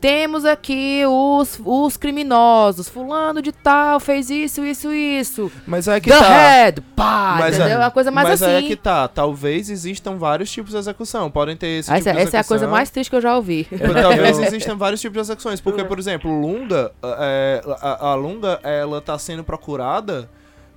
[0.00, 2.88] Temos aqui os, os criminosos.
[2.88, 5.50] Fulano de tal fez isso, isso, isso.
[5.66, 6.28] Mas é que The tá...
[6.28, 7.76] Head, pá, Mas entendeu?
[7.76, 8.52] É uma coisa mais mas assim.
[8.52, 9.08] aí é que tá.
[9.08, 11.30] Talvez existam vários tipos de execução.
[11.30, 13.34] Podem ter esse essa, tipo de essa é a coisa mais triste que eu já
[13.36, 13.66] ouvi.
[14.00, 15.60] Talvez existam vários tipos de execuções.
[15.60, 20.28] Porque, por exemplo, Lunga, é, a, a Lunga, ela tá sendo procurada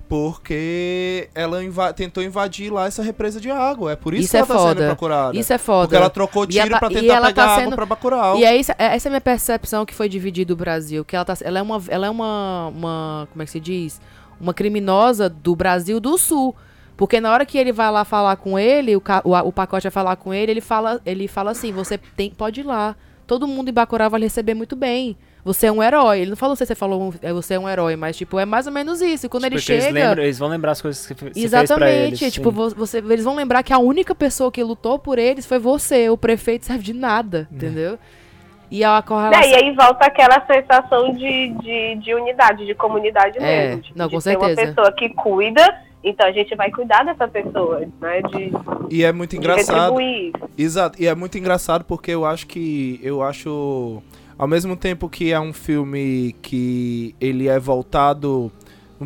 [0.10, 3.92] porque ela inva- tentou invadir lá essa represa de água.
[3.92, 4.80] É por isso, Isso que é ela tá foda.
[4.82, 5.38] sendo procurada.
[5.38, 5.82] Isso é foda.
[5.88, 8.38] Porque ela trocou tiro ela- pra e tentar pegar tá água sendo- pra Bacurau.
[8.38, 11.04] E é isso, é- essa é a minha percepção que foi dividida do Brasil.
[11.06, 13.28] Que ela, tá, ela é, uma, ela é uma, uma.
[13.32, 14.00] Como é que se diz?
[14.40, 16.56] Uma criminosa do Brasil do Sul.
[16.98, 19.92] Porque na hora que ele vai lá falar com ele, o, o, o pacote vai
[19.92, 22.96] falar com ele, ele fala, ele fala assim: você tem, pode ir lá.
[23.28, 25.18] Todo mundo em Bacurau vai receber muito bem.
[25.44, 26.22] Você é um herói.
[26.22, 28.66] Ele não falou se você falou é, você é um herói, mas tipo, é mais
[28.68, 29.26] ou menos isso.
[29.26, 29.94] E quando ele Porque eles, chega.
[30.08, 32.24] lembram- eles vão lembrar as coisas que você fez pra Exatamente.
[32.24, 32.34] eles.
[32.34, 32.56] tipo, sim.
[32.56, 36.10] vo- você, eles vão lembrar que a única pessoa que lutou por eles foi você.
[36.10, 37.98] O prefeito serve de nada, entendeu?
[38.72, 39.50] E a É, correlação.
[39.50, 43.82] e aí volta aquela sensação de, de, de unidade, de comunidade É, mesmo.
[43.84, 44.74] tipo, não, de com ter uma certeza.
[44.74, 48.22] pessoa que cuida, então a gente vai cuidar dessa pessoa, né?
[48.22, 48.52] De,
[48.92, 49.96] E é muito engraçado.
[50.56, 53.00] Exato, e é muito engraçado porque eu acho que.
[53.04, 54.02] Eu acho.
[54.38, 58.52] Ao mesmo tempo que é um filme que ele é voltado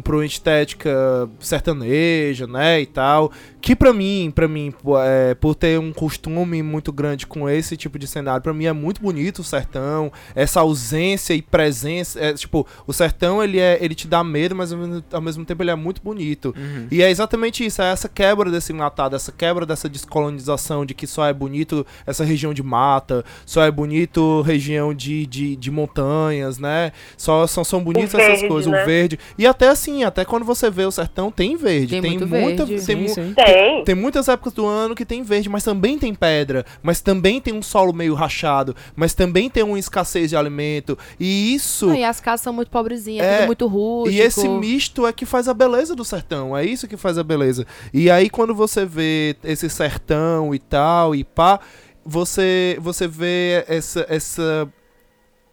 [0.03, 3.31] pra uma estética sertaneja, né, e tal.
[3.61, 4.73] Que pra mim, pra mim,
[5.03, 8.73] é, por ter um costume muito grande com esse tipo de cenário, pra mim é
[8.73, 13.95] muito bonito o sertão, essa ausência e presença, é, tipo, o sertão ele é, ele
[13.95, 16.53] te dá medo, mas ao mesmo, ao mesmo tempo ele é muito bonito.
[16.91, 21.07] E é exatamente isso, é essa quebra desse enlatado, essa quebra dessa descolonização de que
[21.07, 26.57] só é bonito essa região de mata, só é bonito região de, de, de montanhas,
[26.57, 26.91] né?
[27.17, 28.81] Só são, são bonitas essas coisas, né?
[28.81, 29.19] o verde.
[29.37, 31.87] E até assim, até quando você vê o sertão, tem verde.
[31.87, 32.65] Tem Tem, muito muita.
[32.65, 32.85] verde.
[32.85, 33.33] Tem, Sim, sim.
[33.33, 33.83] Tem.
[33.83, 37.53] tem muitas épocas do ano que tem verde, mas também tem pedra, mas também tem
[37.53, 40.97] um solo meio rachado, mas também tem uma escassez de alimento.
[41.19, 41.87] E isso.
[41.87, 44.15] Não, e as casas são muito pobrezinhas, É, tudo muito rústico.
[44.15, 46.55] E esse misto é que faz a beleza do sertão.
[46.55, 47.65] É isso que faz a beleza.
[47.93, 51.59] E aí, quando você vê esse sertão e tal, e pá,
[52.05, 54.67] você, você vê essa, essa,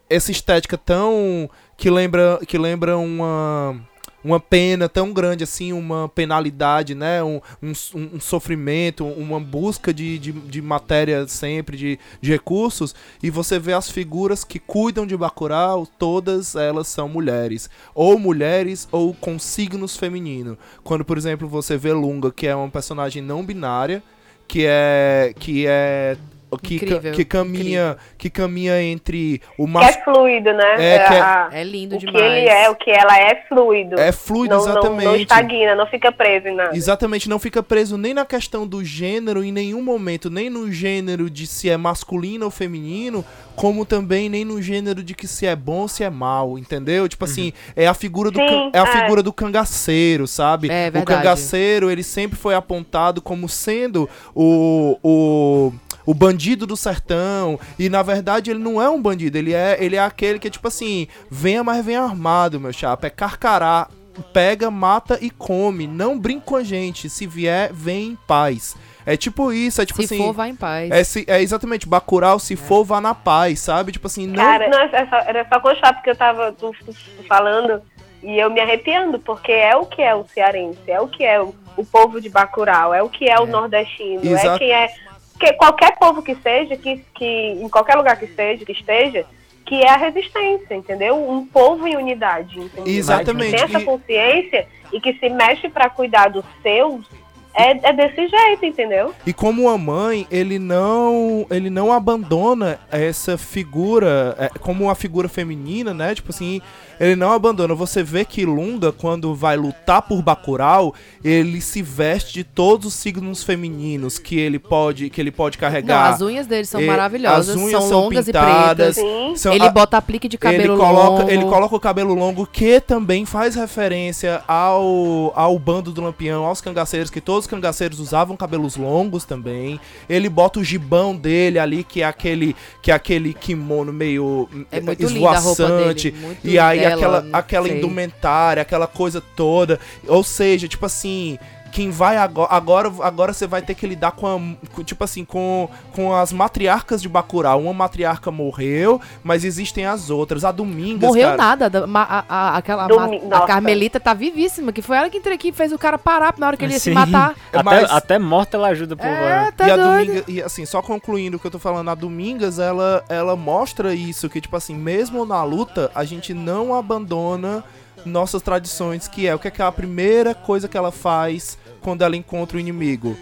[0.08, 1.48] essa estética tão.
[1.76, 3.78] que lembra, que lembra uma.
[4.26, 7.22] Uma pena tão grande assim, uma penalidade, né?
[7.22, 13.30] Um, um, um sofrimento, uma busca de, de, de matéria sempre, de, de recursos, e
[13.30, 17.70] você vê as figuras que cuidam de Bacurau, todas elas são mulheres.
[17.94, 20.58] Ou mulheres ou com signos feminino.
[20.82, 24.02] Quando, por exemplo, você vê Lunga, que é uma personagem não binária,
[24.48, 25.32] que é.
[25.38, 26.16] que é
[26.58, 30.74] que, Incrível, que caminha que caminha entre o Que mas é fluido, né?
[30.78, 32.24] É, que é- a- É lindo o que demais.
[32.24, 33.98] ele é, o que ela é fluido.
[34.00, 35.04] é fluido não, não, exatamente.
[35.04, 36.76] não estagna, não fica preso em nada.
[36.76, 41.28] Exatamente, não fica preso nem na questão do gênero em nenhum momento, nem no gênero
[41.30, 45.56] de se é masculino ou feminino, como também nem no gênero de que se é
[45.56, 47.08] bom ou se é mal, entendeu?
[47.08, 48.86] Tipo assim, é a figura do Sim, can- é a é.
[49.02, 50.68] figura do cangaceiro, sabe?
[50.70, 55.72] É o cangaceiro, ele sempre foi apontado como sendo o, o
[56.06, 59.96] o bandido do sertão, e na verdade ele não é um bandido, ele é, ele
[59.96, 63.88] é aquele que é tipo assim, venha, mas vem armado, meu chapa, é carcará,
[64.32, 68.76] pega, mata e come, não brinca com a gente, se vier, vem em paz.
[69.04, 70.18] É tipo isso, é tipo Se assim...
[70.18, 70.90] for, vai em paz.
[70.90, 73.92] É, se- é exatamente, Bacurau, se for, vá na paz, sabe?
[73.92, 74.34] Tipo assim, não...
[74.36, 77.80] Cara, não, é só- era só continuar porque eu tava tu- tu- tu falando
[78.22, 81.40] e eu me arrepiando, porque é o que é o cearense, é o que é
[81.40, 84.92] o, o povo de Bacurau, é o que é o nordestino, é quem é.
[85.38, 89.24] Que qualquer povo que seja, que, que em qualquer lugar que seja, que esteja,
[89.64, 91.16] que é a resistência, entendeu?
[91.28, 92.86] Um povo em unidade, entendeu?
[92.86, 97.04] Exatamente, Que tem essa e- consciência e que se mexe pra cuidar dos seus,
[97.52, 99.14] é, é desse jeito, entendeu?
[99.26, 105.28] E como uma mãe, ele não, ele não abandona essa figura, é, como uma figura
[105.28, 106.14] feminina, né?
[106.14, 106.60] Tipo assim,
[107.00, 107.74] ele não abandona.
[107.74, 110.94] Você vê que Lunga, quando vai lutar por Bacurau,
[111.24, 115.60] ele se veste de todos os signos femininos que ele pode, que ele pode Não,
[115.60, 116.12] carregar.
[116.14, 119.40] as unhas dele são maravilhosas, as unhas são são longas pintadas, e pretas.
[119.40, 121.30] São- ele a- bota aplique de cabelo ele coloca, longo.
[121.30, 126.60] ele coloca o cabelo longo, que também faz referência ao, ao bando do Lampião, aos
[126.60, 129.78] cangaceiros, que todos os cangaceiros usavam cabelos longos também.
[130.08, 134.78] Ele bota o gibão dele ali, que é aquele, que é aquele kimono meio É
[134.78, 136.10] eh, muito linda a roupa esvoaçante.
[136.10, 139.78] dele, muito E aí aquela, aquela indumentária, aquela coisa toda.
[140.06, 141.38] Ou seja, tipo assim.
[141.76, 145.26] Quem vai agora, agora, agora você vai ter que lidar com, a, com, tipo assim,
[145.26, 147.60] com, com as matriarcas de Bacurau.
[147.60, 150.42] Uma matriarca morreu, mas existem as outras.
[150.42, 151.68] A Domingas, Morreu cara, nada.
[151.68, 153.42] da- ma- a, a- aquela, Domi- a.
[153.42, 156.46] Carmelita tá vivíssima, que foi ela que entrou aqui e fez o cara parar na
[156.46, 156.94] hora que ele ia se Sim.
[156.94, 157.34] matar.
[157.52, 159.08] Até, Mas- até morta ela ajuda povo.
[159.10, 159.52] É, né?
[159.54, 160.06] tá e a doido.
[160.06, 163.94] Dominga, e assim, só concluindo o que eu tô falando, a Domingas, ela, ela mostra
[163.94, 167.62] isso, que tipo assim, mesmo na luta, a gente não abandona
[168.06, 171.58] nossas tradições, que é o que é, que é a primeira coisa que ela faz
[171.86, 173.16] quando ela encontra o inimigo.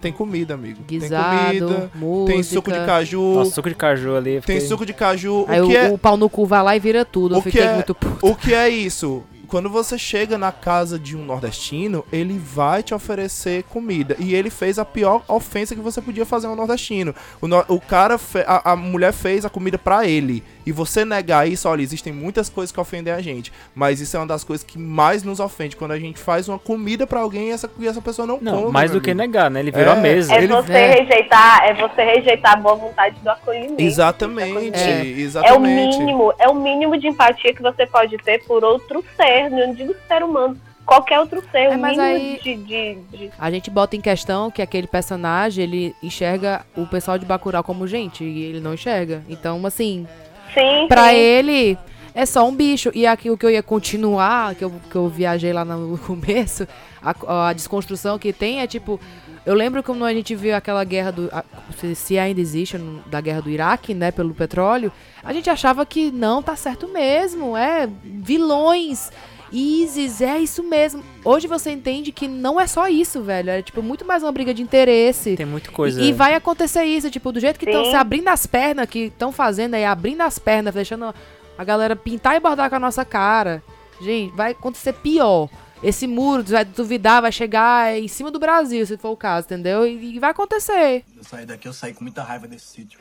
[0.00, 0.80] Tem comida, amigo.
[0.86, 2.32] Guisado, tem comida, música.
[2.32, 4.30] tem suco de caju, Nossa, suco de caju ali.
[4.34, 5.44] eu tem fiquei- suco de caju.
[5.46, 7.36] Aí o o, que é o pau no cu vai lá e vira tudo.
[7.36, 8.26] Eu o que fiquei é- muito puto.
[8.26, 9.22] O que é isso?
[9.46, 14.14] Quando você chega na casa de um nordestino, ele vai te oferecer comida.
[14.18, 17.14] E ele fez a pior ofensa que você podia fazer a um nordestino.
[17.40, 20.44] O, no- o cara, fe- a, a mulher fez a comida pra ele.
[20.68, 23.50] E você negar isso, olha, existem muitas coisas que ofendem a gente.
[23.74, 25.74] Mas isso é uma das coisas que mais nos ofende.
[25.74, 28.60] Quando a gente faz uma comida pra alguém e essa, e essa pessoa não, Não,
[28.64, 28.72] come.
[28.72, 29.26] mais meu do que amigo.
[29.26, 29.60] negar, né?
[29.60, 30.34] Ele virou É, a mesa.
[30.34, 30.86] É Ele- você É.
[31.00, 33.80] rejeitar, é você rejeitar a boa vontade do acolhimento.
[33.80, 35.00] Exatamente, É.
[35.00, 35.98] É o exatamente.
[35.98, 39.94] mínimo, é o mínimo de empatia que você pode ter por outro ser, não digo
[40.06, 40.54] ser humano,
[40.84, 44.50] qualquer outro ser, É, o mínimo aí- de, de, de- A gente bota em questão
[44.50, 49.22] que aquele personagem, ele enxerga o pessoal de Bacurau como gente, e ele não enxerga.
[49.28, 50.06] Então, assim,
[50.54, 51.16] Sim, pra sim.
[51.16, 51.78] ele
[52.14, 52.90] é só um bicho.
[52.94, 56.66] E aqui o que eu ia continuar, que eu, que eu viajei lá no começo,
[57.02, 59.00] a, a desconstrução que tem é tipo.
[59.46, 61.28] Eu lembro quando a gente viu aquela guerra do.
[61.32, 61.44] a-
[61.78, 62.76] se, se ainda existe,
[63.06, 64.92] da guerra do Iraque, né, pelo petróleo,
[65.22, 69.10] a gente achava que não, tá certo mesmo, é vilões.
[69.52, 71.02] ISIS, é isso mesmo.
[71.24, 73.50] Hoje você entende que não é só isso, velho.
[73.50, 75.36] É tipo muito mais uma briga de interesse.
[75.36, 76.00] Tem muita coisa.
[76.00, 79.04] E, e vai acontecer isso, tipo, do jeito que estão se abrindo as pernas, que
[79.06, 81.14] estão fazendo aí, abrindo as pernas, deixando
[81.56, 83.62] a galera pintar e bordar com a nossa cara.
[84.00, 85.48] Gente, vai acontecer pior.
[85.82, 89.86] Esse muro, vai duvidar, vai chegar em cima do Brasil, se for o caso, entendeu?
[89.86, 91.04] E, e vai acontecer.
[91.16, 93.00] Eu saí daqui, eu saí com muita raiva desse sítio.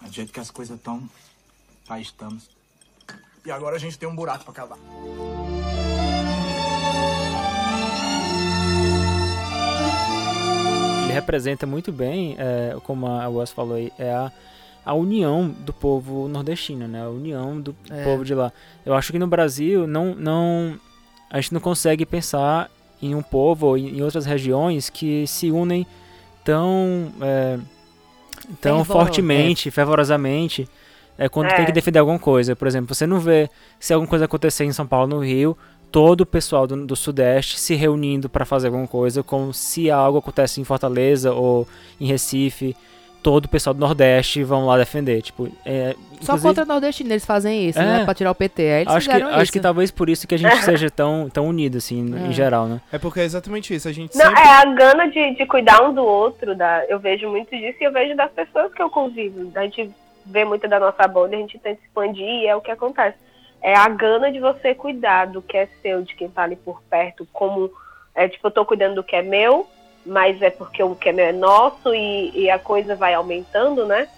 [0.00, 1.08] Do jeito que as coisas estão,
[1.88, 2.48] aí estamos.
[3.44, 4.78] E agora a gente tem um buraco pra cavar.
[11.04, 14.32] Ele representa muito bem, é, como a Wes falou aí, é a,
[14.84, 17.02] a união do povo nordestino, né?
[17.04, 18.04] A união do É.
[18.04, 18.52] povo de lá.
[18.84, 20.78] Eu acho que no Brasil não, não
[21.30, 22.70] a gente não consegue pensar
[23.02, 25.86] em um povo ou em, outras regiões que se unem
[26.42, 27.58] tão é,
[28.60, 30.68] tão Fervoro- fortemente, fervorosamente,
[31.18, 31.54] é, quando É.
[31.56, 32.54] tem que defender alguma coisa.
[32.56, 33.48] Por exemplo, você não vê
[33.78, 35.56] se alguma coisa acontecer em São Paulo, no Rio,
[35.92, 40.18] todo o pessoal do, do Sudeste se reunindo para fazer alguma coisa, como se algo
[40.18, 41.66] acontece em Fortaleza ou
[42.00, 42.76] em Recife.
[43.22, 45.22] todo o pessoal do Nordeste vão lá defender.
[45.22, 47.82] Tipo, é, Só inclusive- contra nordestino eles fazem isso, É.
[48.00, 48.04] né?
[48.04, 48.62] Pra tirar o PT.
[48.62, 49.52] Aí eles acho que, fizeram acho isso.
[49.52, 52.26] que talvez por isso que a gente seja tão, tão unido, assim, É.
[52.26, 52.82] em geral, né?
[52.92, 53.88] É porque é exatamente isso.
[53.88, 54.42] A gente Não, sempre.
[54.42, 56.54] é a gana de, de cuidar um do outro.
[56.54, 59.50] Da, eu vejo muito disso e eu vejo das pessoas que eu convivo.
[59.54, 59.90] A gente
[60.24, 63.18] vê muito da nossa bolha, a gente tenta expandir e é o que acontece.
[63.62, 66.82] É a gana de você cuidar do que é seu, de quem tá ali por
[66.82, 67.70] perto, como.
[68.14, 69.66] É, tipo, eu tô cuidando do que é meu,
[70.04, 73.86] mas é porque o que é meu é nosso e, e a coisa vai aumentando,
[73.86, 74.08] né?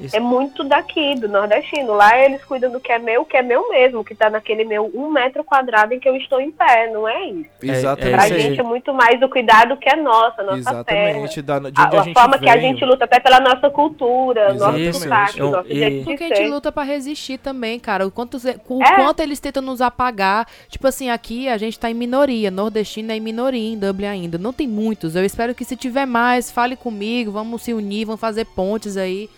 [0.00, 0.14] Isso.
[0.16, 1.94] É muito daqui, do nordestino.
[1.94, 4.90] Lá eles cuidam do que é meu, que é meu mesmo, que tá naquele meu
[4.94, 7.46] um metro quadrado em que eu estou em pé, não é isso.
[7.62, 8.14] Exatamente.
[8.14, 8.40] Pra isso aí.
[8.42, 11.10] gente é muito mais o cuidado que é nossa, nossa terra.
[11.10, 11.42] Exatamente.
[11.42, 13.70] Da, de onde A, a, a gente forma que a gente luta até pela nossa
[13.70, 14.98] cultura, nosso Exatamente.
[14.98, 18.06] sotaque, Eu- nosso e- jeito de Porque a gente luta pra resistir também, cara.
[18.06, 18.36] O quanto,
[18.68, 18.96] o É.
[18.96, 20.46] quanto eles tentam nos apagar.
[20.68, 22.50] Tipo assim, aqui a gente tá em minoria.
[22.50, 24.36] Nordestino é em minoria em Dublin ainda.
[24.38, 25.16] Não tem muitos.
[25.16, 27.30] Eu espero que se tiver mais, fale comigo.
[27.30, 29.28] Vamos se unir, vamos fazer pontes aí.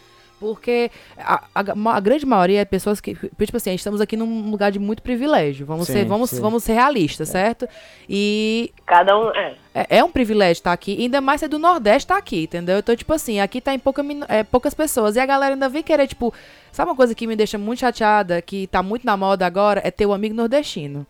[0.41, 3.15] Porque a, a- a grande maioria é pessoas que.
[3.15, 5.67] Tipo assim, estamos aqui num lugar de muito privilégio.
[5.67, 6.41] Vamos, Sim, ser, vamos, sim.
[6.41, 7.69] vamos ser realistas, certo?
[8.09, 9.31] E Cada um.
[9.35, 9.55] É.
[9.75, 12.79] é, é um privilégio estar aqui, ainda mais ser do Nordeste estar aqui, entendeu?
[12.79, 15.17] Então, tipo assim, aqui tá em pouca, é, poucas pessoas.
[15.17, 16.33] E a galera ainda vem querer, tipo.
[16.71, 19.91] Sabe uma coisa que me deixa muito chateada, que tá muito na moda agora, é
[19.91, 21.07] ter o amigo nordestino.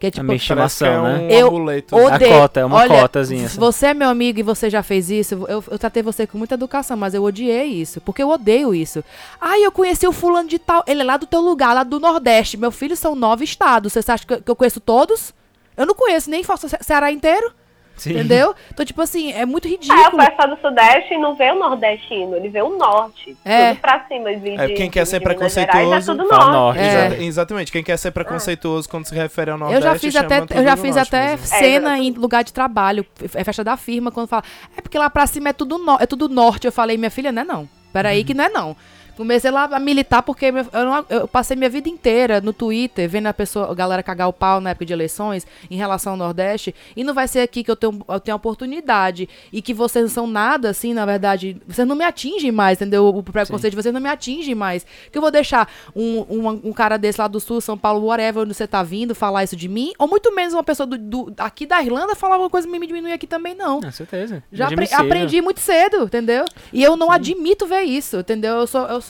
[0.00, 0.24] Que é tipo.
[0.24, 0.46] minha Parece
[0.78, 1.28] que é estimação, um né?
[1.30, 1.94] Eu amuleto.
[1.94, 2.34] odeio.
[2.34, 3.60] A cota, é uma Olha, cotazinha, Se assim.
[3.60, 6.54] você é meu amigo e você já fez isso, eu, eu tratei você com muita
[6.54, 8.00] educação, mas eu odiei isso.
[8.00, 9.04] Porque eu odeio isso.
[9.40, 10.82] Ai, eu conheci o fulano de tal.
[10.86, 12.56] Ele é lá do teu lugar, lá do Nordeste.
[12.56, 13.92] Meu filho são nove estados.
[13.92, 15.34] Você acha que eu- que eu conheço todos?
[15.76, 16.42] Eu não conheço nem
[16.80, 17.52] Ceará inteiro.
[18.00, 18.12] Sim.
[18.12, 18.54] Entendeu?
[18.72, 20.16] Então, tipo assim, é muito É, o ridículo.
[20.24, 23.36] pessoal do Sudeste não vê o nordestino, ele vê o norte.
[23.44, 23.70] É.
[23.70, 24.34] Tudo pra cima.
[24.34, 26.50] De, É, de- quem quer de ser Gerais preconceituoso, É tudo norte.
[26.50, 26.78] norte.
[26.80, 27.06] É.
[27.06, 27.70] Exa- Exatamente.
[27.72, 30.76] Quem quer ser preconceituoso quando se refere ao Eu Nordeste já fiz até, eu já
[30.76, 31.46] fiz norte até mesmo.
[31.46, 34.44] cena É, em lugar de trabalho, é festa da firma, quando fala,
[34.76, 36.66] é porque lá pra cima é tudo, no- é tudo norte.
[36.66, 37.68] Eu falei, minha filha, não é não.
[37.92, 38.76] Peraí que não é não.
[39.20, 40.52] Comecei lá a militar porque eu,
[40.84, 44.32] não- eu passei minha vida inteira no Twitter vendo a pessoa, a galera cagar o
[44.32, 46.74] pau na época de eleições em relação ao Nordeste.
[46.96, 49.28] E não vai ser aqui que eu tenho, eu tenho oportunidade.
[49.52, 51.56] E que vocês não são nada, assim, na verdade.
[51.66, 53.06] Vocês não me atingem mais, entendeu?
[53.08, 54.86] O preconceito de vocês não me atinge mais.
[55.10, 58.42] Que eu vou deixar um, um, um cara desse lá do Sul, São Paulo, whatever,
[58.44, 59.92] onde você tá vindo, falar isso de mim.
[59.98, 62.86] Ou muito menos uma pessoa do, do- aqui da Irlanda falar uma coisa e me
[62.86, 63.80] diminuir aqui também, não.
[63.82, 64.42] Com certeza.
[64.52, 65.04] Já apre- Admissível.
[65.04, 66.44] aprendi muito cedo, entendeu?
[66.72, 68.56] E eu não admito ver isso, entendeu?
[68.56, 69.09] Eu sou, eu sou,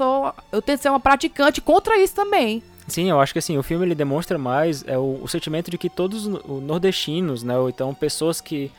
[0.52, 2.62] eu tento ser uma praticante contra isso também.
[2.88, 5.78] Sim, eu acho que assim, o filme ele demonstra mais é, o, o sentimento de
[5.78, 8.70] que todos os no- nordestinos, né, ou então pessoas que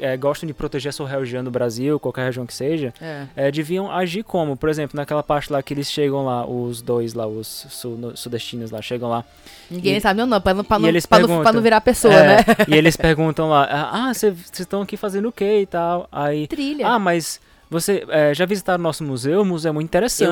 [0.00, 3.26] é, gostam de proteger a sua região do Brasil, qualquer região que seja, É.
[3.34, 7.14] é, deviam agir como, por exemplo, naquela parte lá que eles chegam lá, os dois
[7.14, 9.24] lá, os no- sudestinos lá, chegam lá.
[9.68, 11.80] Ninguém E- sabe, não, não, pra não, pra não, eles pra não, pra não virar
[11.80, 12.44] pessoa, é, né?
[12.68, 16.08] E eles perguntam lá, ah, vocês estão aqui fazendo o quê e tal?
[16.12, 16.86] Aí, Trilha.
[16.86, 17.40] ah, mas
[17.70, 19.42] você é, já visitaram o nosso museu?
[19.42, 20.28] O museu é muito interessante.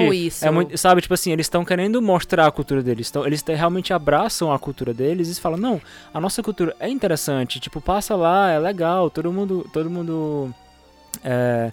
[0.00, 0.44] amo isso.
[0.44, 3.08] É muito, sabe, tipo assim, eles estão querendo mostrar a cultura deles.
[3.08, 5.80] Então, eles te- realmente abraçam a cultura deles e falam, não,
[6.12, 7.60] a nossa cultura é interessante.
[7.60, 10.52] Tipo, passa lá, é legal, todo mundo, todo mundo,
[11.22, 11.70] é,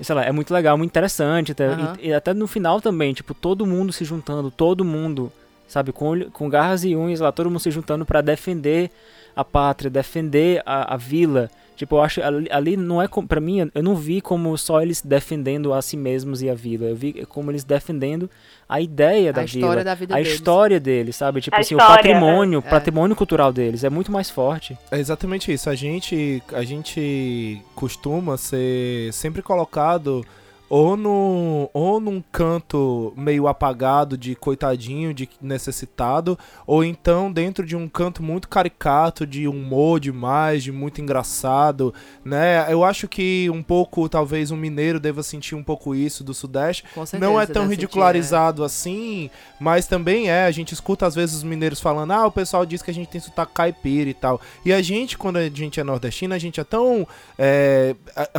[0.00, 1.52] sei lá, é muito legal, muito interessante.
[1.52, 1.92] Até, Aham.
[2.00, 5.30] e, e até no final também, tipo, todo mundo se juntando, todo mundo,
[5.68, 8.90] sabe, com, com garras e unhas lá, todo mundo se juntando para defender
[9.36, 11.50] a pátria, defender a, a vila.
[11.76, 14.80] Tipo, eu acho ali, ali não é como, para mim, eu não vi como só
[14.80, 16.86] eles defendendo a si mesmos e a vila.
[16.86, 18.30] Eu vi como eles defendendo
[18.68, 20.32] a ideia da A história vila, da vida a deles.
[20.34, 21.40] história deles, sabe?
[21.40, 22.70] Tipo A assim, história, o patrimônio, o é.
[22.70, 24.78] patrimônio cultural deles é muito mais forte.
[24.90, 25.68] É exatamente isso.
[25.68, 30.24] A gente, a gente costuma ser sempre colocado
[30.68, 37.76] ou, no, ou num canto meio apagado de coitadinho, de necessitado, ou então dentro de
[37.76, 41.94] um canto muito caricato, de humor demais, de muito engraçado,
[42.24, 42.66] né?
[42.72, 46.84] Eu acho que um pouco, talvez um mineiro deva sentir um pouco isso do Sudeste,
[46.94, 50.44] Com certeza, não é tão sentir, ridicularizado assim, mas também é.
[50.44, 53.08] A gente escuta às vezes os mineiros falando, ah, o pessoal diz que a gente
[53.08, 54.40] tem sotaque caipira e tal.
[54.64, 57.06] E a gente, quando a gente é nordestino, a gente é tão.
[57.38, 57.94] É,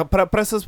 [0.09, 0.67] pra, pra essas,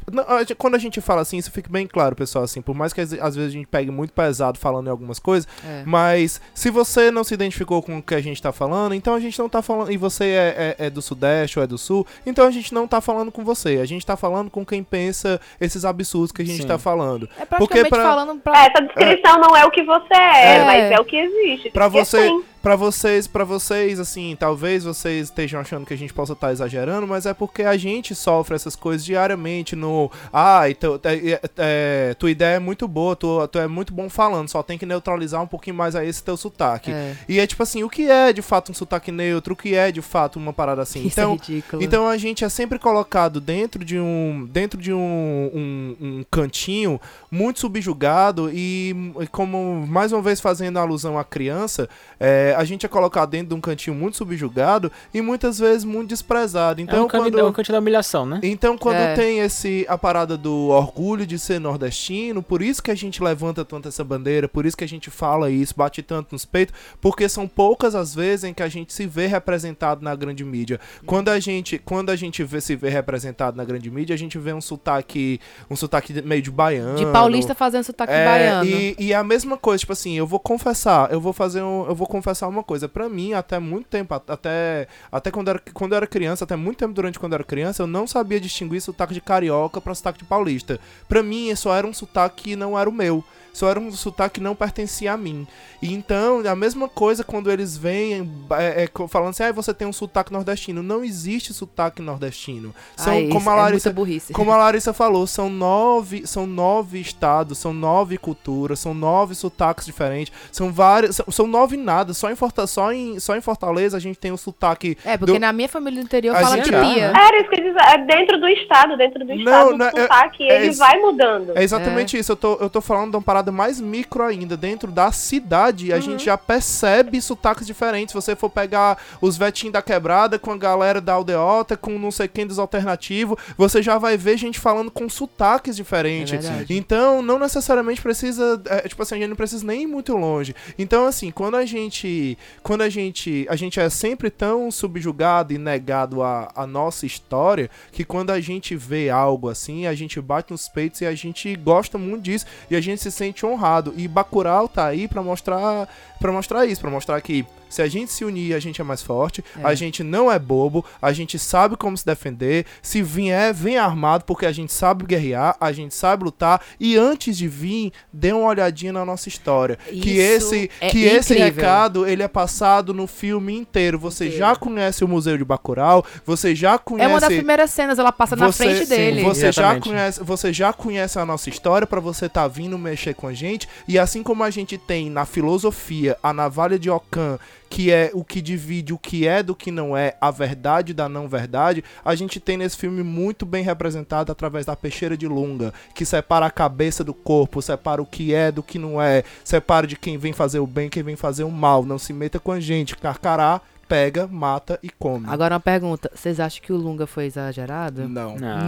[0.57, 3.11] quando a gente fala assim, isso fica bem claro, pessoal, assim, por mais que às
[3.35, 5.83] vezes a gente pegue muito pesado falando em algumas coisas, É.
[5.85, 9.19] mas se você não se identificou com o que a gente tá falando, então a
[9.19, 9.91] gente não tá falando.
[9.91, 12.87] E você é, é- é do Sudeste ou é do Sul, então a gente não
[12.87, 13.79] tá falando com você.
[13.81, 16.67] A gente tá falando com quem pensa esses absurdos que a gente Sim.
[16.67, 17.29] tá falando.
[17.39, 18.63] É Porque praticamente pra- falando pra...
[18.63, 20.65] É, essa descrição não é o que você é, É.
[20.65, 21.69] mas é o que existe.
[21.71, 22.43] Pra você, sim.
[22.61, 27.07] Pra vocês, para vocês, assim, talvez vocês estejam achando que a gente possa estar exagerando,
[27.07, 30.11] mas é porque a gente sofre essas coisas diariamente no.
[30.33, 34.49] Ah, então, é, é, tua ideia é muito boa, tu, tu é muito bom falando,
[34.49, 36.91] só tem que neutralizar um pouquinho mais aí esse teu sotaque.
[36.91, 37.15] É.
[37.29, 39.91] E é tipo assim, o que é de fato um sotaque neutro, o que é
[39.91, 41.05] de fato uma parada assim.
[41.05, 41.83] Isso então, é ridículo.
[41.83, 46.99] então a gente é sempre colocado dentro de um dentro de um, um, um cantinho
[47.31, 51.89] muito subjugado e, e como mais uma vez fazendo alusão à criança,
[52.19, 56.09] é, a gente é colocado dentro de um cantinho muito subjugado e muitas vezes muito
[56.09, 56.81] desprezado.
[56.81, 58.39] Então é um canto, quando é um canto da humilhação, né?
[58.43, 59.13] então, quando É.
[59.15, 63.63] tem esse a parada do orgulho de ser nordestino, por isso que a gente levanta
[63.65, 67.27] tanto essa bandeira, por isso que a gente fala isso, bate tanto nos peitos, porque
[67.27, 70.79] são poucas as vezes em que a gente se vê representado na grande mídia.
[71.05, 74.37] Quando a gente, quando a gente vê, se vê representado na grande mídia, a gente
[74.37, 75.39] vê um sotaque,
[75.69, 76.95] um sotaque de- meio de baiano.
[76.97, 78.69] De paulista fazendo sotaque É, baiano.
[78.69, 81.95] E, e a mesma coisa, tipo assim, eu vou confessar, eu vou fazer um, eu
[81.95, 82.89] vou confessar uma coisa.
[82.89, 86.77] Pra mim, até muito tempo, até, até quando, era, quando eu era criança, até muito
[86.77, 90.19] tempo durante quando eu era criança, eu não sabia distinguir sotaque de carioca pra sotaque
[90.19, 90.79] de paulista.
[91.07, 93.23] Pra mim, só era um sotaque que não era o meu.
[93.57, 95.47] Só era um sotaque que não pertencia a mim.
[95.81, 99.87] E então, a mesma coisa quando eles vêm é, é, falando assim, ah, você tem
[99.87, 100.83] um sotaque nordestino.
[100.83, 102.73] Não existe sotaque nordestino.
[102.95, 104.31] São, Ai, como a é Larissa, burrice.
[104.33, 109.85] como a Larissa falou, são nove, são nove estados, são nove culturas, são nove sotaques
[109.87, 112.13] diferentes, são vários, são, são nove nada.
[112.13, 114.95] Só em, Forta, só, em, só em Fortaleza a gente tem o sotaque.
[115.03, 117.11] É, porque do- na minha família do interior A fala gente- tia.
[117.15, 120.01] Era isso que eu é dentro do estado, dentro do Não, estado, não, o é-
[120.03, 121.57] sotaque, é ele vai mudando.
[121.57, 122.31] É exatamente isso.
[122.31, 124.55] Eu tô, eu tô falando de uma parada mais micro ainda.
[124.57, 126.01] Dentro da cidade, a Uhum.
[126.01, 128.11] gente já percebe sotaques diferentes.
[128.11, 132.11] Se você for pegar os vetinhos da quebrada com a galera da aldeota, com não
[132.11, 136.45] sei quem dos alternativos, você já vai ver gente falando com sotaques diferentes.
[136.45, 138.61] É então, não necessariamente precisa.
[138.65, 140.55] é, tipo assim, a gente não precisa nem ir muito longe.
[140.77, 142.37] Então, assim, quando a gente.
[142.63, 143.45] Quando a gente.
[143.49, 148.39] A gente é sempre tão subjugado e negado à, à nossa história que quando a
[148.39, 152.45] gente vê algo assim, a gente bate nos peitos e a gente gosta muito disso
[152.69, 153.93] e a gente se sente honrado.
[153.95, 155.87] E Bacurau tá aí pra mostrar
[156.19, 159.01] para mostrar isso, pra mostrar que se a gente se unir, a gente é mais
[159.01, 159.65] forte, É.
[159.65, 164.23] a gente não é bobo, a gente sabe como se defender, se vier, vem armado,
[164.25, 168.47] porque a gente sabe guerrear, a gente sabe lutar, e antes de vir, dê uma
[168.47, 169.77] olhadinha na nossa história.
[169.87, 173.97] que Isso esse, é que esse recado, ele é passado no filme inteiro.
[173.99, 177.09] Você já conhece o Museu de Bacurau, você já conhece...
[177.09, 179.23] É uma das primeiras cenas, ela passa na Você- frente sim, dele.
[179.23, 183.27] Você já, conhece, você já conhece a nossa história pra você tá vindo mexer com
[183.27, 183.67] a gente.
[183.87, 187.39] E assim como a gente tem na filosofia a navalha de Ockham,
[187.69, 191.07] que é o que divide o que é do que não é, a verdade da
[191.07, 195.73] não verdade, a gente tem nesse filme muito bem representado através da peixeira de Lunga,
[195.93, 199.85] que separa a cabeça do corpo, separa o que é do que não é, separa
[199.85, 201.83] de quem vem fazer o bem e quem vem fazer o mal.
[201.85, 202.95] Não se meta com a gente.
[202.95, 205.25] Carcará, pega, mata e come.
[205.29, 208.07] Agora uma pergunta, vocês acham que o Lunga foi exagerado?
[208.07, 208.35] Não.
[208.35, 208.67] Não.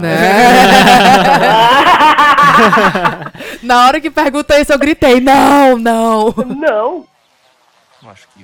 [3.62, 6.34] Na hora que pergunta isso, eu gritei, não, não.
[6.46, 7.06] Não.
[8.02, 8.42] Não acho que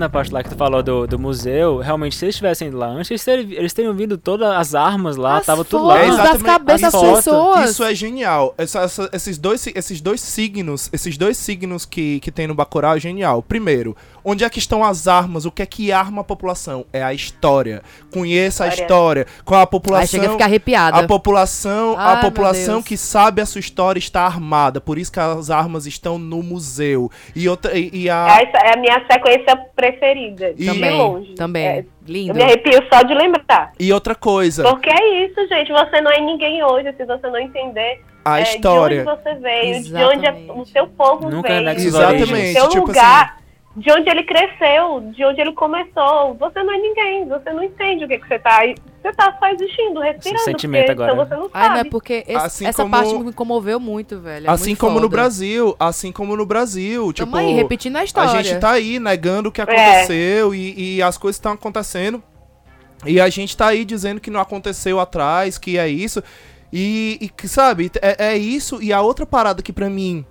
[0.00, 2.86] Na parte lá que tu falou do, do museu, realmente, se eles estivessem ido lá
[2.86, 5.98] antes, eles teriam, eles teriam vindo todas as armas lá, As tava tudo lá.
[5.98, 7.70] É das exatamente- cabeças das pessoas.
[7.70, 8.54] Isso é genial.
[8.56, 12.96] Essa- essa- esses, dois, esses dois signos, esses dois signos que, que tem no Bacurau
[12.96, 13.42] é genial.
[13.42, 13.94] Primeiro,
[14.24, 15.44] onde é que estão as armas?
[15.44, 16.84] O que é que arma a população?
[16.92, 17.82] É a história.
[18.12, 18.82] Conheça a História.
[18.84, 19.26] história.
[19.44, 20.02] Com a população.
[20.02, 20.98] Aí chega a ficar arrepiada.
[20.98, 25.20] A população, Ai, a população que sabe a sua história está armada, por isso que
[25.20, 27.10] as armas estão no museu.
[27.34, 30.50] E outra e, e a Essa é a minha sequência preferida.
[30.50, 31.34] E- de Também, longe.
[31.34, 31.66] também.
[31.66, 32.30] É, Lindo.
[32.30, 33.72] eu me arrepio só de lembrar.
[33.78, 35.70] e outra coisa, Porque é isso, gente.
[35.72, 39.02] Você não é ninguém hoje se você não entender a é, história.
[39.04, 40.50] de onde você veio, de onde é- Exatamente.
[40.60, 42.52] o seu povo Nunca veio, negue suas do origens.
[42.52, 43.38] seu Tipo lugar,
[43.76, 46.34] de onde ele cresceu, de onde ele começou.
[46.34, 48.60] Você não é ninguém, você não entende o que, que você tá.
[49.00, 50.42] Você tá só existindo, respirando.
[50.44, 51.12] sentimento porque, agora.
[51.12, 51.90] Então você não Ai, é sabe.
[51.90, 54.46] porque esse- Assim essa como- parte me comoveu muito, velho.
[54.46, 55.08] é Assim muito como no foda.
[55.16, 58.42] Brasil, assim como no Brasil, Tamo tipo, aí, repetindo a A história.
[58.42, 62.22] gente tá aí negando o que aconteceu e, e as coisas estão acontecendo.
[63.06, 66.22] E a gente tá aí dizendo que não aconteceu atrás, que é isso.
[66.72, 68.82] E, e que, sabe, é, é isso.
[68.82, 70.24] E a outra parada que pra mim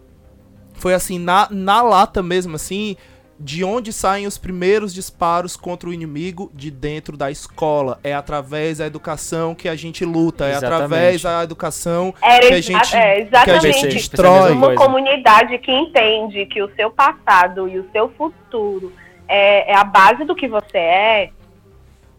[0.76, 2.96] foi assim, na, na lata mesmo, assim,
[3.40, 7.98] de onde saem os primeiros disparos contra o inimigo de dentro da escola.
[8.04, 10.74] É através da educação que a gente luta, é Exatamente.
[10.84, 13.72] através da educação Era que a gente, é, que a exatamente.
[13.72, 14.52] gente destrói.
[14.52, 18.92] Uma comunidade que entende que o seu passado e o seu futuro
[19.28, 21.30] é, é a base do que você é,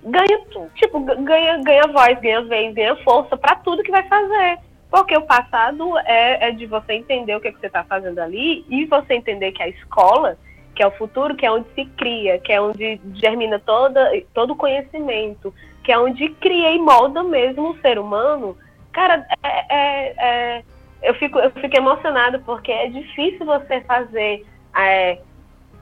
[0.02, 4.58] ganha, tu- tipo, ganha, ganha voz, ganha vez, ganha força pra tudo que vai fazer.
[4.90, 8.64] Porque o passado é, é de você entender o que, que você está fazendo ali
[8.68, 10.36] e você entender que a escola,
[10.80, 14.54] que é o futuro, que é onde se cria, que é onde germina toda, todo
[14.54, 15.52] o conhecimento,
[15.84, 18.56] que é onde cria e molda mesmo o ser humano.
[18.90, 20.64] Cara, é, é- é-
[21.02, 24.46] eu, fico, eu fico emocionada porque é difícil você fazer.
[24.74, 25.18] é,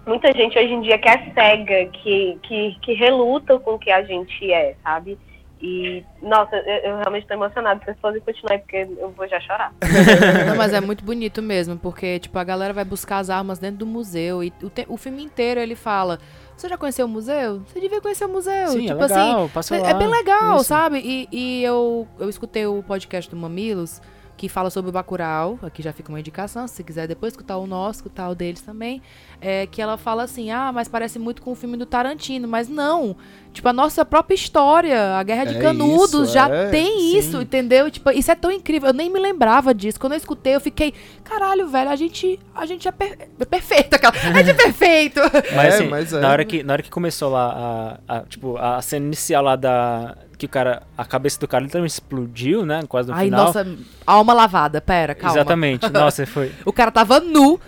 [0.04, 3.92] muita gente hoje em dia que é cega, que, que, que reluta com o que
[3.92, 5.16] a gente é, sabe?
[5.60, 7.80] E, nossa, eu, eu realmente estou emocionada.
[7.80, 9.72] Se vocês podem continuar aí, porque eu vou já chorar.
[10.46, 13.78] Não, mas é muito bonito mesmo, porque, tipo, a galera vai buscar as armas dentro
[13.78, 16.18] do museu e o, te- o filme inteiro ele fala.
[16.56, 17.60] Você já conheceu o museu?
[17.66, 18.68] Você devia conhecer o museu.
[18.68, 20.64] Sim, é tipo legal, assim, passa é, lá, é bem legal, isso.
[20.64, 20.98] sabe?
[20.98, 24.00] E, e eu, eu escutei o podcast do Mamilos,
[24.38, 25.58] que fala sobre o Bacurau.
[25.62, 29.02] Aqui já fica uma indicação, se quiser depois escutar o nosso, escutar o deles também.
[29.40, 32.48] É que ela fala assim, ah, mas parece muito com o filme do Tarantino.
[32.48, 33.14] Mas não.
[33.52, 37.18] Tipo, a nossa própria história, a Guerra de É Canudos, isso, já é, tem sim.
[37.18, 37.90] isso, entendeu?
[37.90, 38.88] Tipo, isso é tão incrível.
[38.90, 39.98] Eu nem me lembrava disso.
[39.98, 40.94] Quando eu escutei, eu fiquei,
[41.24, 43.94] caralho, velho, a gente, a gente é, per- é perfeito.
[43.94, 45.20] Aquela, a gente é perfeito.
[45.54, 46.20] Mas, É, assim, mas é.
[46.20, 49.56] Na, hora que, na hora que começou lá, a, a- tipo, a cena inicial lá
[49.56, 50.16] da...
[50.38, 52.84] Que o cara, a cabeça do cara literalmente explodiu, né?
[52.88, 53.46] Quase no Ai, final.
[53.46, 53.66] nossa,
[54.06, 54.80] alma lavada.
[54.80, 55.34] Pera, calma.
[55.36, 55.86] Exatamente.
[55.90, 56.52] Nossa, foi...
[56.64, 57.58] O cara tava nu,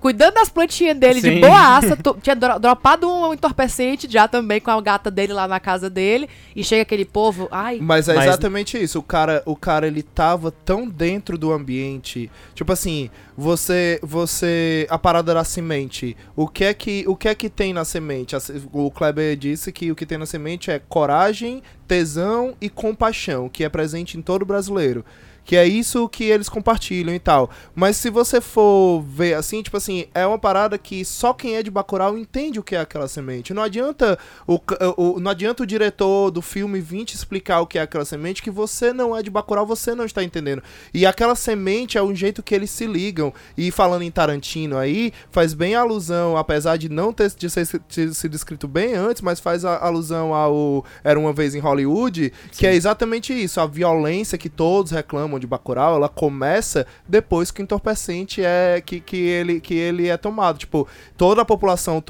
[0.00, 1.40] cuidando das plantinhas dele de Sim.
[1.40, 1.96] boaça.
[1.96, 5.90] to- tinha dro- dropado um entorpecente já também com a gata dele lá na casa
[5.90, 6.28] dele.
[6.56, 7.48] E chega aquele povo.
[7.50, 8.98] Ai, Mas é Mas- exatamente isso.
[8.98, 12.30] O cara, o cara ele tava tão dentro do ambiente.
[12.54, 16.16] Tipo assim, você você a parada da semente.
[16.34, 18.34] O que é que o que é que tem na semente?
[18.72, 23.64] O Kleber disse que o que tem na semente é coragem, tesão e compaixão, que
[23.64, 25.04] é presente em todo brasileiro.
[25.50, 27.50] Que é isso que eles compartilham e tal.
[27.74, 31.62] Mas se você for ver assim, tipo assim, é uma parada que só quem é
[31.64, 33.52] de Bacurau entende o que é aquela semente.
[33.52, 34.16] Não adianta
[34.46, 34.60] o,
[34.96, 38.44] o- não adianta o diretor do filme vir te explicar o que é aquela semente,
[38.44, 40.62] que você não é de Bacurau, você não está entendendo.
[40.94, 43.34] E aquela semente é o jeito que eles se ligam.
[43.58, 48.14] E falando em Tarantino aí, faz bem alusão, apesar de não ter de ser, ter
[48.14, 52.68] sido escrito bem antes, mas faz a- alusão ao Era Uma Vez em Hollywood, que
[52.68, 53.60] é exatamente isso.
[53.60, 59.00] A violência que todos reclamam de Bacurau, ela começa depois que o entorpecente é que,
[59.00, 60.58] que, ele, que ele é tomado.
[60.58, 60.86] Tipo,
[61.16, 62.02] toda a população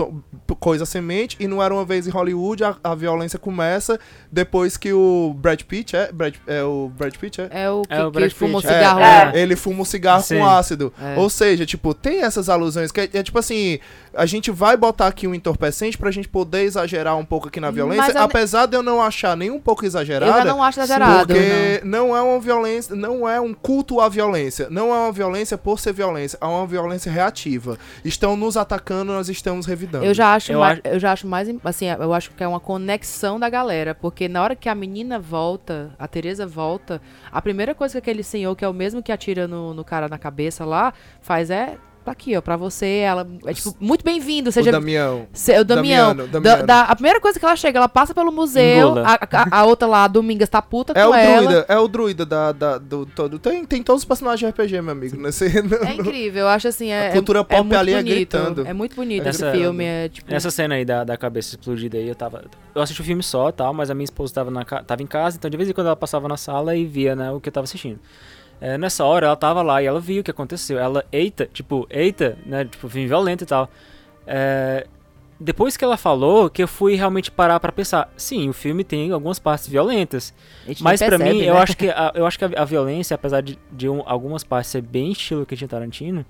[0.60, 3.98] coisa semente e não era uma vez em Hollywood, a, a violência começa
[4.30, 6.12] depois que o Brad Pitt, é?
[6.12, 7.48] Brad, é o Brad Pitt, é?
[7.50, 8.76] é o que, É o que fuma o Pitt, é.
[8.76, 9.00] cigarro.
[9.00, 9.32] É, lá.
[9.34, 10.38] ele fuma um cigarro Sim.
[10.38, 10.92] com ácido.
[11.00, 11.18] É.
[11.18, 13.78] Ou seja, tipo, tem essas alusões que é, é tipo assim,
[14.14, 17.70] a gente vai botar aqui um entorpecente pra gente poder exagerar um pouco aqui na
[17.70, 20.30] violência, apesar de eu não achar nem um pouco exagerada.
[20.30, 21.26] Eu já não acho exagerado.
[21.26, 24.68] Porque não é uma violência, não é um culto à violência.
[24.70, 27.78] Não é uma violência por ser violência, é uma violência reativa.
[28.04, 30.04] Estão nos atacando, nós estamos revidando.
[30.04, 32.42] Eu já acho Eu mais, acho- eu já acho mais, im- assim, eu acho que
[32.42, 37.00] é uma conexão da galera, porque na hora que a menina volta, a Teresa volta,
[37.30, 40.08] a primeira coisa que aquele senhor, que é o mesmo que atira no, no cara
[40.08, 41.76] na cabeça lá, faz é
[42.10, 45.26] tá aqui, ó, pra você, ela é tipo, muito bem-vindo, o seja Damião.
[45.32, 46.08] Se- o Damião.
[46.08, 46.66] Damiano, Da- Damiano.
[46.66, 48.98] da- a primeira coisa que ela chega, ela passa pelo museu.
[48.98, 51.42] A, a- a outra lá, a Domingas, tá puta É com o ela.
[51.46, 53.38] druida, é o druida da, da- do todo.
[53.38, 55.16] Tem, tem todos os personagens de RPG, meu amigo.
[55.16, 56.90] Nesse, É incrível, eu acho assim.
[56.90, 58.14] É, A cultura é, pop muito ali é bonito.
[58.14, 58.66] gritando.
[58.66, 59.84] É muito bonito esse Essa- filme.
[59.84, 62.44] É, tipo, Nessa cena aí da, da cabeça explodida aí, eu tava.
[62.74, 65.36] Eu assisti o filme só tal, mas a minha esposa tava, na, tava em casa,
[65.36, 67.52] então de vez em quando ela passava na sala e via, né, o que eu
[67.52, 67.98] tava assistindo.
[68.60, 70.78] É, nessa hora ela tava lá e ela viu o que aconteceu.
[70.78, 72.64] Ela, eita, tipo, eita, né?
[72.64, 73.70] Tipo, filme violento e tal.
[74.26, 74.86] É,
[75.38, 78.12] depois que ela falou, que eu fui realmente parar pra pensar.
[78.16, 80.34] Sim, o filme tem algumas partes violentas.
[80.80, 81.48] Mas percebe, mim, né?
[81.48, 84.44] eu acho que a, eu acho que a, a violência, apesar de, de um- algumas
[84.44, 86.26] partes ser bem estilo Quentin Tarantino,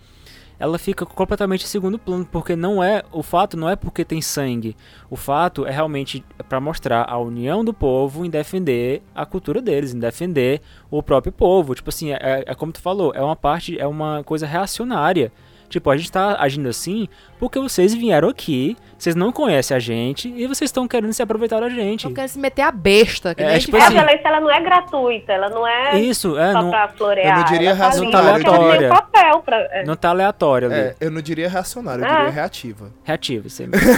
[0.61, 4.21] ela fica completamente em segundo plano, porque não é o fato não é porque tem
[4.21, 4.77] sangue.
[5.09, 9.95] O fato é realmente pra mostrar a união do povo em defender a cultura deles,
[9.95, 10.61] em defender
[10.91, 11.75] o próprio povo.
[11.75, 15.33] Tipo assim, é, é como tu falou, é uma parte, é uma coisa reacionária.
[15.71, 20.29] Tipo, a gente tá agindo assim porque vocês vieram aqui, vocês não conhecem a gente
[20.29, 22.05] e vocês estão querendo se aproveitar da gente.
[22.05, 23.35] Não querem se meter a besta.
[23.35, 24.07] Que É, a tipo gente a assim- fala.
[24.07, 27.35] violência ela não é gratuita, ela não é Isso, é, só não, pra florear.
[27.39, 28.89] eu não diria ela tá racionária, porque ela tem aleatória.
[28.89, 29.57] o papel pra.
[29.73, 29.85] é.
[29.85, 30.81] não tá aleatório ali.
[30.81, 32.17] É, eu não diria reacionária, eu Ah.
[32.17, 32.91] diria reativa.
[33.05, 33.89] Reativo, isso aí mesmo.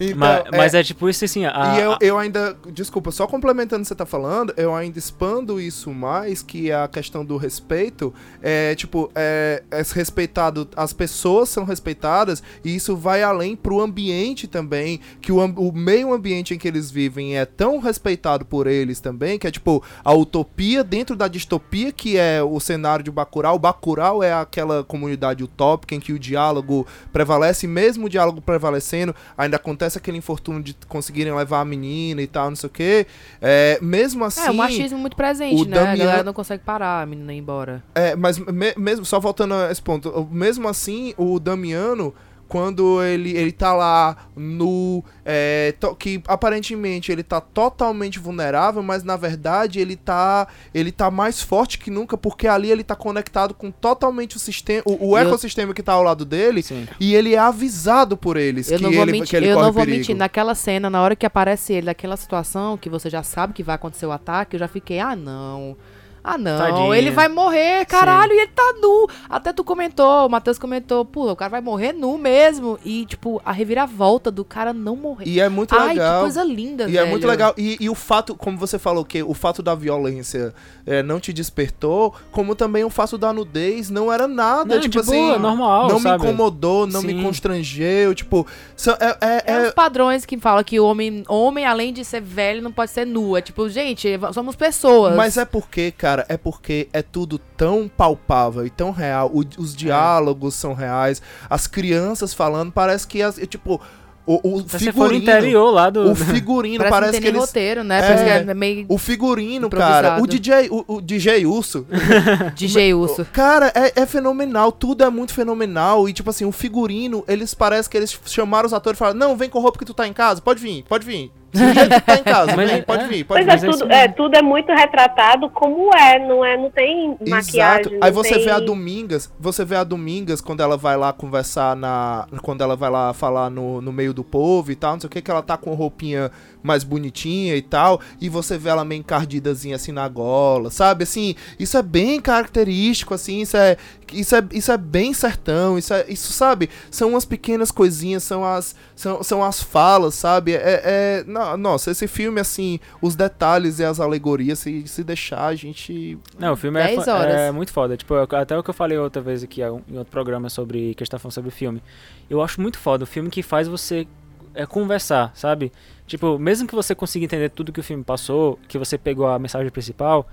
[0.00, 3.10] Então, mas, é, mas é tipo isso assim, a, e eu, a- eu ainda, desculpa,
[3.10, 7.24] só complementando o que você tá falando, eu ainda expando isso mais, que a questão
[7.24, 8.12] do respeito,
[8.42, 14.46] é, tipo, é, esse respeitado, as pessoas são respeitadas e isso vai além pro ambiente
[14.48, 18.98] também, que o, o meio ambiente em que eles vivem é tão respeitado por eles
[18.98, 23.56] também, que é tipo a utopia dentro da distopia que é o cenário de Bacurau.
[23.56, 28.40] O Bacurau é aquela comunidade utópica em que o diálogo prevalece, e mesmo o diálogo
[28.40, 32.72] prevalecendo, ainda acontece aquele infortúnio de conseguirem levar a menina e tal, não sei o
[32.72, 33.06] quê.
[33.40, 34.46] É, mesmo assim...
[34.46, 35.78] é, o machismo muito presente, né?
[35.78, 37.82] A Damian- galera não consegue parar a menina ir embora.
[37.94, 42.14] É, mas me- mesmo, só voltando a esse ponto, mesmo assim, o Damiano,
[42.48, 45.04] quando ele, ele tá lá no.
[45.24, 50.48] é, to- que aparentemente ele tá totalmente vulnerável, mas na verdade ele tá.
[50.74, 54.82] Ele tá mais forte que nunca, porque ali ele tá conectado com totalmente o sistema.
[54.84, 56.60] O, o Eu- ecossistema que tá ao lado dele.
[56.62, 56.88] Sim.
[56.98, 59.54] E ele é avisado por eles Eu que, não vou ele, que mentir, ele eu
[59.56, 59.98] não vou perigo.
[59.98, 60.16] mentir.
[60.16, 63.76] Naquela cena, na hora que aparece ele, naquela situação que você já sabe que vai
[63.76, 65.76] acontecer o ataque, eu já fiquei, ah não.
[66.22, 66.94] Ah não, Tadinho.
[66.94, 69.08] ele vai morrer, caralho, e ele tá nu.
[69.28, 72.78] Até tu comentou, o Matheus comentou, pô, o cara vai morrer nu mesmo.
[72.84, 75.24] E, tipo, a reviravolta do cara não morrer.
[75.26, 76.16] E é muito Ai, legal.
[76.16, 76.98] que coisa linda, E velho.
[77.06, 77.54] é muito legal.
[77.56, 80.54] E, e o fato, como você falou, que o fato da violência
[80.86, 84.74] é, não te despertou, como também o fato da nudez não era nada.
[84.74, 86.22] Não, tipo de assim, boa, normal, não sabe?
[86.22, 87.22] me incomodou, não me Sim.
[87.22, 88.14] constrangeu.
[88.14, 91.92] Tipo, são- é, é- É, é- os padrões que falam que o homem, homem, além
[91.92, 93.36] de ser velho, não pode ser nu.
[93.36, 95.16] É tipo, gente, somos pessoas.
[95.16, 99.30] Mas é porque, cara, é porque é tudo tão palpável e tão real.
[99.32, 99.46] O- É.
[99.58, 101.20] os diálogos são reais.
[101.48, 103.80] As crianças falando, parece que as, tipo.
[104.26, 105.22] O, o figurino.
[105.22, 106.12] interior lá do.
[106.12, 107.40] O figurino Parece, parece, que não que eles.
[107.48, 107.98] roteiro, né?
[107.98, 108.02] É.
[108.02, 110.22] Parece que é meio O figurino, cara.
[110.22, 110.26] O.
[110.26, 111.84] DJ, o, o DJ Urso.
[112.54, 113.26] DJ Urso.
[113.32, 116.08] Cara, é, é fenomenal, tudo é muito fenomenal.
[116.08, 119.36] E, tipo assim, o figurino, eles parecem que eles chamaram os atores e falaram: Não,
[119.36, 121.32] vem com roupa que tu tá em casa, pode vir, pode vir.
[121.52, 123.08] Que tu tá em casa, Mas vem, é- pode é.
[123.08, 123.50] vir, pode Pois vir.
[123.50, 124.02] é, Mas é tudo, mesmo.
[124.02, 127.80] é, tudo é muito retratado como é, não é, não tem maquiagem.
[127.80, 127.90] Exato.
[128.00, 128.44] Aí não você tem...
[128.44, 132.26] vê a Domingas, você vê a Domingas quando ela vai lá conversar na.
[132.42, 135.10] Quando ela vai lá falar no, no meio do povo e tal, não sei o
[135.10, 136.30] que, que ela tá com roupinha
[136.62, 141.04] mais bonitinha e tal, e você vê ela meio encardidazinha assim na gola, sabe?
[141.04, 143.76] Assim, isso é bem característico, assim, isso é.
[144.12, 146.04] Isso é, isso é bem sertão, isso é.
[146.08, 146.68] Isso, sabe?
[146.90, 148.74] São umas pequenas coisinhas, são as.
[148.96, 150.52] São, são as falas, sabe?
[150.52, 150.82] É,
[151.20, 155.54] é- no- nossa, esse filme, assim, os detalhes e as alegorias, se, se deixar, a
[155.54, 156.18] gente.
[156.38, 157.34] Não, o filme é, 10 fa- horas.
[157.36, 157.96] é muito foda.
[157.96, 161.04] Tipo, até o que eu falei outra vez aqui em outro programa sobre que a
[161.04, 161.80] gente tá falando sobre o filme.
[162.28, 163.04] Eu acho muito foda.
[163.04, 164.08] O filme que faz você
[164.54, 165.70] é, conversar, sabe?
[166.10, 169.38] Tipo, mesmo que você consiga entender tudo que o filme passou, que você pegou a
[169.38, 170.26] mensagem principal,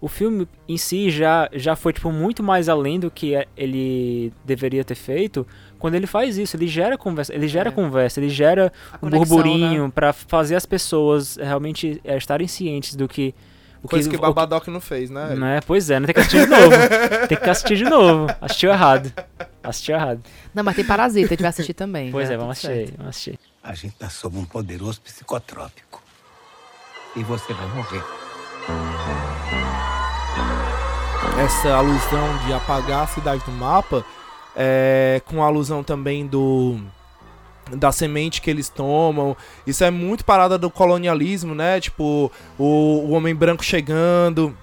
[0.00, 4.32] o filme em si já, já foi tipo muito mais além do que é- ele
[4.44, 5.44] deveria ter feito.
[5.80, 7.72] Quando ele faz isso, ele gera conversa, ele gera É.
[7.72, 12.94] conversa, ele gera A um conexão, burburinho pra fazer as pessoas realmente é, estarem cientes
[12.94, 13.34] do que
[13.82, 15.34] o Coisa que o Babadoc não fez, né?
[15.36, 15.60] não é?
[15.60, 16.70] Pois é, não tem que assistir de novo.
[17.28, 18.26] tem que assistir de novo.
[18.40, 19.12] Assistiu errado.
[19.62, 20.20] Assistiu errado.
[20.54, 22.12] Não, mas tem Parasita, a gente vai assistir também.
[22.12, 22.34] Pois né?
[22.34, 23.38] é, vamos assistir, vamos assistir.
[23.66, 26.00] A gente tá sob um poderoso psicotrópico.
[27.16, 28.02] E você vai morrer.
[31.44, 34.04] essa alusão de apagar a cidade do mapa,
[34.54, 36.78] é, com a alusão também do
[37.74, 39.36] da semente que eles tomam.
[39.66, 41.80] Isso é muito parada do colonialismo, né?
[41.80, 44.56] Tipo, o, o homem branco chegando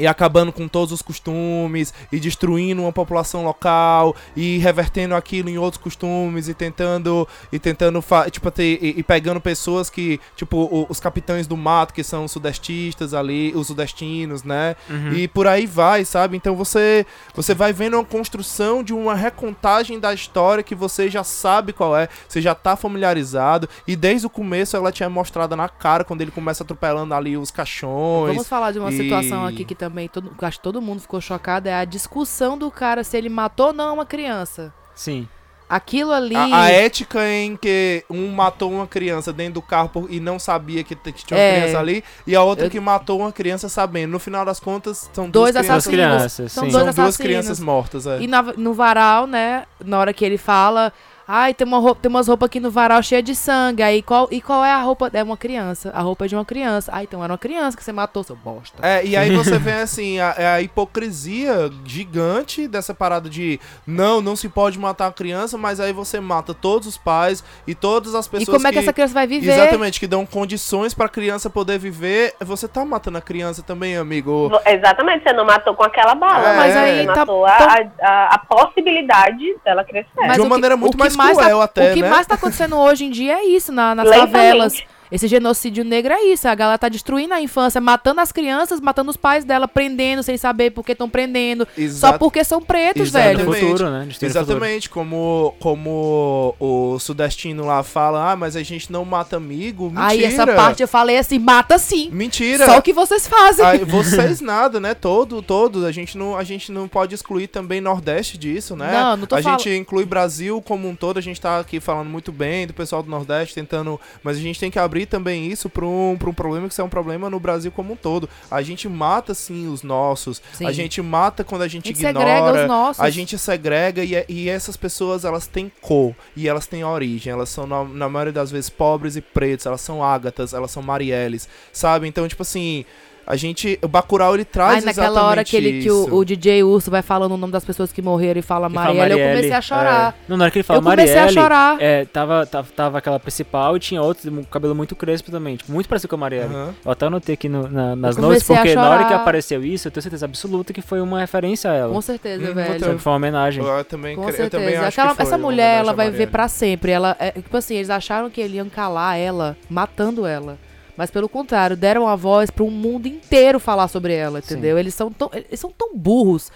[0.00, 5.58] e acabando com todos os costumes e destruindo uma população local e revertendo aquilo em
[5.58, 10.86] outros costumes e tentando e tentando tipo ter, e, e pegando pessoas que tipo o-
[10.88, 15.12] os capitães do mato que são os sudestistas ali os sudestinos né Uhum.
[15.12, 19.98] e por aí vai sabe então você você vai vendo uma construção de uma recontagem
[20.00, 24.30] da história que você já sabe qual é você já tá familiarizado e desde o
[24.30, 28.72] começo ela tinha mostrado na cara quando ele começa atropelando ali os caixões Vamos falar
[28.72, 31.20] de uma e- situação aqui que também todo, que eu acho que todo mundo ficou
[31.20, 34.72] chocado, é a discussão do cara se ele matou ou não uma criança.
[34.94, 35.28] Sim.
[35.68, 36.34] Aquilo ali...
[36.34, 40.36] A, a ética em que um matou uma criança dentro do carro por- e não
[40.36, 41.60] sabia que, que tinha uma É.
[41.60, 44.10] criança ali, e a outra Eu- que matou uma criança sabendo.
[44.10, 45.70] No final das contas, são Dois duas crianças.
[45.86, 46.06] assassinos.
[46.16, 46.70] crianças, São sim.
[46.72, 47.16] dois São duas assassinos.
[47.16, 48.20] crianças mortas, é.
[48.20, 49.64] E na- no varal, né?
[49.84, 50.92] Na hora que ele fala,
[51.32, 53.82] ai, tem, uma roupa, tem umas roupas aqui no varal cheia de sangue.
[53.82, 55.10] Aí qual, e qual é a roupa?
[55.12, 55.90] É uma criança.
[55.94, 56.90] A roupa é de uma criança.
[56.94, 58.78] Ah, então era uma criança que você matou, seu bosta.
[58.86, 64.20] É, e aí você vê assim, a, é a hipocrisia gigante dessa parada de não,
[64.20, 68.14] não se pode matar a criança, mas aí você mata todos os pais e todas
[68.14, 69.52] as E pessoas como é que essa criança vai viver?
[69.52, 72.34] Exatamente, que dão condições pra criança poder viver.
[72.40, 74.50] Você tá matando a criança também, amigo.
[74.66, 77.58] Exatamente, você não matou com aquela bala, É, mas aí você tá- matou a,
[78.00, 80.08] a, a possibilidade dela crescer.
[80.16, 82.10] Mas de uma que- maneira muito que mais mais tá- até, O que né?
[82.10, 84.32] mais tá acontecendo hoje em dia é isso, na- nas Lentamente.
[84.32, 84.82] favelas.
[85.10, 86.46] Esse genocídio negro é isso.
[86.48, 90.36] A galera tá destruindo a infância, matando as crianças, matando os pais dela, prendendo sem
[90.36, 91.66] saber por que estão prendendo.
[91.74, 92.18] Só Exato.
[92.18, 93.44] porque são pretos, Exatamente.
[93.44, 93.52] velho.
[93.68, 94.08] futuro, né?
[94.20, 99.84] Exatamente, como, como o sudestino lá fala, ah, mas a gente não mata amigo.
[99.86, 100.06] Mentira.
[100.06, 102.10] Aí essa parte eu falei assim, mata sim.
[102.12, 102.66] Mentira.
[102.66, 103.64] Só o que vocês fazem.
[103.64, 104.94] Aí, vocês nada, né?
[104.94, 105.86] Todo, todo.
[105.86, 108.92] A gente, não, a gente não pode excluir também Nordeste disso, né?
[108.92, 111.18] Não, não tô A fal- gente inclui Brasil como um todo.
[111.18, 114.00] A gente tá aqui falando muito bem do pessoal do Nordeste, tentando.
[114.22, 116.80] Mas a gente tem que abrir também isso pra um, pra um problema que isso
[116.80, 118.28] é um problema no Brasil como um todo.
[118.50, 120.40] A gente mata, sim, os nossos.
[120.52, 120.66] Sim.
[120.66, 122.62] A gente mata quando a gente, A gente segrega ignora.
[122.62, 123.02] os nossos.
[123.02, 126.14] A gente segrega e, é- e essas pessoas, elas têm cor.
[126.36, 127.32] E elas têm origem.
[127.32, 129.66] Elas são, na, na maioria das vezes, pobres e pretos.
[129.66, 131.48] Elas são ágatas, elas são marielles.
[131.72, 132.06] Sabe?
[132.08, 132.84] Então, tipo assim.
[133.30, 133.78] A gente.
[133.82, 137.00] O Bacurau ele traz Aí naquela hora que, ele, que o, o DJ Urso vai
[137.02, 139.56] falando o nome das pessoas que morreram e fala Que fala Marielle, eu Marielle, comecei
[139.56, 140.10] a chorar.
[140.12, 140.14] é.
[140.28, 141.76] Não, na hora que ele fala Eu comecei a Marielle, chorar.
[141.80, 145.56] É, tava, tava, tava aquela principal e tinha outra com cabelo muito crespo também.
[145.56, 146.52] Tipo, muito parecido com a Marielle.
[146.54, 146.74] Aham.
[146.84, 149.86] Eu até anotei aqui no- na- nas Eu a porque na hora que apareceu isso,
[149.88, 151.92] eu tenho certeza absoluta que foi uma referência a ela.
[151.94, 152.98] Com certeza, Hum, velho.
[152.98, 153.64] Foi uma homenagem.
[153.64, 154.62] Eu também, Com cre- eu certeza.
[154.62, 156.32] também acho Aquela- que foi essa mulher, ela vai ver Marielle.
[156.32, 156.90] pra sempre.
[156.90, 160.58] Ela, é, tipo assim, eles acharam que eles iam calar ela, matando ela.
[161.00, 164.78] Mas pelo contrário, deram a voz para um mundo inteiro falar sobre ela, entendeu?
[164.78, 166.52] Eles são tão, eles são tão burros.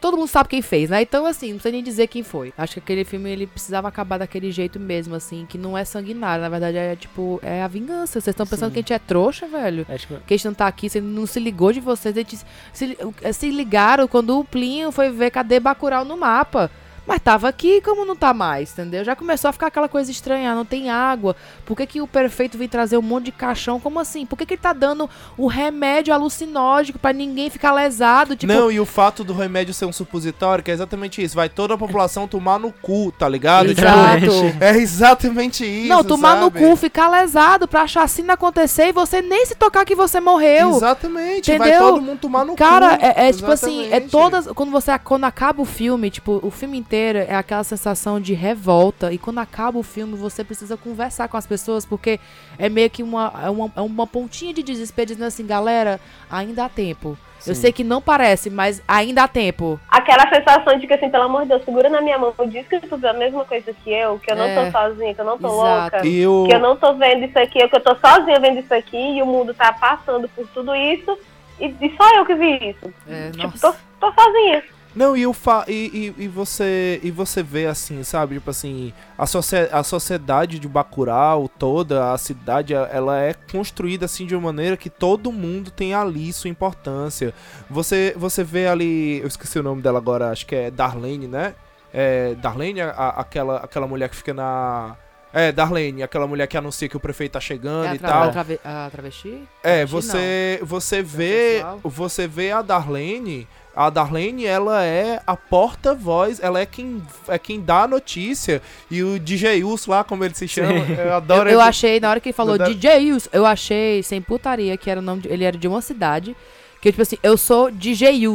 [0.00, 1.00] Todo mundo sabe quem fez, né?
[1.00, 2.52] Então, assim, não sei nem dizer quem foi.
[2.58, 6.42] Acho que aquele filme ele precisava acabar daquele jeito mesmo, assim, que não é sanguinário.
[6.42, 8.14] Na verdade, é tipo, é a vingança.
[8.20, 8.72] Vocês estão pensando Sim.
[8.72, 9.86] que a gente é trouxa, velho?
[9.88, 12.16] É, tipo, Que a gente não tá aqui, você não se ligou de vocês.
[12.16, 12.36] A gente
[12.72, 12.98] se,
[13.32, 16.68] se ligaram quando o Plinho foi ver cadê Bacurau no mapa.
[17.08, 19.02] Mas tava aqui, como não tá mais, entendeu?
[19.02, 21.34] Já começou a ficar aquela coisa estranha, não tem água.
[21.64, 23.80] Por que, que o prefeito vem trazer um monte de caixão?
[23.80, 24.26] Como assim?
[24.26, 28.36] Por que, que ele tá dando o remédio alucinógeno pra ninguém ficar lesado?
[28.36, 31.34] Tipo, Não, e o fato do remédio ser um supositório, que é exatamente isso.
[31.34, 33.74] Vai toda a população tomar no cu, tá ligado?
[33.74, 34.56] Tipo, Exato.
[34.60, 35.88] é exatamente isso.
[35.88, 36.58] não, tomar no sabe?
[36.60, 40.76] cu, ficar lesado pra chacina acontecer e você nem se tocar que você morreu.
[40.76, 41.56] Exatamente.
[41.56, 41.88] Vai Entendeu?
[41.88, 43.04] todo mundo tomar no Cara, cu.
[43.06, 44.46] é, é tipo assim, é todas.
[44.48, 46.97] Quando você quando acaba o filme, tipo, o filme inteiro
[47.28, 49.12] é aquela sensação de revolta.
[49.12, 52.18] E quando acaba o filme, você precisa conversar com as pessoas, porque
[52.58, 56.00] é meio que uma, é uma, é uma pontinha de desespero dizendo assim, galera,
[56.30, 57.16] ainda há tempo.
[57.46, 57.60] Eu Sim.
[57.60, 59.78] sei que não parece, mas ainda há tempo.
[59.88, 62.80] Aquela sensação de que, assim, pelo amor de Deus, segura na minha mão, diz que
[62.80, 64.64] tu vê a mesma coisa que eu, que eu não É.
[64.64, 65.94] tô sozinha, que eu não tô Exato.
[65.94, 66.46] louca, E o...
[66.48, 69.22] que eu não tô vendo isso aqui, que eu tô sozinha vendo isso aqui e
[69.22, 71.16] o mundo tá passando por tudo isso
[71.60, 72.92] e, e só eu que vi isso.
[73.08, 73.72] É, Tipo, nossa.
[74.00, 74.62] tô, tô sozinha.
[74.98, 78.34] Não, e, o fa e, e, e você e você vê assim, sabe?
[78.34, 84.26] Tipo assim, a, socie a sociedade de Bacurau toda, a cidade, ela é construída assim
[84.26, 87.32] de uma maneira que todo mundo tem ali sua importância.
[87.70, 91.54] Você você vê ali, eu esqueci o nome dela agora, acho que é Darlene, né?
[91.94, 94.96] É, Darlene, a- aquela, aquela mulher que fica na.
[95.32, 98.24] É, Darlene, aquela mulher que anuncia que o prefeito tá chegando É e tal.
[98.24, 99.46] a trave- a travesti?
[99.62, 103.46] É, Travesti, você você vê, você vê a Darlene,
[103.80, 108.60] a Darlene, ela é a porta-voz, ela é quem é quem dá a notícia
[108.90, 111.68] e o DJ Us lá, como ele se chama, eu Eu, adoro eu ele.
[111.68, 115.02] achei, na hora que ele falou DJ Yus, eu achei, sem putaria, que era o
[115.02, 116.36] nome de- ele era de uma cidade.
[116.80, 118.26] Que tipo assim, eu sou DJ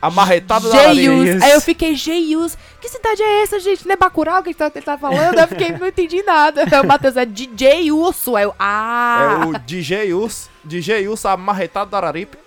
[0.00, 1.42] a marretada da Jeius.
[1.42, 3.86] Aí eu fiquei, Jeius, que cidade é essa, gente?
[3.86, 5.38] Não é Bacurau que ele tá, ele tá falando?
[5.38, 6.62] Eu fiquei, não entendi nada.
[6.62, 8.36] Aí o Matheus é DJ Urso.
[8.36, 9.40] Aí eu, ah.
[9.42, 12.36] É o DJ Us, DJ Us, a marretada da Araripe.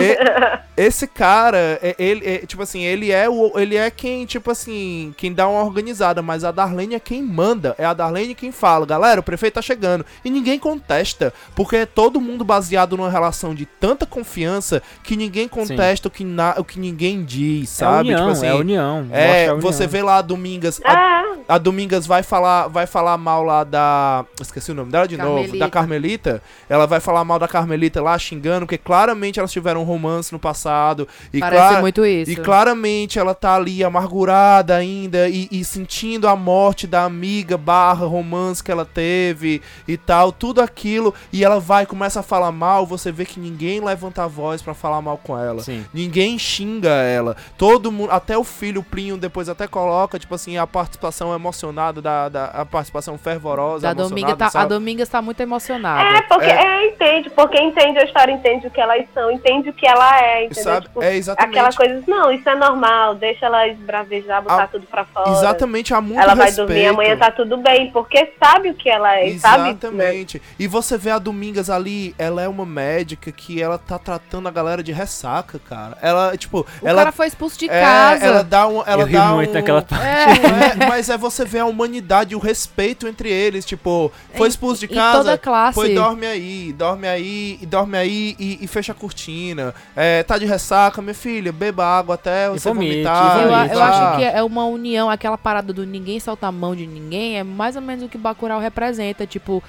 [0.00, 4.50] E- esse cara, é- ele, é, tipo assim, ele é o, ele é quem, tipo
[4.50, 8.50] assim, quem dá uma organizada, mas a Darlene é quem manda, é a Darlene quem
[8.50, 13.10] fala, galera, o prefeito tá chegando, e ninguém contesta, porque é todo mundo baseado numa
[13.10, 17.84] relação de tanta confiança que ninguém contesta o que, na, o que ninguém diz, É
[17.84, 18.08] a sabe?
[18.08, 19.06] união, tipo assim, é a união.
[19.12, 19.60] é, união.
[19.60, 23.62] você vê lá a Domingas, a, Ah, a Domingas vai falar, vai falar mal lá
[23.64, 24.24] da.
[24.40, 25.34] Esqueci o nome dela de novo.
[25.34, 25.58] Carmelita.
[25.58, 26.42] Da Carmelita.
[26.68, 30.38] Ela vai falar mal da Carmelita lá, xingando, porque claramente elas tiveram um romance no
[30.38, 31.06] passado.
[31.32, 32.30] E Parece muito isso.
[32.30, 38.06] E claramente ela tá ali amargurada ainda e, e sentindo a morte da amiga barra
[38.06, 41.14] romance que ela teve e tal, tudo aquilo.
[41.32, 44.74] E ela vai, começa a falar mal, você vê que ninguém levanta a voz pra
[44.74, 45.62] falar mal com ela.
[45.62, 45.84] Sim.
[45.92, 47.36] Ninguém xinga ela.
[47.56, 52.00] Todo mundo, até o filho o Plinho depois até coloca, tipo assim, a participação emocionada,
[52.02, 54.68] da, da- a participação fervorosa, Da Dominga tá, a sabe?
[54.68, 56.18] Domingas tá muito emocionada.
[56.18, 59.70] é, porque Porque é, entende, porque entende a história, entende o que elas são, entende
[59.70, 60.64] o que ela é, entendeu?
[60.64, 60.86] Sabe?
[60.86, 61.50] Tipo, É exatamente.
[61.58, 65.30] Aquela coisa, não, isso é normal, deixa ela esbravejar, botar A- tudo pra fora.
[65.30, 66.66] Exatamente, há muito Ela vai respeito.
[66.68, 69.70] dormir, amanhã tá tudo bem, porque sabe o que ela é, sabe?
[69.70, 70.42] Exatamente.
[70.58, 74.50] E você vê a Domingas ali, ela é uma médica que ela tá tratando a
[74.50, 75.96] galera de ressaca, cara.
[76.02, 78.24] Ela, tipo, O ela cara foi expulso de é, casa.
[78.24, 80.02] ela dá um, ela Eu ri dá muito um, naquela parte.
[80.34, 84.80] Tipo, é, mas é você ver a humanidade, o respeito entre eles, tipo, foi expulso
[84.80, 85.74] de casa, toda classe.
[85.74, 89.74] foi dorme aí, dorme aí, e dorme aí e, e fecha a cortina.
[89.94, 93.38] É, tá de ressaca, minha filha, beba água até você vomite, vomitar.
[93.38, 93.88] e Eu, eu vá.
[93.88, 97.44] acho que é uma união, aquela parada do ninguém soltar a mão de ninguém, é
[97.44, 99.62] mais ou menos o que Bacurau representa, tipo,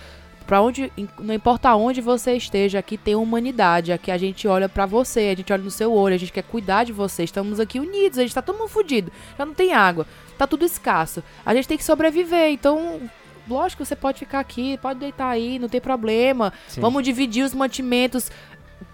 [0.45, 4.85] pra onde, não importa onde você esteja, aqui tem humanidade, aqui a gente olha pra
[4.85, 7.79] você, a gente olha no seu olho, a gente quer cuidar de você, estamos aqui
[7.79, 10.05] unidos, a gente tá todo mundo fudido, já não tem água,
[10.37, 12.99] tá tudo escasso, a gente tem que sobreviver, então...
[13.47, 16.53] Lógico, você pode ficar aqui, pode deitar aí, não tem problema.
[16.67, 16.81] Sim.
[16.81, 18.31] Vamos dividir os mantimentos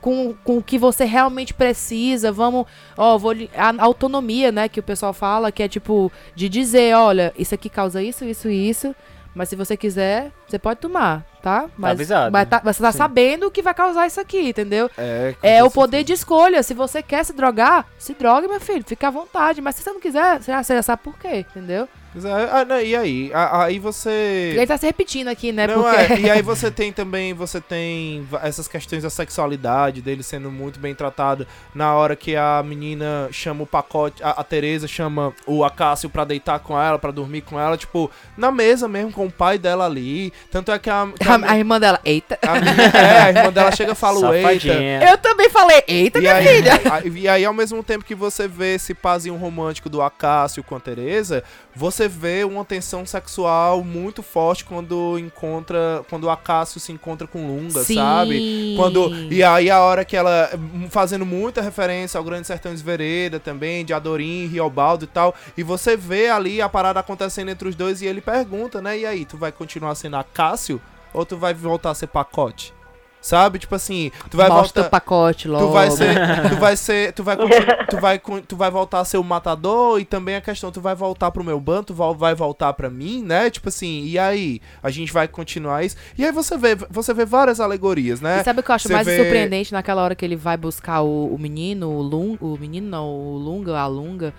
[0.02, 2.32] com, com o que você realmente precisa.
[2.32, 2.66] Vamos,
[2.98, 7.34] ó, vou a autonomia, né, que o pessoal fala, que é tipo de dizer, olha,
[7.38, 8.96] isso aqui causa isso, isso e isso,
[9.36, 11.70] mas se você quiser, você pode tomar, tá?
[11.78, 12.32] Mas, avisado.
[12.32, 12.98] mas tá- você tá Sim.
[12.98, 14.90] sabendo que vai causar isso aqui, entendeu?
[14.98, 16.64] É, É o poder de escolha.
[16.64, 19.62] Se você quer se drogar, se drogue, meu filho, fica à vontade.
[19.62, 21.88] Mas se você não quiser, você já sabe por quê, entendeu?
[22.26, 23.32] É, ah, não, e aí?
[23.34, 24.54] A- Aí você.
[24.56, 25.68] ele tá se repetindo aqui, né?
[25.68, 30.24] Não, porque é, e aí você tem também, você tem essas questões da sexualidade dele
[30.24, 34.88] sendo muito bem tratado na hora que a menina chama o pacote, a, a Tereza
[34.88, 39.12] chama o Acácio pra deitar com ela, pra dormir com ela, tipo, na mesa mesmo,
[39.12, 40.32] com o pai dela ali.
[40.52, 41.08] Tanto é que a.
[41.20, 42.38] que a, a irmã dela, eita.
[42.42, 44.68] a menina- é, a irmã dela chega e fala, eita.
[45.10, 46.74] Eu também falei, eita, E minha aí, filha.
[46.92, 50.76] a- e aí, ao mesmo tempo que você vê esse pazinho romântico do Acácio com
[50.76, 51.44] a Tereza,
[51.80, 56.04] você vê uma tensão sexual muito forte quando encontra.
[56.10, 57.96] Quando o Acácio se encontra com Lunga, Sim.
[57.96, 58.74] sabe?
[58.76, 59.16] Quando.
[59.32, 60.50] E aí a hora que ela.
[60.90, 65.34] Fazendo muita referência ao Grande Sertão de Vereda também, de Adorim, Riobaldo e tal.
[65.56, 69.00] E você vê ali a parada acontecendo entre os dois e ele pergunta, né?
[69.00, 70.82] E aí, tu vai continuar sendo Acácio?
[71.14, 72.74] Ou tu vai voltar a ser pacote?
[73.22, 73.60] Sabe?
[73.60, 74.88] Tipo assim, tu vai Mostra voltar.
[74.88, 75.68] o pacote logo.
[75.68, 76.16] Tu vai ser,
[76.50, 77.36] tu vai ser, tu vai,
[77.90, 80.96] tu vai, tu vai voltar a ser o matador e também a questão, tu vai
[80.96, 83.50] voltar pro meu bando, tu vai, vai voltar pra mim, né?
[83.50, 85.98] Tipo assim, e aí, a gente vai continuar isso.
[86.18, 88.40] E aí você vê, você vê várias alegorias, né?
[88.40, 90.56] E sabe o que eu acho Você mais vê- surpreendente naquela hora que ele vai
[90.56, 94.34] buscar o, o menino, o Lung, o menino não, o Lunga, a Lunga,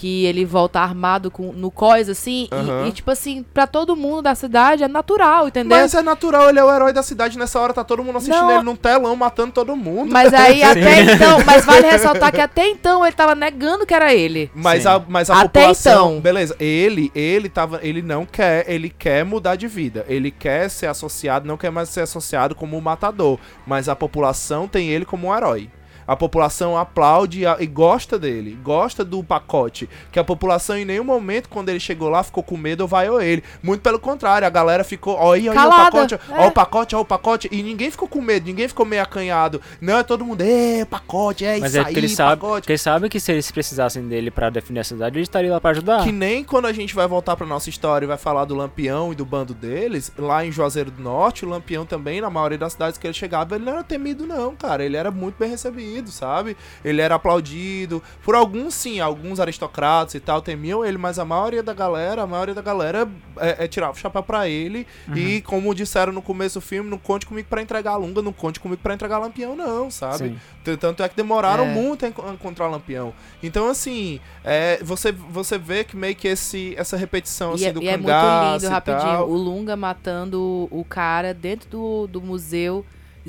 [0.00, 2.86] que ele volta armado com, no cós, assim, e- Aham.
[2.88, 5.76] e, tipo assim, pra todo mundo da cidade é natural, entendeu?
[5.76, 8.40] Mas é natural, ele é o herói da cidade nessa hora, tá todo mundo assistindo
[8.40, 8.50] Não.
[8.54, 10.10] ele num telão, matando todo mundo.
[10.10, 14.14] Mas aí até então, mas vale ressaltar que até então ele tava negando que era
[14.14, 14.50] ele.
[14.54, 14.88] Mas Sim.
[14.88, 16.20] a, mas a Até população, então.
[16.22, 20.06] beleza, ele, ele tava, ele não quer, ele quer mudar de vida.
[20.08, 24.66] Ele quer ser associado, não quer mais ser associado como um matador, mas a população
[24.66, 25.68] tem ele como um herói.
[26.10, 29.88] A população aplaude e gosta dele, gosta do pacote.
[30.10, 33.22] Que a população em nenhum momento, quando ele chegou lá, ficou com medo ou vaiou
[33.22, 33.44] ele.
[33.62, 36.46] Muito pelo contrário, a galera ficou, ó, aí, ó, aí, o pacote, ó, é.
[36.48, 37.48] o pacote, ó, o pacote.
[37.52, 39.60] E ninguém ficou com medo, ninguém ficou meio acanhado.
[39.80, 42.66] Não, é todo mundo, é, pacote, é Mas isso é aí, porque eles sabem pacote.
[42.66, 45.60] que eles sabem que se eles precisassem dele pra definir a cidade, ele estaria lá
[45.60, 46.02] pra ajudar.
[46.02, 49.12] Que nem quando a gente vai voltar pra nossa história e vai falar do Lampião
[49.12, 52.72] e do bando deles, lá em Juazeiro do Norte, o Lampião também, na maioria das
[52.72, 54.84] cidades que ele chegava, ele não era temido, não, cara.
[54.84, 56.56] Ele era muito bem recebido, sabe?
[56.84, 58.02] Ele era aplaudido.
[58.22, 62.26] Por alguns, sim, alguns aristocratas e tal temiam ele, mas a maioria da galera, a
[62.26, 64.86] maioria da galera é, é tirava o chapéu pra ele.
[65.14, 68.32] E como disseram no começo do filme, não conte comigo pra entregar a Lunga, não
[68.32, 70.38] conte comigo pra entregar Lampião, não, sabe?
[70.64, 70.76] Sim.
[70.76, 71.72] Tanto é que demoraram É.
[71.74, 73.12] muito a enco- a encontrar o Lampião.
[73.42, 77.72] Então, assim, é, você, você vê que meio que esse, essa repetição E, assim, é,
[77.72, 79.00] do e é muito lindo, e rapidinho.
[79.00, 79.28] tal.
[79.30, 82.84] O Lunga matando o cara dentro do, do museu,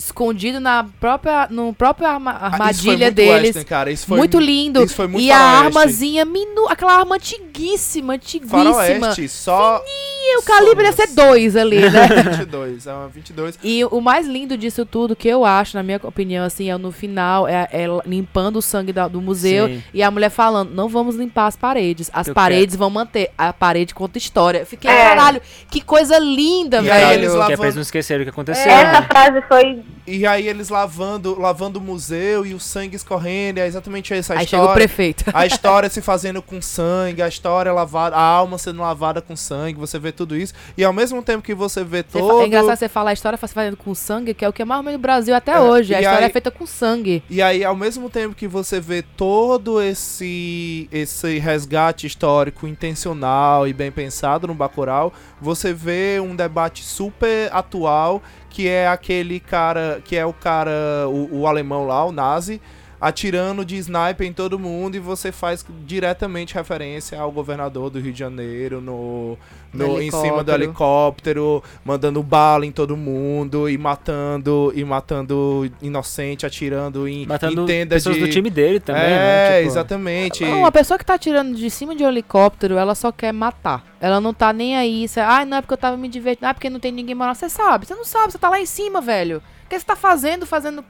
[0.05, 3.33] escondido na própria, no próprio arma- Ah, armadilha muito deles.
[3.43, 3.91] western, cara.
[3.91, 4.83] Isso foi muito mu- lindo.
[4.83, 8.63] Isso foi muito e a armazinha, minu, aquela arma antiguíssima, antiguíssima.
[8.73, 9.81] Faroeste, só...
[10.23, 12.07] E o calibre ia ser dois ali, né?
[12.37, 13.57] 22, é uma 22.
[13.63, 16.91] E o mais lindo disso tudo, que eu acho, na minha opinião, assim, é no
[16.91, 19.83] final, é, é limpando o sangue da- do museu Sim.
[19.93, 23.51] e a mulher falando, não vamos limpar as paredes, as Eu paredes vão manter, a
[23.51, 24.59] parede conta história.
[24.59, 25.09] Eu fiquei, É.
[25.09, 27.13] caralho, que coisa linda, E aí velho.
[27.13, 28.71] eles Que é lavando- pra eles não esquecerem o que aconteceu.
[28.71, 29.07] Essa né?
[29.09, 29.81] frase foi.
[30.05, 34.39] E aí eles lavando, lavando o museu e o sangue escorrendo, é exatamente essa a
[34.39, 34.73] Aí chega o história.
[34.87, 35.23] prefeito.
[35.33, 39.79] A história se fazendo com sangue, a história lavada, a alma sendo lavada com sangue.
[39.79, 40.53] Você vê vê tudo isso.
[40.77, 42.41] E ao mesmo tempo que você vê Você fa- todo.
[42.41, 44.65] É engraçado você falar a história fa- fazendo com sangue, que é o que é
[44.65, 45.95] mais ou menos no Brasil até É, hoje.
[45.95, 47.23] A história aí- é feita com sangue.
[47.29, 53.73] E aí, ao mesmo tempo que você vê todo esse esse resgate histórico intencional e
[53.73, 60.15] bem pensado no Bacurau, você vê um debate super atual, que é aquele cara, que
[60.15, 60.71] é o cara,
[61.07, 62.61] o, o alemão lá, o nazi,
[63.01, 68.13] atirando de sniper em todo mundo e você faz diretamente referência ao governador do Rio
[68.13, 69.35] de Janeiro no,
[69.73, 71.63] No no em cima do helicóptero.
[71.83, 78.17] mandando bala em todo mundo e matando e matando inocente, atirando em, Matando em pessoas
[78.17, 79.57] de do time dele também, é, né?
[79.57, 80.45] Tipo, exatamente.
[80.45, 83.83] Não, uma pessoa que tá atirando de cima de um helicóptero, ela só quer matar.
[83.99, 85.07] Ela não tá nem aí.
[85.07, 86.47] Você, ah, não é porque eu tava me divertindo.
[86.47, 87.35] Ah, porque não tem ninguém morando.
[87.35, 89.41] Você sabe, você não sabe, você tá lá em cima, velho.
[89.71, 90.79] O que você tá fazendo, fazendo.
[90.79, 90.83] O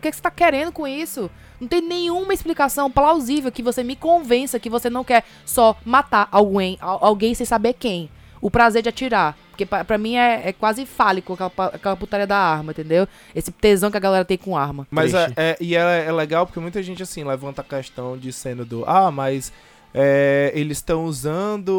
[0.00, 1.30] que você tá querendo com isso?
[1.58, 6.28] Não tem nenhuma explicação plausível que você me convença que você não quer só matar
[6.30, 8.10] alguém, al- alguém sem saber quem.
[8.40, 9.34] O prazer de atirar.
[9.50, 13.08] Porque pra, pra mim é, é quase fálico aquela, aquela putaria da arma, entendeu?
[13.34, 14.86] Esse tesão que a galera tem com arma.
[14.90, 18.30] Mas é, é- e é, é legal porque muita gente assim levanta a questão de
[18.32, 19.50] sendo do ah, mas
[19.94, 21.70] é, eles estão usando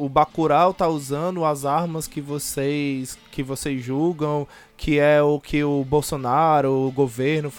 [0.00, 4.48] o Bacurau tá usando as armas que vocês que vocês julgam
[4.82, 7.52] que é o que o Bolsonaro, o governo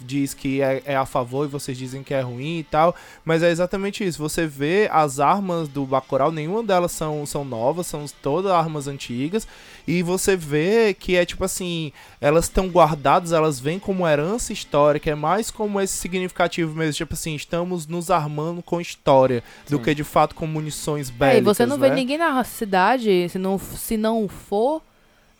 [0.00, 3.44] diz que é, é a favor e vocês dizem que é ruim e tal, mas
[3.44, 4.18] é exatamente isso.
[4.18, 9.46] Você vê as armas do Bacurau, nenhuma delas são, são novas, são todas armas antigas
[9.86, 15.08] e você vê que é tipo assim, elas estão guardadas, elas vêm como herança histórica,
[15.08, 19.82] é mais como esse significativo mesmo, tipo assim, estamos nos armando com história, do Sim.
[19.84, 21.94] que de fato com munições É, e bélicas, você não vê né?
[21.94, 24.82] ninguém na cidade, se não, se não for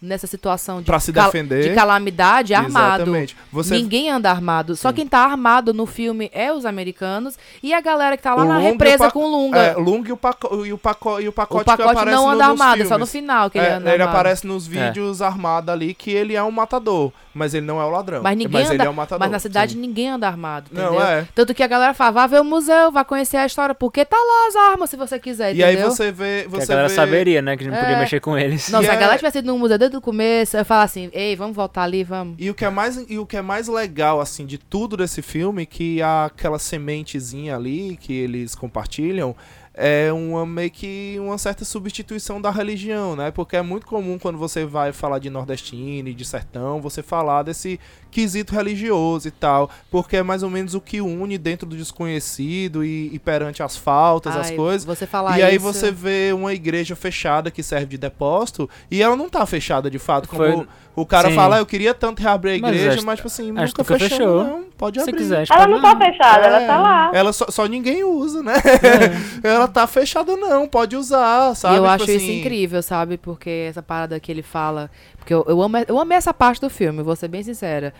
[0.03, 1.62] nessa situação de, Pra se cal- defender.
[1.69, 3.03] de calamidade armado.
[3.05, 3.37] Exatamente.
[3.53, 4.74] Você Ninguém anda armado.
[4.74, 4.95] Só Sim.
[4.97, 8.49] quem tá armado no filme é os americanos e a galera que tá lá O
[8.49, 9.59] na Lung o represa com o Lunga.
[9.59, 12.24] É, Lung e o, paco e o, paco e o pacote, o pacote que não
[12.24, 14.19] no- anda nos armado, só no final que ele É, anda ele armado.
[14.19, 17.91] aparece nos vídeos armado ali que ele é um matador, mas ele não é o
[17.91, 18.23] ladrão.
[18.23, 19.20] Mas ninguém mas anda, ele é um matador.
[19.20, 19.79] mas na cidade sim.
[19.81, 21.07] ninguém anda armado, Não, entendeu?
[21.07, 21.27] é.
[21.35, 24.16] Tanto que a galera fala, vá ver o museu, vá conhecer a história, porque tá
[24.16, 26.95] lá as armas se você quiser, E aí você vê, que você a galera vê
[26.95, 27.57] saberia, né?
[27.57, 28.01] Que a gente não podia É.
[28.01, 28.69] mexer com eles.
[28.69, 31.10] Não, se a é- galera tivesse ido no museu desde o começo, eu falar assim,
[31.12, 32.36] ei, vamos voltar ali, vamos.
[32.39, 35.20] E o que é mais e o que é mais legal assim de tudo desse
[35.20, 39.36] filme que há aquela sementezinha ali que eles compartilham
[39.74, 43.31] é uma meio que uma certa substituição da religião, né?
[43.31, 47.43] Porque é muito comum quando você vai falar de nordestino e de sertão, você falar
[47.43, 47.81] desse
[48.11, 52.85] quesito religioso e tal, porque é mais ou menos o que une dentro do desconhecido
[52.85, 54.85] e, e perante as faltas, as Ai, coisas.
[54.85, 59.03] Você falar E aí isso- você vê uma igreja fechada que serve de depósito e
[59.03, 60.28] ela não tá fechada de fato.
[60.28, 61.35] Como Foi- o cara Sim.
[61.35, 63.85] fala, "Ah, eu queria tanto reabrir a Mas igreja, acho- mas tipo assim, acho nunca
[63.85, 64.44] que nunca fechou, fechou.
[64.44, 64.62] não.
[64.77, 65.23] Pode Se abrir.
[65.23, 67.10] quiser, acho Ela não tá fechada, ela tá lá.
[67.14, 68.55] Ela só, só ninguém usa, né?
[69.44, 71.77] ela tá fechada não, pode usar, sabe?
[71.77, 73.16] Eu Tipo acho isso assim, incrível, sabe?
[73.16, 74.90] Porque essa parada que ele fala.
[75.19, 77.94] Porque eu, eu, amo, eu amei essa parte do filme, vou ser bem sincera.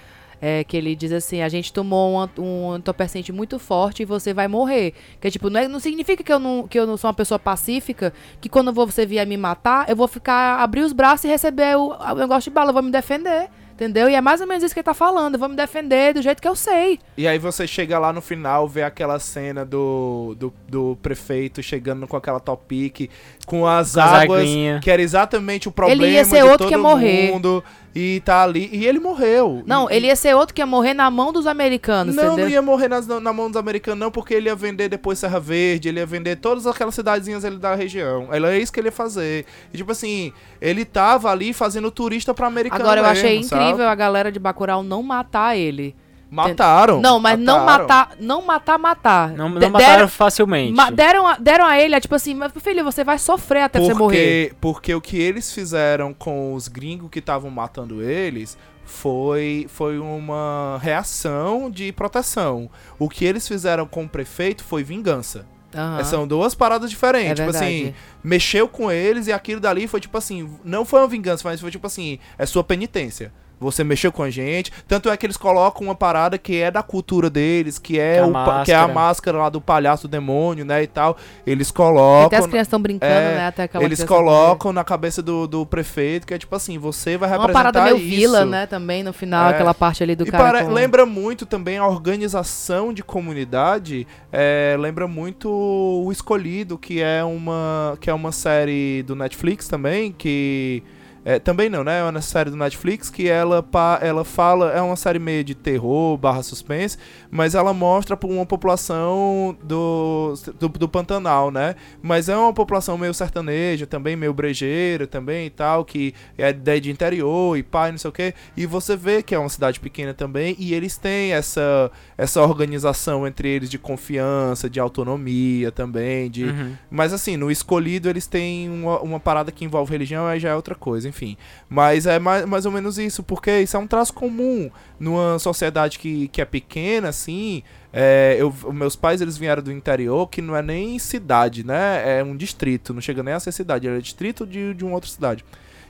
[0.44, 4.35] É que ele diz assim: a gente tomou um, um entorpecente muito forte e você
[4.35, 4.93] vai morrer.
[5.20, 7.39] Que tipo, não, é- não significa que eu não, que eu não sou uma pessoa
[7.39, 11.77] pacífica, que quando você vier me matar, eu vou ficar, abrir os braços e receber
[11.77, 13.48] o, o negócio de bala, eu vou me defender.
[13.73, 14.09] Entendeu?
[14.09, 15.35] E é mais ou menos isso que ele tá falando.
[15.35, 17.01] Eu vou me defender do jeito que eu sei.
[17.16, 22.06] E aí você chega lá no final, vê aquela cena do, do, do prefeito chegando
[22.06, 23.10] com aquela topic,
[23.47, 24.48] com as Com as águas,
[24.82, 27.32] que era exatamente o problema Ele ia ser de outro todo que ia morrer.
[27.32, 27.64] mundo.
[27.94, 28.70] E tá ali.
[28.73, 29.62] E ele morreu.
[29.66, 32.44] Não, E- ele ia ser outro que ia morrer na mão dos americanos, Não, entendeu?
[32.47, 35.39] não ia morrer nas- na mão dos americanos, não, porque ele ia vender depois Serra
[35.39, 38.28] Verde, ele ia vender todas aquelas cidadezinhas ali da região.
[38.32, 39.44] Era isso que ele ia fazer.
[39.74, 42.82] E, tipo assim, ele tava ali fazendo turista pra americano.
[42.82, 43.62] Agora eu achei mesmo, sabe?
[43.64, 45.94] incrível a galera de Bacurau não matar ele.
[46.32, 46.98] Mataram.
[47.00, 47.82] Não, mas não mataram.
[47.82, 49.30] matar, não matar, matar.
[49.32, 50.72] Não, não De- mataram deram, facilmente.
[50.72, 53.78] ma- deram, a, deram a ele, é tipo assim, mas filho, você vai sofrer até
[53.78, 54.48] você morrer.
[54.48, 59.98] Porque, porque o que eles fizeram com os gringos que estavam matando eles foi, foi
[59.98, 62.70] uma reação de proteção.
[62.98, 65.46] O que eles fizeram com o prefeito foi vingança.
[65.74, 66.04] Aham.
[66.04, 67.30] São duas paradas diferentes.
[67.40, 67.94] É tipo assim,
[68.24, 71.70] mexeu com eles e aquilo dali foi tipo assim, não foi uma vingança, mas foi
[71.70, 73.32] tipo assim, é sua penitência.
[73.62, 74.70] Você mexeu com a gente.
[74.86, 78.18] Tanto é que eles colocam uma parada que é da cultura deles, que é, Que
[78.18, 78.93] é a o, pa- que é a máscara.
[78.94, 80.82] máscara lá do palhaço do demônio, né?
[80.82, 81.16] E tal.
[81.47, 82.39] Eles Até colocam.
[82.39, 83.47] as crianças estão brincando, é, né?
[83.47, 87.28] Até aquela Eles colocam na cabeça do, do prefeito que é tipo assim, você vai
[87.30, 88.16] Uma representar parada meio isso.
[88.16, 88.66] vila, né?
[88.66, 89.55] Também no final, É.
[89.55, 90.44] aquela parte ali do E cara.
[90.44, 94.06] pare- com- lembra muito também a organização de comunidade.
[94.32, 100.10] é, lembra muito o Escolhido, que é uma que é uma série do Netflix também
[100.12, 100.82] que
[101.24, 102.01] É, também não, né?
[102.01, 103.65] É uma série do Netflix que ela,
[104.01, 104.73] ela fala.
[104.73, 106.99] É uma série meio de terror barra suspense,
[107.31, 111.77] mas ela mostra uma população do, do, do Pantanal, né?
[112.03, 116.82] Mas é uma população meio sertaneja, também meio brejeira também e tal, que é de
[116.82, 118.35] de interior e pai, não sei o quê.
[118.57, 121.90] E você vê que é uma cidade pequena também, e eles têm essa,
[122.23, 126.44] essa organização entre eles de confiança, de autonomia também, de.
[126.44, 126.74] Uhum.
[126.90, 130.55] Mas assim, no escolhido eles têm uma, uma parada que envolve religião, aí já é
[130.55, 131.36] outra coisa, enfim.
[131.69, 134.70] Mas é mais, mais ou menos isso, porque isso é um traço comum
[135.01, 137.62] numa sociedade que, que é pequena, assim.
[137.93, 142.19] É, eu, os meus pais eles vieram do interior, que não é nem cidade, né?
[142.20, 145.11] É um distrito, não chega nem a ser cidade, é distrito de, de uma outra
[145.11, 145.44] cidade.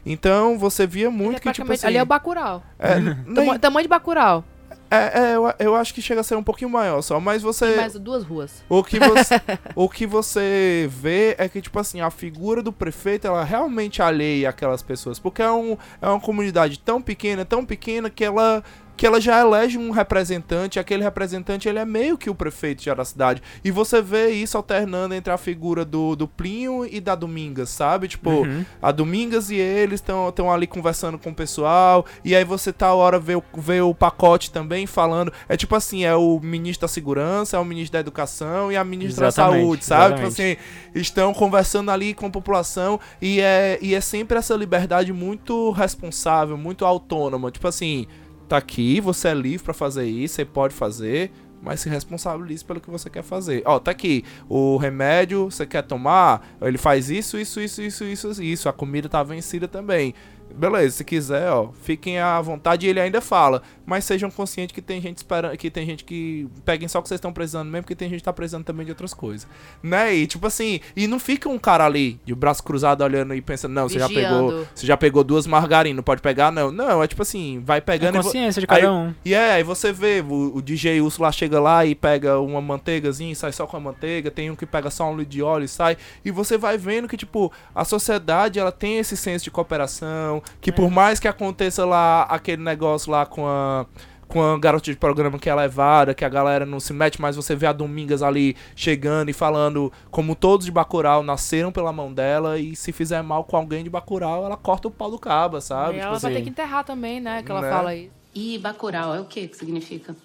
[0.04, 1.86] Então você via muito É que, tipo assim.
[1.86, 2.62] Ali é o Bacurau.
[2.78, 4.44] é, nem- Tamanho de Bacurau.
[4.92, 7.76] É, é, eu, eu acho que chega a ser um pouquinho maior só, mas você.
[7.76, 8.62] Mais duas ruas.
[8.68, 9.40] O que, você,
[9.74, 14.50] o que você vê é que, tipo assim, a figura do prefeito, ela realmente alheia
[14.50, 15.18] aquelas pessoas.
[15.18, 18.62] Porque é, um, é uma comunidade tão pequena, tão pequena, que ela,
[18.96, 20.78] que ela já elege um representante.
[20.78, 23.42] E aquele representante, ele é meio que o prefeito já da cidade.
[23.64, 28.08] E você vê isso alternando entre a figura do, do Plinho e da Domingas, sabe?
[28.08, 28.64] Tipo, Uhum.
[28.80, 32.04] a Domingas e eles estão ali conversando com o pessoal.
[32.24, 35.32] E aí você tá a hora vê o, vê o pacote também falando.
[35.48, 38.84] É tipo assim, é o ministro da segurança, é o ministro da educação e a
[38.84, 40.14] ministra Exatamente, da saúde, sabe?
[40.16, 40.58] Tipo exatamente.
[40.58, 45.70] assim, estão conversando ali com a população e é, e é sempre essa liberdade muito
[45.70, 47.50] responsável, muito autônoma.
[47.50, 48.06] Tipo assim,
[48.52, 51.30] tá aqui, você é livre pra fazer isso, você pode fazer.
[51.62, 53.62] Mas se responsabilize pelo que você quer fazer.
[53.64, 54.24] Ó, tá aqui.
[54.48, 56.44] O remédio, você quer tomar?
[56.60, 58.68] Ele faz isso, isso, isso, isso, isso, isso.
[58.68, 60.12] A comida tá vencida também.
[60.54, 62.86] Beleza, se quiser, ó, fiquem à vontade.
[62.86, 66.48] E ele ainda fala, mas sejam conscientes que tem gente esperando, que tem gente que
[66.64, 68.84] peguem só o que vocês estão precisando mesmo, porque tem gente que tá precisando também
[68.86, 69.46] de outras coisas.
[69.82, 70.14] Né?
[70.14, 73.72] E tipo assim, e não fica um cara ali de braço cruzado olhando e pensando,
[73.72, 74.68] não, você já pegou, Vigiando.
[74.74, 76.70] você já pegou duas margarinas, não pode pegar não.
[76.70, 79.14] Não, é tipo assim, vai pegando É e vo- consciência de aí- cada um.
[79.24, 82.60] E é, aí você vê, o, o DJ Urso lá chega lá e pega uma
[82.60, 85.42] manteigazinha e sai só com a manteiga, tem um que pega só um litro de
[85.42, 89.44] óleo e sai, e você vai vendo que, tipo, a sociedade, ela tem esse senso
[89.44, 93.86] de cooperação, que por mais que aconteça lá aquele negócio lá com a
[94.28, 97.36] com a garota de programa que é levada, que a galera não se mete, mas
[97.36, 102.10] você vê a Domingas ali chegando e falando como todos de Bacurau nasceram pela mão
[102.10, 105.60] dela e se fizer mal com alguém de Bacurau, ela corta o pau do caba,
[105.60, 105.90] sabe?
[105.90, 106.38] E Tipo ela vai assim.
[106.38, 107.42] ter que enterrar também, né?
[107.42, 107.68] Que ela Né?
[107.70, 108.10] fala isso.
[108.34, 110.16] E Bacurau é o que que significa?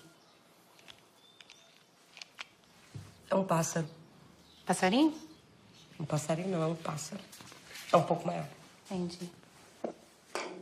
[3.30, 3.88] É um pássaro.
[4.66, 5.14] Passarinho?
[6.00, 7.20] Um passarinho não, é um pássaro.
[7.92, 8.46] É um pouco maior.
[8.90, 9.30] Entendi.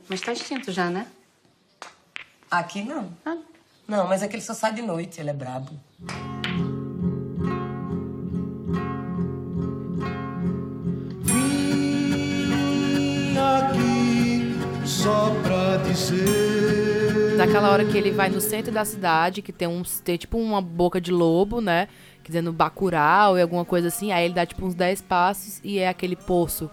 [0.07, 1.07] Mas tá extinto já, né?
[2.49, 3.09] Aqui não.
[3.87, 5.79] Não, mas aquele só sai de noite, ele é brabo.
[13.37, 14.55] aqui
[14.87, 17.35] só pra dizer.
[17.37, 20.61] Naquela hora que ele vai no centro da cidade, que tem, um, tem tipo uma
[20.61, 21.87] boca de lobo, né?
[22.23, 24.11] Dizendo Bacurau e alguma coisa assim.
[24.11, 26.69] Aí ele dá tipo uns 10 passos e é aquele poço.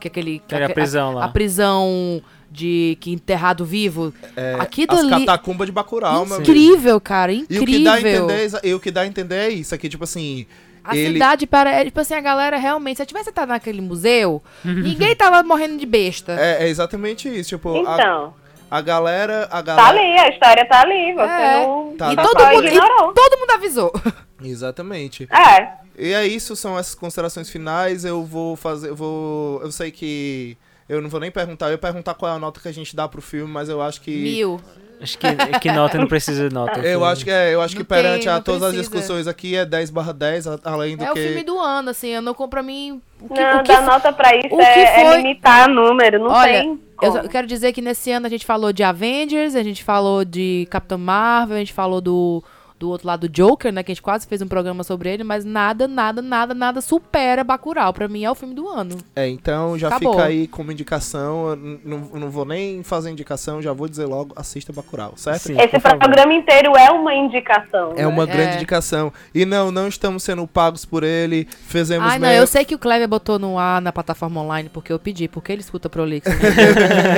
[0.00, 0.38] Que é aquele.
[0.40, 1.24] Que era a aque- prisão lá.
[1.24, 4.12] A prisão de que enterrado vivo.
[4.36, 5.26] É, Aquilo as ali.
[5.26, 6.50] catacumbas de Bacurau, meu amigo.
[6.50, 7.32] Incrível, cara.
[7.32, 7.62] E Incrível.
[7.62, 9.88] o que dá a entender, é e o que dá a entender é isso aqui,
[9.88, 10.46] tipo assim.
[10.82, 11.14] A ele...
[11.14, 11.70] cidade para.
[11.70, 12.96] É, tipo assim, a galera realmente.
[12.96, 16.32] Se eu tivesse estado naquele museu, ninguém tava morrendo de besta.
[16.32, 18.34] É, é exatamente isso, tipo, a- Então.
[18.70, 21.12] a, galera, a Tá galera ali, a história tá ali.
[21.14, 21.66] Você É.
[21.66, 21.94] não.
[21.98, 22.78] Tá e, todo mundo, e
[23.14, 23.92] todo mundo avisou.
[24.42, 25.28] Exatamente.
[25.30, 25.68] É.
[25.98, 28.04] E é isso, são essas considerações finais.
[28.04, 30.56] Eu vou fazer, eu vou, eu sei que
[30.88, 32.94] eu não vou nem perguntar, eu ia perguntar qual é a nota que a gente
[32.96, 34.60] dá pro filme, mas eu acho que Mil.
[35.00, 35.26] Acho que,
[35.60, 36.80] que nota não precisa de nota.
[36.80, 38.90] eu acho que é, eu acho Não que perante tem, a todas as precisa.
[38.96, 42.08] discussões aqui é 10/10, a- além do É o que filme do ano, assim.
[42.08, 43.00] Eu não compro pra mim.
[43.20, 45.68] O que, Não, o que dar nota pra isso o que é, é foi- limitar
[45.68, 46.70] número, não Olha, tem.
[46.70, 47.12] eu como.
[47.12, 50.66] só quero dizer que nesse ano a gente falou de Avengers, a gente falou de
[50.68, 52.42] Capitão Marvel, a gente falou do,
[52.78, 53.82] do outro lado do Joker, né?
[53.82, 57.42] Que a gente quase fez um programa sobre ele, mas nada, nada, nada, nada supera
[57.42, 57.92] Bacurau.
[57.92, 58.96] Pra mim é o filme do ano.
[59.16, 60.12] É, então já Acabou.
[60.12, 61.56] fica aí como indicação.
[61.84, 65.42] Não, não vou nem fazer indicação, já vou dizer logo, assista Bacurau, certo?
[65.48, 65.98] Sim, Esse favor.
[65.98, 67.92] programa inteiro é uma indicação.
[67.96, 68.06] É né?
[68.06, 68.56] uma grande É.
[68.56, 69.12] indicação.
[69.34, 71.46] E não, não estamos sendo pagos por ele.
[71.66, 74.68] Fizemos Ai, não, meio- eu sei que o Kleber botou no ar na plataforma online
[74.68, 76.28] porque eu pedi, porque ele escuta Prolixo.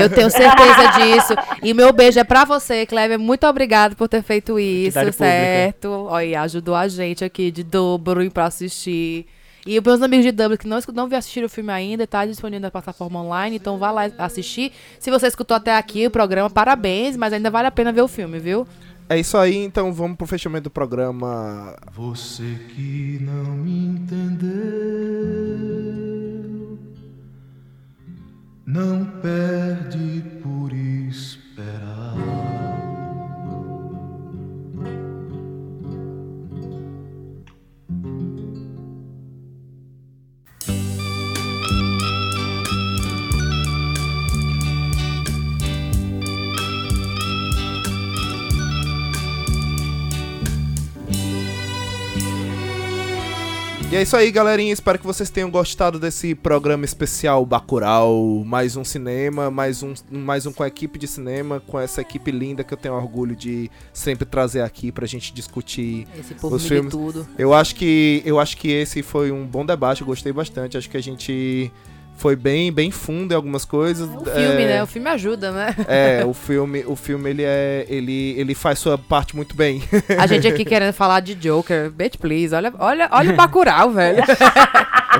[0.00, 1.34] eu tenho certeza disso.
[1.62, 3.18] E meu beijo é pra você, Kleber.
[3.18, 5.16] Muito obrigado por ter feito isso, pública.
[5.50, 5.88] Certo?
[5.88, 9.26] Olha, ajudou a gente aqui de dobro pra assistir.
[9.66, 12.24] E os meus amigos de Dublin que não, não vi assistir o filme ainda, tá
[12.24, 14.72] disponível na plataforma online, então vá lá assistir.
[14.98, 18.08] Se você escutou até aqui o programa, parabéns, mas ainda vale a pena ver o
[18.08, 18.66] filme, viu?
[19.08, 21.76] É isso aí, então vamos pro fechamento do programa.
[21.92, 24.50] Você que não me entendeu,
[28.64, 30.22] não perde
[53.90, 54.72] E é isso aí, galerinha.
[54.72, 58.44] Espero que vocês tenham gostado desse programa especial Bacurau.
[58.46, 62.30] Mais um cinema, mais um, mais um com a equipe de cinema, com essa equipe
[62.30, 66.62] linda que eu tenho orgulho de sempre trazer aqui pra gente discutir Esse povo os
[66.62, 66.92] me filmes.
[66.92, 67.26] tudo.
[67.36, 70.78] Eu acho que eu acho que esse foi um bom debate, eu gostei bastante.
[70.78, 71.72] Acho que a gente
[72.20, 74.06] foi bem bem fundo em algumas coisas.
[74.06, 74.82] O filme, né?
[74.82, 75.74] O filme ajuda, né?
[75.88, 79.82] É, o filme, o filme ele é ele ele faz sua parte muito bem.
[80.18, 81.90] A gente aqui querendo falar de Joker.
[81.90, 82.54] Bitch, please.
[82.54, 84.22] Olha, olha, olha o Bacurau, velho.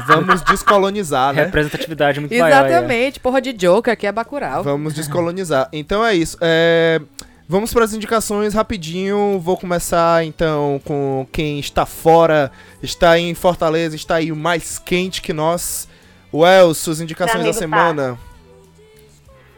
[0.06, 1.44] Vamos descolonizar, né?
[1.44, 2.44] Representatividade muito maior.
[2.44, 2.66] aí, ó.
[2.66, 3.18] Exatamente.
[3.18, 4.62] Porra de Joker, aqui é Bacurau.
[4.62, 5.68] Vamos descolonizar.
[5.72, 6.36] Então é isso.
[6.40, 7.00] É,
[7.50, 9.40] Vamos para as indicações rapidinho.
[9.40, 15.20] Vou começar então com quem está fora, está em Fortaleza, está aí o mais quente
[15.20, 15.88] que nós.
[16.32, 18.18] Well, suas indicações da amigo, semana.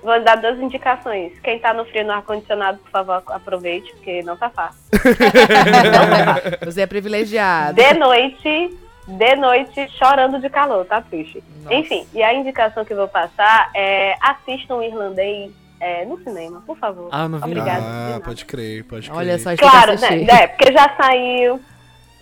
[0.03, 1.39] Vou dar duas indicações.
[1.41, 4.81] Quem tá no frio no ar-condicionado, por favor, aproveite, porque não tá fácil.
[6.65, 7.75] Você é privilegiado.
[7.75, 8.77] De noite,
[9.07, 11.43] de noite, chorando de calor, tá triste.
[11.71, 16.63] Enfim, e a indicação que eu vou passar é assistam o irlandês é, no cinema,
[16.67, 17.09] por favor.
[17.11, 17.85] Ah, não vi Obrigada.
[17.85, 19.19] Ah, pode crer, pode crer.
[19.19, 20.25] Olha só, Claro, né?
[20.25, 21.61] É, porque já saiu,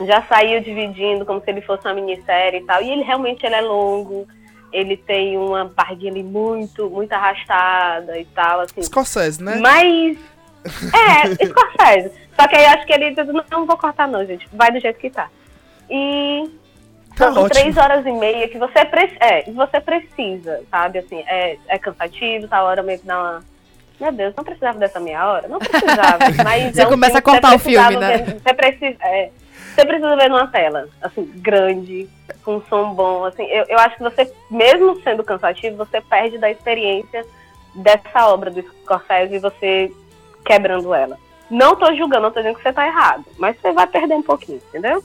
[0.07, 2.83] já saiu dividindo como se ele fosse uma minissérie e tal.
[2.83, 4.27] E ele realmente ele é longo.
[4.73, 8.83] Ele tem uma barriguinha ali muito, muito arrastada e tal, assim.
[8.83, 9.57] Scorsese, né?
[9.61, 10.19] Mas.
[10.65, 12.13] É, Scorsese.
[12.39, 13.11] Só que aí eu acho que ele.
[13.11, 14.49] Não, não vou cortar, não, gente.
[14.53, 15.29] Vai do jeito que tá.
[15.91, 16.51] E.
[17.17, 21.01] Tá São três horas e meia que você, pre é, você precisa, sabe?
[21.01, 23.45] Assim, é, é cansativo, tá hora meio que dá uma.
[24.01, 25.49] Meu Deus, não precisava dessa meia hora?
[25.49, 26.19] Não precisava.
[26.43, 28.19] Mas Você é um começa a cortar o filme, né?
[28.25, 29.31] Você precisa, é,
[29.81, 32.09] você precisa ver numa tela, assim, grande,
[32.45, 33.25] com um som bom.
[33.25, 37.25] Assim, eu, eu acho que você, mesmo sendo cansativo, você perde da experiência
[37.75, 39.93] dessa obra do Scorsese e você
[40.45, 41.17] quebrando ela.
[41.51, 44.23] Não tô julgando, não tô dizendo que você tá errado, mas você vai perder um
[44.23, 45.03] pouquinho, entendeu?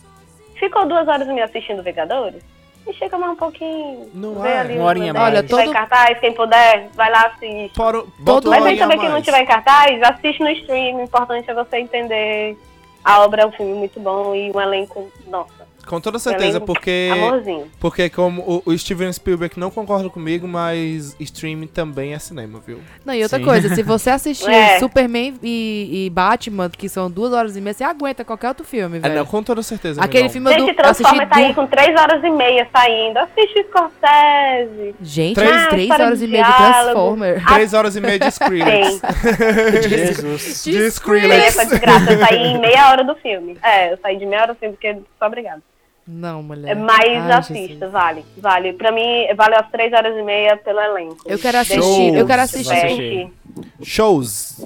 [0.60, 2.44] Ficou duas horas e meia assistindo Vingadores?
[2.88, 4.10] E chega mais um pouquinho.
[4.14, 4.60] Não vê é.
[4.60, 5.36] ali Uma horinha mais.
[5.40, 7.72] se tiver Olha, em cartaz, quem puder, vai lá assistir.
[7.74, 10.98] Todo- Mas aí também quem não tiver em cartaz, assiste no stream.
[10.98, 12.56] O importante é você entender.
[13.06, 17.10] A obra é um filme muito bom e um elenco, nossa, Com toda certeza, porque
[17.12, 17.68] amorzinho.
[17.80, 22.80] porque como o, o Steven Spielberg não concorda comigo, mas streaming também é cinema, viu?
[23.06, 23.46] Não, e outra Sim.
[23.46, 24.80] coisa, se você assistir É.
[24.80, 28.98] Superman e, e Batman, que são duas horas e meia, você aguenta qualquer outro filme,
[28.98, 29.16] É, velho.
[29.16, 30.02] não, com toda certeza.
[30.02, 33.18] Aquele filme Gente, du- assisti Transformer tá aí com 3 horas e meia saindo.
[33.20, 34.96] Assiste Scorsese.
[35.02, 36.54] Gente, Três- três, três horas e meia de.
[36.56, 37.46] Transformer.
[37.46, 39.02] Três horas e meia de Skrillex.
[39.88, 40.64] Jesus.
[40.64, 41.56] de Skrillex.
[41.56, 42.12] foi de graça.
[42.14, 43.58] Eu saí em meia hora do filme.
[43.64, 45.62] É, eu saí de meia hora do filme porque só obrigada.
[46.08, 46.72] Não, mulher.
[46.72, 47.92] É, Mas Ai, assista, Jesus.
[47.92, 48.26] vale.
[48.38, 48.74] Vale.
[48.74, 51.18] Pra mim, vale as 3 horas e meia pelo elenco.
[51.26, 52.16] Eu quero assistir, Show.
[52.16, 52.74] eu quero assistir.
[52.74, 53.34] assistir.
[53.82, 54.66] Shows.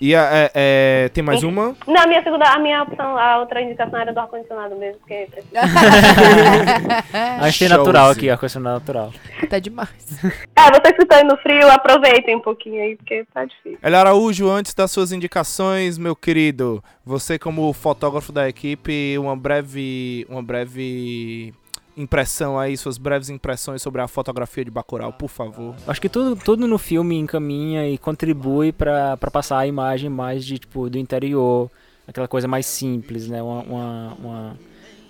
[0.00, 1.74] E a- é, é, tem mais uma?
[1.86, 5.26] Não, a minha segunda, a minha opção, a outra indicação era do ar-condicionado mesmo, porque
[5.30, 5.60] precisa.
[7.40, 9.12] A gente tem natural aqui, a questão natural.
[9.48, 9.88] Tá demais.
[10.58, 13.78] É, vocês que estão aí no frio, aproveitem um pouquinho aí, porque tá difícil.
[13.82, 20.26] Eli Araújo, antes das suas indicações, meu querido, você como fotógrafo da equipe, uma breve,
[20.28, 21.54] uma breve
[21.96, 25.74] impressão aí, suas breves impressões sobre a fotografia de Bacurau, por favor.
[25.86, 30.44] Acho que tudo, tudo no filme encaminha e contribui pra pra passar a imagem mais
[30.44, 31.70] de tipo do interior,
[32.06, 33.42] aquela coisa mais simples, né?
[33.42, 34.56] Uma, uma, uma,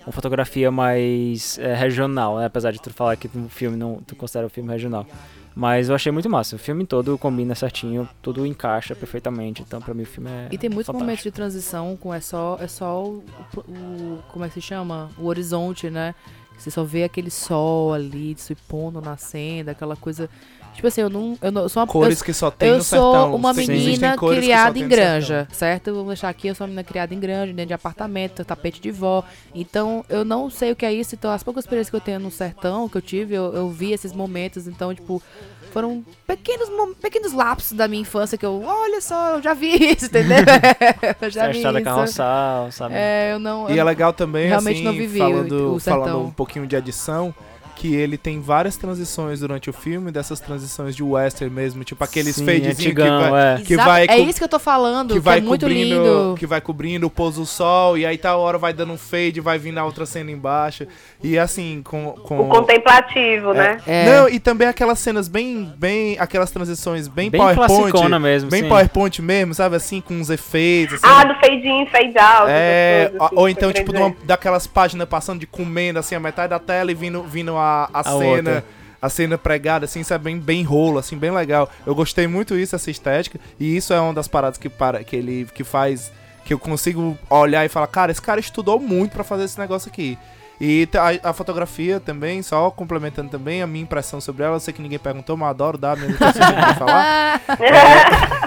[0.07, 2.45] uma fotografia mais é, regional, né?
[2.47, 5.05] Apesar de tu falar que no filme não tu considera o filme regional.
[5.59, 6.55] Mas eu achei muito massa.
[6.55, 9.63] O filme todo combina certinho, tudo encaixa perfeitamente.
[9.63, 10.99] Então pra mim o filme é E tem muitos fantástico.
[11.03, 13.25] momentos de transição com é só, é só o,
[13.57, 15.09] o- Como é que se chama?
[15.19, 16.15] O horizonte, né?
[16.59, 20.29] Você só vê aquele sol ali se pondo, nascendo, aquela coisa.
[20.75, 21.39] Tipo assim, eu não.
[21.41, 23.35] Eu, não, eu sou uma Cores eu, que só tem eu no sou sertão.
[23.35, 25.93] uma Sim, menina só criada em granja, certo?
[25.93, 28.91] Vamos deixar aqui, eu sou uma menina criada em granja, dentro de apartamento, tapete de
[28.91, 29.25] vó.
[29.55, 31.15] Então, eu não sei o que é isso.
[31.15, 33.93] Então, as poucas experiências que eu tenho no sertão, que eu tive, eu, eu vi
[33.93, 34.67] esses momentos.
[34.67, 35.23] Então, tipo,
[35.77, 36.71] foram pequenos,
[37.03, 40.39] pequenos lapsos da minha infância que eu, olha só, eu já vi isso, entendeu?
[41.21, 41.83] eu já a vi isso.
[41.83, 42.95] carroçal, sabe?
[42.97, 43.69] É, eu não.
[43.69, 46.67] E eu é legal também, realmente assim, não vivi falando, o, o falando um pouquinho
[46.67, 47.35] de adição,
[47.77, 52.35] que ele tem várias transições durante o filme, dessas transições de western mesmo, tipo aqueles
[52.35, 53.61] Sim, fadezinhos que antigão, vai, é.
[53.61, 56.35] que vai é isso que eu tô falando, que que, vai é muito cobrindo, lindo.
[56.39, 59.41] que vai cobrindo o pôr do sol e aí tal hora vai dando um fade,
[59.41, 60.87] vai vindo a outra cena embaixo.
[61.23, 63.79] E assim, com, com O contemplativo, né?
[63.87, 64.07] É.
[64.07, 68.69] Não, e também aquelas cenas bem bem aquelas transições bem, Bem PowerPoint, mesmo, bem sim.
[68.69, 71.15] PowerPoint mesmo, sabe assim, com uns efeitos assim.
[71.15, 72.47] Ah, do fade in, fade out.
[72.49, 76.21] É, coisas, ou assim, então, que tipo, uma- daquelas páginas passando de comendo, assim, a
[76.21, 78.25] metade da tela e vindo, vindo a, a, A cena.
[78.25, 78.65] outra.
[79.01, 81.69] A cena pregada, assim, sabe, bem, bem rolo, assim, bem legal.
[81.85, 83.39] Eu gostei muito isso, essa estética.
[83.61, 86.11] E isso é uma das paradas que, para, que ele que faz.
[86.45, 89.89] Que eu consigo olhar e falar, cara, esse cara estudou muito pra fazer esse negócio
[89.91, 90.17] aqui.
[90.61, 90.89] E
[91.23, 94.81] a, a fotografia também, só complementando também a minha impressão sobre ela, eu sei que
[94.81, 96.43] ninguém perguntou, mas eu adoro dar a minha impressão
[96.79, 97.43] falar.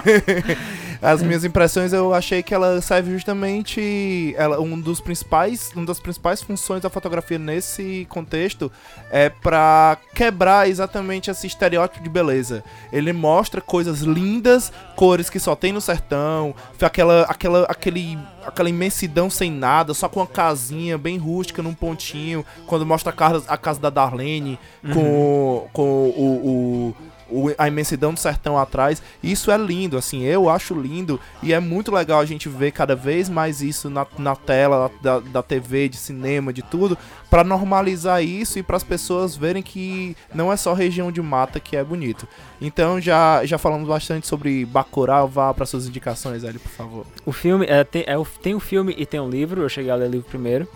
[0.02, 0.56] É,
[1.02, 5.98] As minhas impressões eu achei que ela serve justamente ela um dos principais uma das
[5.98, 8.70] principais funções da fotografia nesse contexto
[9.10, 12.62] é pra quebrar exatamente esse estereótipo de beleza.
[12.92, 19.30] Ele mostra coisas lindas, cores que só tem no sertão, aquela aquela aquele aquela imensidão
[19.30, 23.56] sem nada, só com uma casinha bem rústica num pontinho, quando mostra a casa, a
[23.56, 24.58] casa da Darlene
[24.92, 29.02] com com o, o o- a imensidão do sertão atrás.
[29.22, 31.18] Isso é lindo, assim, eu acho lindo.
[31.42, 35.20] E é muito legal a gente ver cada vez mais isso na, na tela da,
[35.20, 36.96] da TV, de cinema, de tudo,
[37.30, 41.60] pra normalizar isso e para as pessoas verem que não é só região de mata
[41.60, 42.26] que é bonito.
[42.60, 47.06] Então já, já falamos bastante sobre Bacurau, vá para suas indicações, Hélio, por favor.
[47.24, 49.94] O filme, é, tem, é, tem o filme e tem o livro, eu cheguei a
[49.94, 50.68] ler o livro primeiro.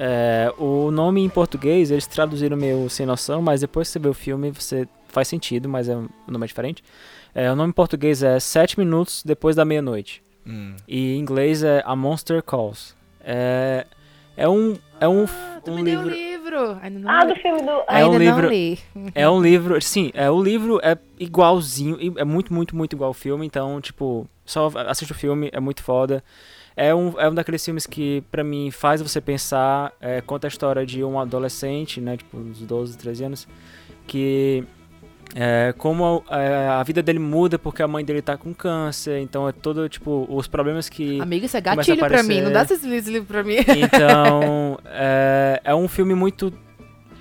[0.00, 4.08] É, o nome em português, eles traduziram meio sem noção, mas depois que você vê
[4.08, 4.86] o filme, você
[5.18, 6.82] faz sentido, mas é, o nome é diferente.
[7.34, 10.22] É, o nome em português é Sete Minutos Depois da Meia-Noite.
[10.46, 10.76] Hum.
[10.86, 12.94] E em inglês é A Monster Calls.
[13.20, 13.84] É,
[14.36, 15.26] é um, é um,
[15.66, 16.06] um Me deu livro...
[16.06, 16.78] um livro.
[16.80, 17.70] Ainda não Ah, do filme do.
[17.70, 18.48] É Ainda um não livro.
[18.48, 18.78] li.
[19.14, 19.82] É um livro.
[19.82, 21.98] Sim, é o livro é igualzinho.
[22.00, 23.44] e É muito, muito, muito igual ao filme.
[23.44, 26.22] Então, tipo, só assiste o filme, é muito foda.
[26.76, 29.92] É um, é um daqueles filmes que, pra mim, faz você pensar.
[30.00, 32.16] É, conta a história de um adolescente, né?
[32.16, 33.48] Tipo, uns 12, 13 anos.
[34.06, 34.64] Que.
[35.34, 39.20] É, como a, é, a vida dele muda porque a mãe dele tá com câncer.
[39.20, 41.20] Então, é todo, tipo, os problemas que.
[41.20, 42.40] Amigo, isso é gatilho pra mim.
[42.40, 42.94] Não dá aparecer.
[42.94, 43.56] esse livro pra mim.
[43.58, 46.52] Então, é, é um filme muito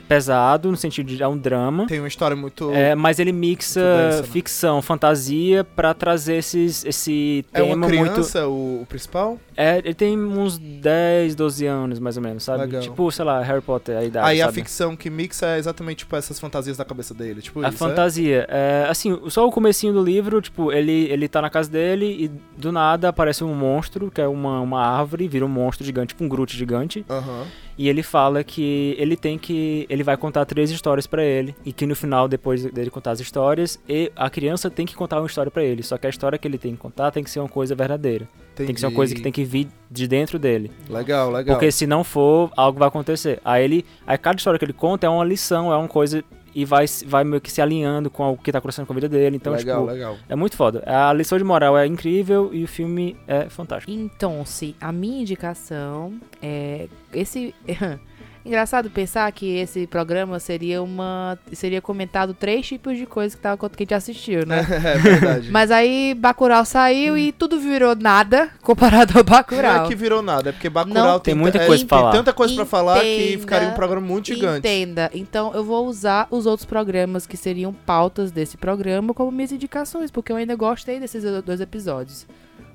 [0.07, 1.85] pesado, no sentido de é um drama.
[1.87, 2.71] Tem uma história muito.
[2.73, 4.27] É, mas ele mixa muito densa, né?
[4.27, 7.89] ficção, fantasia pra trazer esses, esse É tema uma muito.
[8.11, 9.39] criança o, o principal?
[9.55, 12.63] É, ele tem uns 10, 12 anos, mais ou menos, sabe?
[12.65, 12.81] Legal.
[12.81, 14.27] Tipo, sei lá, Harry Potter, a idade.
[14.27, 14.55] Aí a sabe?
[14.55, 17.77] ficção que mixa é exatamente tipo essas fantasias da cabeça dele, tipo A isso, é?
[17.77, 18.45] fantasia.
[18.49, 22.31] É, assim, só o comecinho do livro, tipo, ele, ele tá na casa dele e
[22.59, 26.23] do nada aparece um monstro, que é uma, uma árvore, vira um monstro gigante, tipo
[26.23, 27.03] um Groot gigante.
[27.09, 27.45] Aham.
[27.77, 29.85] E ele fala que ele tem que.
[29.89, 31.55] Ele vai contar três histórias pra ele.
[31.63, 35.19] E que no final, depois dele contar as histórias, e a criança tem que contar
[35.19, 35.83] uma história pra ele.
[35.83, 38.27] Só que a história que ele tem que contar tem que ser uma coisa verdadeira.
[38.55, 40.71] Tem que ser uma coisa que tem que vir de dentro dele.
[40.89, 41.55] Legal, legal.
[41.55, 43.39] Porque se não for, algo vai acontecer.
[43.45, 43.85] Aí ele.
[44.05, 46.23] Aí cada história que ele conta é uma lição, é uma coisa.
[46.57, 49.07] E vai, vai meio que se alinhando com o que tá acontecendo com a vida
[49.07, 49.35] dele.
[49.35, 50.17] Então, Legal, tipo, legal.
[50.27, 50.81] é muito foda.
[50.87, 53.91] A lição de moral é incrível e o filme é fantástico.
[53.91, 57.53] Então, se a minha indicação é esse
[58.47, 63.57] engraçado pensar que esse programa seria uma seria comentado três tipos de coisas que tava
[63.57, 64.65] que a gente assistiu, né?
[64.87, 65.51] É verdade.
[65.51, 69.85] Mas aí Bacurau saiu e tudo virou nada comparado ao Não Bacurau.
[69.85, 72.03] é que virou nada, é porque Bacurau Não Tem ta- muita é, coisa pra tem
[72.03, 72.11] falar.
[72.17, 74.59] tanta coisa pra falar que ficaria um programa muito gigante.
[74.67, 75.11] Entenda.
[75.13, 80.09] Então eu vou usar os outros programas que seriam pautas desse programa como minhas indicações,
[80.09, 82.25] porque eu ainda gostei desses dois episódios.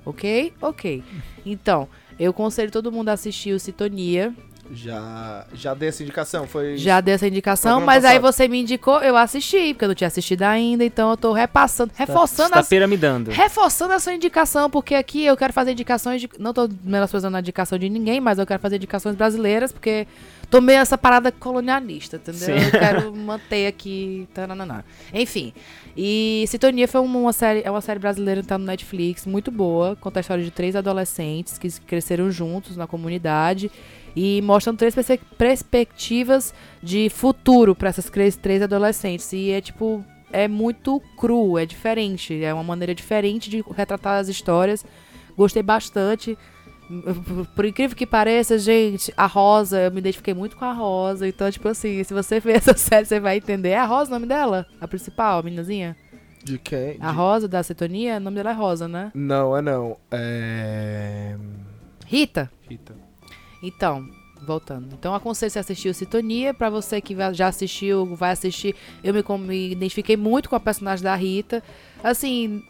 [0.05, 0.53] Ok?
[0.61, 1.01] Ok.
[1.45, 1.87] Então,
[2.19, 4.33] eu aconselho todo mundo a assistir o Sintonia.
[4.71, 8.33] Já, já dei essa indicação, foi Já dei essa indicação, mas aí passado.
[8.33, 11.91] você me indicou, eu assisti, porque eu não tinha assistido ainda, então eu tô repassando,
[11.95, 13.31] reforçando Está as, piramidando.
[13.31, 16.29] Reforçando a sua indicação, porque aqui eu quero fazer indicações de.
[16.39, 20.07] Não tô menosprezando a indicação de ninguém, mas eu quero fazer indicações brasileiras, porque
[20.49, 22.57] tô meio essa parada colonialista, entendeu?
[22.57, 22.65] Sim.
[22.65, 24.27] Eu quero manter aqui.
[24.33, 24.85] Tananana.
[25.13, 25.53] Enfim.
[25.95, 29.95] E Sintonia foi uma série, é uma série brasileira que tá no Netflix, muito boa.
[29.95, 33.69] Conta a história de três adolescentes que cresceram juntos na comunidade.
[34.15, 34.93] E mostram três
[35.37, 39.31] perspectivas de futuro para essas três, três adolescentes.
[39.33, 44.27] E é tipo é muito cru, é diferente, é uma maneira diferente de retratar as
[44.27, 44.83] histórias.
[45.37, 46.37] Gostei bastante.
[47.55, 51.27] Por- incrível que pareça, gente, a Rosa, eu me identifiquei muito com a Rosa.
[51.27, 53.69] Então, tipo assim, se você ver essa série, você vai entender.
[53.69, 54.65] É a Rosa o nome dela?
[54.81, 55.95] A principal, a meninazinha?
[56.43, 56.97] De quem?
[56.99, 58.17] A De- Rosa da Cetonia?
[58.17, 59.11] O nome dela é Rosa, né?
[59.15, 59.97] Não, é não.
[60.11, 61.35] É.
[62.05, 62.51] Rita?
[62.69, 62.93] Rita.
[63.63, 64.07] Então,
[64.41, 64.93] voltando.
[64.93, 66.53] Então, aconselho você a assistir o Sintonia.
[66.53, 68.75] Pra você que já assistiu, vai assistir.
[69.03, 71.63] Eu me, me identifiquei muito com a personagem da Rita.
[72.03, 72.61] Assim,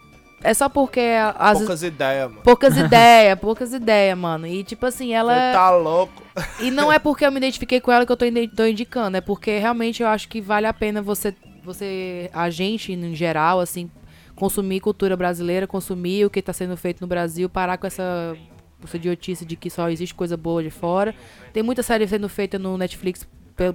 [0.43, 1.01] é só porque
[1.37, 2.41] as Poucas ideias, mano.
[2.43, 4.45] poucas ideias, poucas ideias, mano.
[4.45, 6.23] E tipo assim, ela Você tá louco.
[6.59, 8.25] E não é porque eu me identifiquei com ela que eu tô,
[8.55, 11.33] tô indicando, é porque realmente eu acho que vale a pena você,
[11.63, 13.89] você, a gente em geral, assim,
[14.35, 18.35] consumir cultura brasileira, consumir o que tá sendo feito no Brasil, parar com essa,
[18.85, 21.15] essa idiotice de que só existe coisa boa de fora.
[21.51, 23.27] Tem muita série sendo feita no Netflix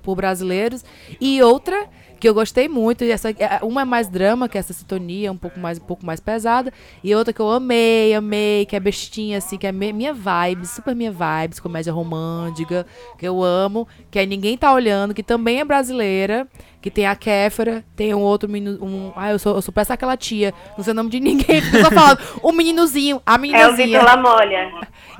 [0.02, 0.84] por brasileiros.
[1.20, 1.88] E outra
[2.18, 5.30] que eu gostei muito, e essa, é, uma é mais drama, que é essa sintonia,
[5.30, 6.72] um pouco mais, um pouco mais pesada.
[7.02, 10.94] E outra que eu amei, amei, que é bestinha, assim, que é minha vibes, super
[10.94, 12.86] minha vibes, comédia romântica,
[13.16, 16.48] que eu amo, que é Ninguém Tá Olhando, que também é brasileira,
[16.80, 18.84] que tem a Kéfera, tem um outro menino.
[18.84, 21.62] Um, ah, eu sou, eu sou peça aquela tia, não sei o nome de ninguém,
[21.72, 22.18] eu tô falando.
[22.42, 23.76] O meninozinho, a É o.
[23.76, 24.70] Vitor Lamolha.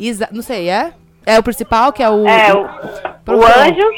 [0.01, 0.93] Exa- não sei, é?
[1.25, 2.27] É o principal, que é o.
[2.27, 2.63] É, o,
[3.37, 3.91] o Anjo.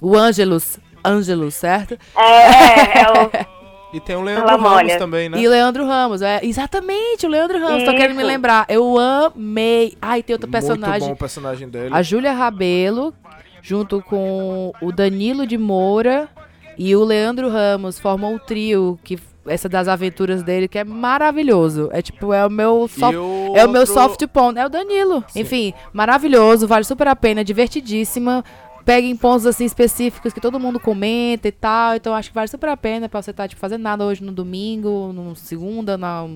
[0.00, 0.78] O Ângelus.
[1.04, 1.96] Ângelus, certo?
[2.16, 3.48] É, é, é o.
[3.90, 4.76] E tem o Leandro Lamolha.
[4.80, 5.40] Ramos também, né?
[5.40, 8.26] E o Leandro Ramos, é, exatamente, o Leandro Ramos, tô querendo me Isso.
[8.26, 8.66] lembrar.
[8.68, 9.96] Eu amei.
[10.02, 11.08] Ai, tem outro Muito personagem.
[11.08, 11.88] bom o personagem dele.
[11.94, 13.14] A Júlia Rabelo,
[13.62, 16.28] junto com o Danilo de Moura
[16.76, 21.88] e o Leandro Ramos, formam o trio que essa das aventuras dele que é maravilhoso.
[21.90, 24.68] É tipo, é o meu soft, o é o meu outro- soft porn, é o
[24.68, 25.24] Danilo.
[25.34, 28.44] Enfim, maravilhoso, vale super a pena, divertidíssima.
[28.88, 31.94] Pega em pontos assim específicos que todo mundo comenta e tal.
[31.94, 34.32] Então acho que vale super a pena pra você estar tipo, fazendo nada hoje no
[34.32, 36.26] domingo, no segunda, na,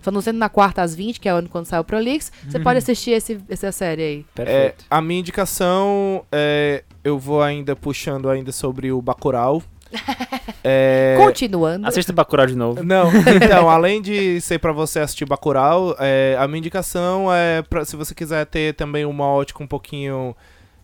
[0.00, 2.32] só não sendo na quarta às 20, que é quando sai o Prolix.
[2.48, 2.64] Você Uhum.
[2.64, 4.26] pode assistir esse, essa série aí.
[4.38, 9.62] É, a minha indicação, é, eu vou ainda puxando ainda sobre o Bacurau.
[10.62, 11.86] É, Continuando.
[11.86, 12.82] Assista Bacurau de novo.
[12.82, 13.10] Não,
[13.42, 17.96] então, além de ser pra você assistir Bacurau, é, a minha indicação é pra, se
[17.96, 20.36] você quiser ter também uma ótica um pouquinho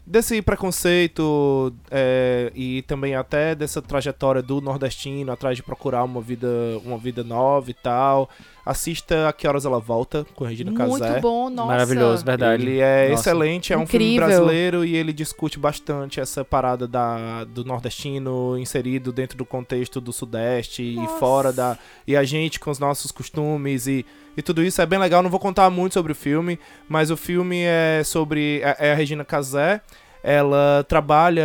[0.07, 6.49] desse preconceito é, e também até dessa trajetória do nordestino atrás de procurar uma vida,
[6.85, 8.31] uma vida nova e tal.
[8.65, 11.21] Assista A Que Horas Ela Volta, com Regina Muito Casé.
[11.21, 11.69] bom, nossa.
[11.69, 12.63] Maravilhoso, verdade.
[12.63, 13.21] Ele é Nossa.
[13.21, 19.13] excelente, é um filme brasileiro e ele discute bastante essa parada da, do nordestino inserido
[19.13, 21.79] dentro do contexto do sudeste e fora da.
[22.07, 24.05] E a gente com os nossos costumes e,
[24.37, 25.23] e tudo isso é bem legal.
[25.23, 26.59] Não vou contar muito sobre o filme,
[26.89, 28.61] mas o filme é sobre.
[28.63, 29.81] É, é a Regina Casé.
[30.23, 31.45] Ela trabalha,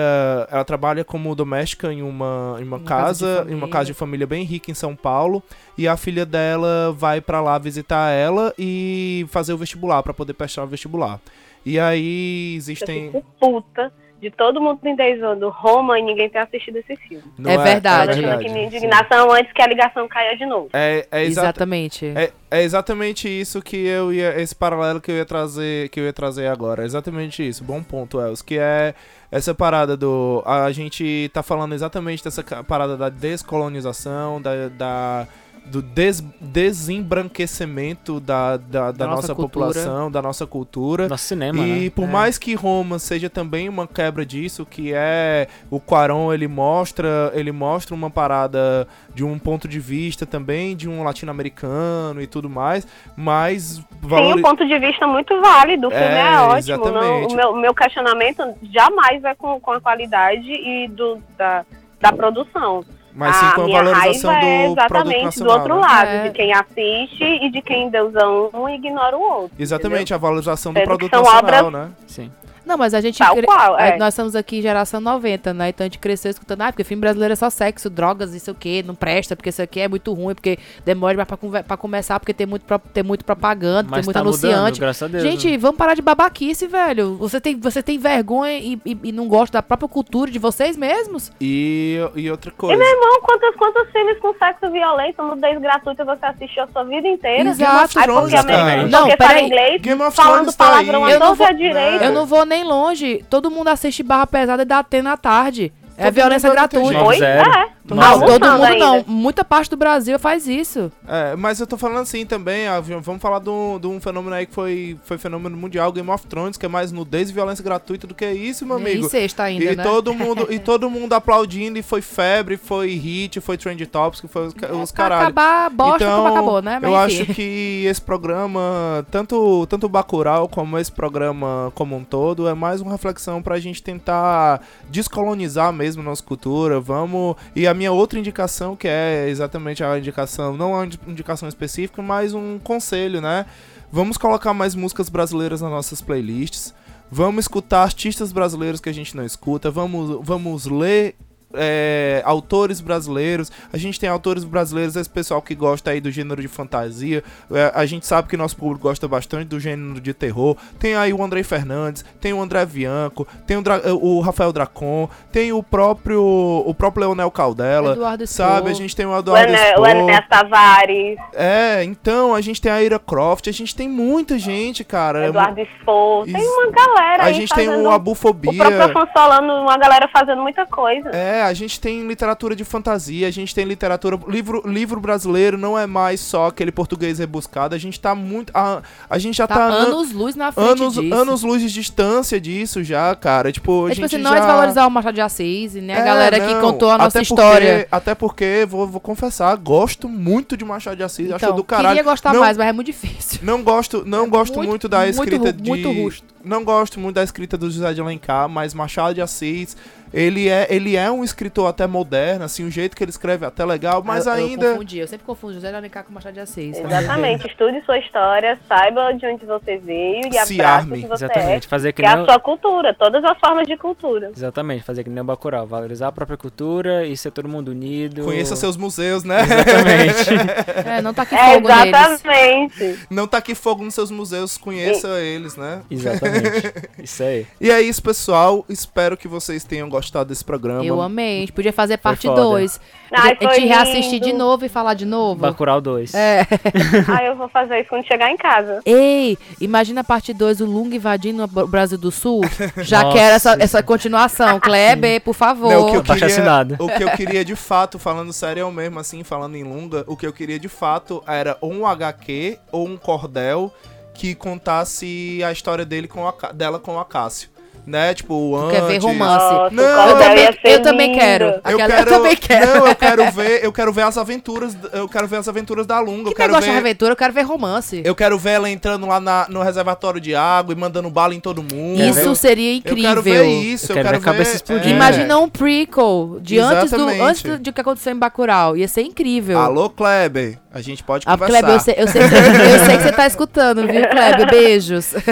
[0.49, 3.93] ela trabalha como doméstica em uma, em uma, Uma casa casa, em uma casa de
[3.93, 5.43] família bem rica em São Paulo,
[5.77, 10.33] e a filha dela vai pra lá visitar ela e fazer o vestibular pra poder
[10.33, 11.19] prestar o vestibular.
[11.63, 16.37] E aí existem Eu fico puta de todo mundo me zoando Roma e ninguém ter
[16.37, 17.23] assistido esse filme.
[17.37, 18.11] Não É verdade.
[18.11, 18.45] É Achando verdade.
[18.45, 20.69] que minha indignação antes que a ligação caia de novo.
[20.73, 22.05] É, é exa- Exatamente.
[22.15, 24.39] É, é exatamente isso que eu ia.
[24.39, 26.83] Esse paralelo que eu ia trazer, que eu ia trazer agora.
[26.83, 27.63] É exatamente isso.
[27.63, 28.43] Bom ponto, Els.
[28.43, 28.93] Que é
[29.31, 30.43] essa parada do.
[30.45, 34.69] A gente tá falando exatamente dessa parada da descolonização, da.
[34.69, 35.27] da-
[35.65, 39.67] do des, desembranquecimento da, da, da nossa nossa, cultura.
[39.67, 41.07] população, da nossa cultura.
[41.07, 41.89] Nosso cinema, E né?
[41.89, 42.07] por É.
[42.07, 47.51] mais que Roma seja também uma quebra disso, que é o Quaron, ele mostra, ele
[47.51, 52.85] mostra uma parada de um ponto de vista também de um latino-americano e tudo mais,
[53.15, 56.51] mas Tem valori- um ponto de vista muito válido, o filme é, É, ótimo.
[56.51, 57.33] Não, exatamente.
[57.33, 61.65] o meu, o meu questionamento jamais é com, com a qualidade e do, da,
[61.99, 62.83] da produção.
[63.15, 64.79] Mas sim com a valorização raiva é do produto
[65.11, 65.53] exatamente nacional.
[65.53, 65.81] do outro né?
[65.81, 66.23] lado, É.
[66.23, 69.51] de quem assiste e de quem deusa um e ignora o outro.
[69.59, 71.91] Exatamente, a valorização do Sendo produto são nacional, obras- né?
[72.07, 72.31] Sim.
[72.65, 73.17] Não, mas a gente.
[73.17, 73.97] Tal cre- qual, é.
[73.97, 75.69] Nós estamos aqui em geração 90, né?
[75.69, 78.55] Então a gente cresceu escutando, ah, porque filme brasileiro é só sexo, drogas, isso o
[78.55, 81.75] quê, não presta, porque isso aqui é muito ruim, porque demora mais pra, conver- pra
[81.77, 84.79] começar, porque tem muito, pro- tem muito propaganda, Mas tem muito tá mudando, anunciante.
[84.79, 85.57] graças a Deus, gente, né?
[85.57, 87.15] vamos parar de babaquice, velho.
[87.17, 90.77] Você tem, você tem vergonha e, e- e não gosta da própria cultura de vocês
[90.77, 91.31] mesmos?
[91.41, 92.77] E, e outra E coisa.
[92.77, 97.07] meu irmão, quantos, quantos filmes com sexo violento, nudez gratuita você assistiu a sua vida
[97.07, 97.49] inteira?
[97.49, 97.99] Exato.
[97.99, 98.81] Aí porque, a- cara.
[98.81, 99.45] porque Não, peraí.
[99.45, 101.13] inglês, Game of falando Thrones tá palavrão aí.
[101.13, 102.05] Eu não torta e vou- direita.
[102.05, 103.23] Eu não vou nem longe.
[103.29, 105.71] Todo mundo assiste Barra Pesada e dá T na tarde.
[105.97, 107.03] É violência gratuita.
[107.03, 107.17] Oi?
[107.19, 107.49] Zero.
[107.49, 107.69] É.
[107.83, 108.63] Não, Tá todo mundo não.
[108.93, 109.03] ainda.
[109.07, 110.91] Muita parte do Brasil faz isso.
[111.07, 114.33] É, mas eu tô falando assim também, ah, vamos falar de um, de um fenômeno
[114.35, 117.63] aí que foi, foi fenômeno mundial, Game of Thrones, que é mais nudez e violência
[117.63, 119.05] gratuita do que isso, meu amigo.
[119.07, 119.83] E sexta ainda, e né?
[119.83, 124.27] todo mundo e todo mundo aplaudindo e foi febre, foi hit, foi trend tops, que
[124.27, 125.23] foi os, ca- os caralho.
[125.23, 126.79] acabar, bosta então, como acabou, né?
[126.81, 127.21] Mas eu enfim.
[127.23, 132.53] acho que esse programa, tanto tanto o Bacurau como esse programa como um todo, é
[132.53, 136.79] mais uma reflexão pra gente tentar descolonizar mesmo nossa cultura.
[136.79, 141.47] Vamos e a minha outra indicação, que é exatamente a indicação, não uma indi- indicação
[141.47, 143.45] específica, mas um conselho, né?
[143.91, 146.73] Vamos colocar mais músicas brasileiras nas nossas playlists.
[147.11, 149.69] Vamos escutar artistas brasileiros que a gente não escuta.
[149.69, 151.15] Vamos, vamos ler
[151.53, 153.51] é, autores brasileiros.
[153.71, 157.23] A gente tem autores brasileiros, esse pessoal que gosta aí do gênero de fantasia.
[157.51, 160.55] É, a gente sabe que nosso público gosta bastante do gênero de terror.
[160.79, 165.09] Tem aí o Andrei Fernandes, tem o André Bianco, tem o, Dra- o Rafael Dracon,
[165.31, 168.69] tem o próprio o próprio Leonel Caldela, Eduardo sabe?
[168.69, 169.81] A gente tem o Eduardo Spoh.
[169.81, 174.37] o Enéas Tavares, É, então, a gente tem a Ira Croft, a gente tem muita
[174.37, 175.27] gente, cara.
[175.27, 176.23] Eduardo Spoh.
[176.25, 178.51] Tem uma galera A aí gente tem o Abufobia.
[178.51, 181.09] O próprio Afonso Solano, uma galera fazendo muita coisa.
[181.09, 184.17] É, a gente tem literatura de fantasia, a gente tem literatura.
[184.27, 188.51] Livro, livro brasileiro não é mais só aquele português rebuscado, a gente tá muito.
[188.55, 189.55] A, a gente já tá.
[189.55, 191.13] Tá an- anos-luz na frente anos, disso.
[191.13, 193.51] anos luz de distância disso já, cara.
[193.51, 194.37] Tipo, a É tipo gente assim, não já...
[194.37, 195.95] é desvalorizar o Machado de Assis, né?
[195.95, 197.87] A É, galera que não, contou a nossa até porque- história.
[197.91, 201.95] até porque, vou, vou confessar, gosto muito de Machado de Assis, acho Então, do caralho.
[201.95, 203.39] queria gostar Não- mais, mas é muito difícil.
[203.43, 206.27] Não gosto, não gosto muito, muito- da muito escrita ru- de muito rústico.
[206.43, 209.75] não gosto muito da escrita do José de Alencar, mas Machado de Assis,
[210.13, 213.47] ele é, ele é um escritor até moderno, assim, o jeito que ele escreve é
[213.47, 216.33] até legal, mas eu, Eu ainda confundi, eu sempre confundo José de Alencar com Machado
[216.33, 216.77] de Assis.
[216.77, 217.47] Exatamente.
[217.47, 221.69] Estude sua história, saiba de onde você veio e Se o que você Exatamente, é.
[221.69, 224.31] fazer que que é nem a o- sua cultura, todas as formas de cultura.
[224.35, 228.23] Exatamente, fazer que nem o Bacurau, valorizar a própria cultura e ser todo mundo unido.
[228.23, 229.41] conheça seus museus, né?
[229.43, 230.31] Exatamente.
[230.91, 231.85] É, não tá aqui É, fogo neles.
[231.95, 232.99] exatamente.
[233.09, 235.81] Não tá aqui fogo nos seus museus, conheça eles, né?
[235.89, 236.73] Exatamente.
[237.03, 237.45] Isso aí.
[237.59, 238.65] E é isso, pessoal.
[238.67, 240.83] Espero que vocês tenham gostado desse programa.
[240.83, 241.37] Eu amei.
[241.37, 242.41] A gente podia fazer parte foda.
[242.41, 242.79] 2.
[243.13, 245.41] Ai, A gente reassistir de novo e falar de novo.
[245.41, 246.13] Bacurau 2.
[246.13, 246.47] É.
[247.07, 248.81] ah, eu vou fazer isso quando chegar em casa.
[248.85, 252.41] Ei, imagina a parte 2, o Lunga invadindo o Brasil do Sul.
[252.77, 253.17] Já Nossa.
[253.17, 254.59] quero essa, essa continuação.
[254.59, 255.69] Kleber, por favor.
[255.69, 258.99] Não, o, que eu queria, o que eu queria de fato, falando sério eu mesmo,
[258.99, 262.87] assim, falando em lunga, o que eu queria de fato era ou um HQ ou
[262.87, 263.73] um cordel
[264.13, 267.49] que contasse a história dele com a, dela com a Cássio.
[267.85, 268.13] Né?
[268.13, 268.79] Tipo, o Tu antes...
[268.79, 269.45] quer ver romance.
[269.53, 271.45] Nossa, Não, eu também, eu também quero.
[271.45, 272.65] Eu Aquela- quero, eu também quero.
[272.79, 275.99] Não, eu quero ver, eu quero ver as aventuras, eu quero ver as aventuras da
[275.99, 278.01] Lunga, eu Que quero negócio de ver aventura, eu quero ver romance.
[278.05, 281.39] eu quero ver ela entrando lá na- no reservatório de água e mandando bala em
[281.39, 282.01] todo mundo.
[282.01, 283.03] Isso seria incrível.
[283.03, 284.87] Eu quero ver isso, Eu eu quero quero, ver a cabeça ver- explodindo.
[284.89, 284.95] é.
[284.95, 287.21] Imagina um prequel de antes do, Exatamente.
[287.21, 288.77] antes do, de que aconteceu em Bacurau.
[288.77, 289.59] Ia ser incrível.
[289.59, 291.59] Alô, Kleber, a gente pode Ah, conversar.
[291.59, 294.49] Kleber, eu sei, eu, sei que você, eu sei que você tá escutando, viu, Kleber?
[294.49, 295.13] Beijos.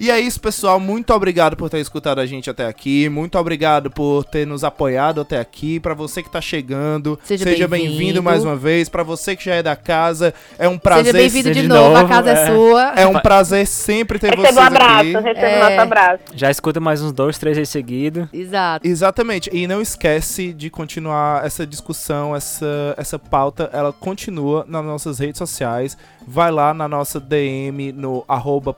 [0.00, 0.78] E é isso, pessoal.
[0.78, 3.08] Muito obrigado por ter escutado a gente até aqui.
[3.08, 5.80] Muito obrigado por ter nos apoiado até aqui.
[5.80, 7.96] Pra você que tá chegando, Seja seja bem-vindo.
[7.98, 8.88] bem-vindo mais uma vez.
[8.88, 11.06] Pra você que já é da casa, é um prazer.
[11.06, 12.46] Seja bem-vindo de, de novo, a casa é, é.
[12.46, 12.92] sua.
[12.96, 15.12] É um prazer sempre ter Receba vocês um abraço, aqui.
[15.12, 15.56] receba É.
[15.56, 16.22] o nosso abraço.
[16.34, 18.28] Já escuta mais uns dois, três aí seguido.
[18.32, 18.86] Exato.
[18.86, 19.50] Exatamente.
[19.52, 25.38] E não esquece de continuar essa discussão, essa, essa pauta, ela continua nas nossas redes
[25.38, 25.96] sociais.
[26.26, 28.24] Vai lá na nossa DM no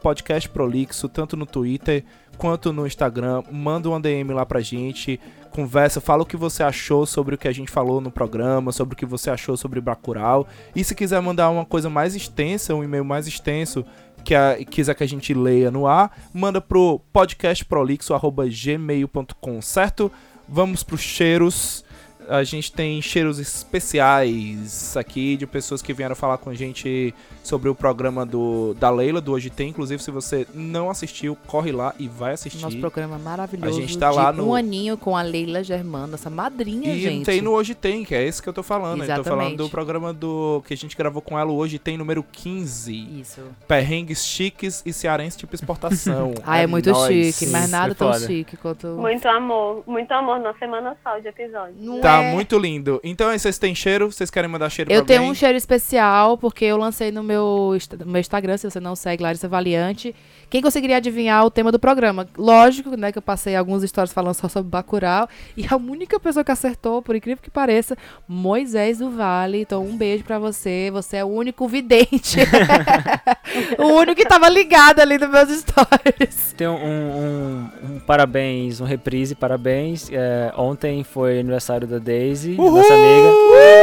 [0.03, 2.05] podcastprolixo, tanto no Twitter
[2.37, 3.43] quanto no Instagram.
[3.51, 5.19] Manda uma DM lá pra gente.
[5.51, 8.95] Conversa, fala o que você achou sobre o que a gente falou no programa, sobre
[8.95, 10.47] o que você achou sobre Bacurau.
[10.77, 13.85] E se quiser mandar uma coisa mais extensa, um e-mail mais extenso,
[14.23, 20.11] que a- quiser que a gente leia no ar, manda pro podcastprolixo.gmail.com, certo?
[20.49, 21.85] Vamos pros cheiros.
[22.31, 27.69] A gente tem cheiros especiais aqui de pessoas que vieram falar com a gente sobre
[27.69, 29.71] o programa do, da Leila, do Hoje Tem.
[29.71, 32.61] Inclusive, se você não assistiu, corre lá e vai assistir.
[32.63, 33.79] Nosso programa maravilhoso.
[33.79, 37.01] A gente tá de lá no- Um aninho com a Leila Germana, nossa madrinha, E
[37.01, 37.25] gente.
[37.27, 39.03] tem no Hoje Tem, que é esse que eu tô falando.
[39.03, 39.57] Eu tô falando Exatamente.
[39.57, 43.21] do programa do que a gente gravou com ela, Hoje Tem, número 15.
[43.21, 43.41] Isso.
[43.67, 46.33] Perrengues chiques e cearense tipo exportação.
[46.45, 47.35] Ah, é, muito nóis.
[47.37, 48.27] chique, mas nada foi tão foda.
[48.27, 48.87] chique quanto.
[48.89, 51.75] Muito amor, muito amor na semana só de episódio.
[51.79, 52.33] Não Tá é?
[52.33, 53.01] muito lindo.
[53.05, 54.11] Então, aí, vocês têm cheiro?
[54.13, 55.33] Vocês querem mandar cheiro Eu pra tenho alguém?
[55.33, 59.23] um cheiro especial, porque eu lancei no meu, no meu Instagram, se você não segue,
[59.23, 60.15] Larissa Valiante.
[60.49, 62.27] Quem conseguiria adivinhar o tema do programa?
[62.37, 65.29] Lógico, né, que eu passei algumas histórias falando só sobre Bacurau.
[65.57, 69.61] E a única pessoa que acertou, por incrível que pareça, Moisés do Vale.
[69.61, 70.91] Então, um beijo pra você.
[70.93, 72.39] Você é o único vidente.
[73.79, 76.53] o único que tava ligado ali nos meus stories.
[76.57, 80.09] Tem um, um- um parabéns, um reprise, parabéns.
[80.11, 83.80] É, ontem foi aniversário da Daisy, nossa amiga.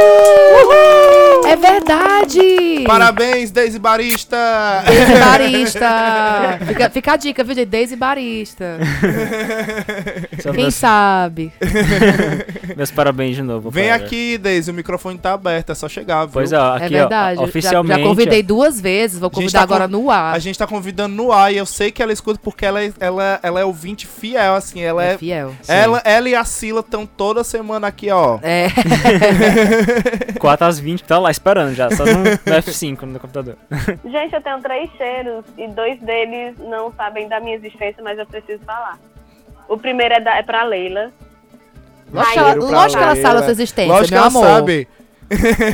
[1.48, 2.84] É verdade!
[2.86, 4.36] Parabéns, Deise Barista!
[4.86, 6.58] Daisy Barista.
[6.66, 7.68] Fica, fica a dica, viu, gente?
[7.68, 8.78] Daisy Barista.
[10.42, 11.52] Só Quem meus, sabe?
[12.76, 13.70] meus parabéns de novo.
[13.70, 14.04] Vem cara.
[14.04, 16.34] aqui, Deise, o microfone tá aberto, é só chegar, viu?
[16.34, 17.38] Pois é, ó, É aqui ó, verdade.
[17.38, 18.00] Já- oficialmente.
[18.02, 20.34] Já, convidei duas vezes, vou convidar tá agora com- no ar.
[20.34, 22.92] A gente tá convidando no ar e eu sei que ela escuta porque ela é,
[23.00, 25.14] ela, ela é ouvinte fiel, assim, ela é...
[25.14, 25.54] É fiel.
[25.66, 28.38] ela, ela e a Sila estão toda semana aqui, ó.
[28.42, 28.68] É.
[30.38, 33.56] 4 às 20, tá lá esperando já, só no, no F5 no computador.
[34.04, 38.26] Gente, eu tenho três cheiros e dois deles não sabem da minha existência, mas eu
[38.26, 38.98] preciso falar.
[39.68, 41.10] O primeiro é, da, é pra Leila.
[42.12, 44.46] Lógico que ela, lógico que ela sabe a sua existência, Lógico que meu ela amor.
[44.46, 44.88] sabe.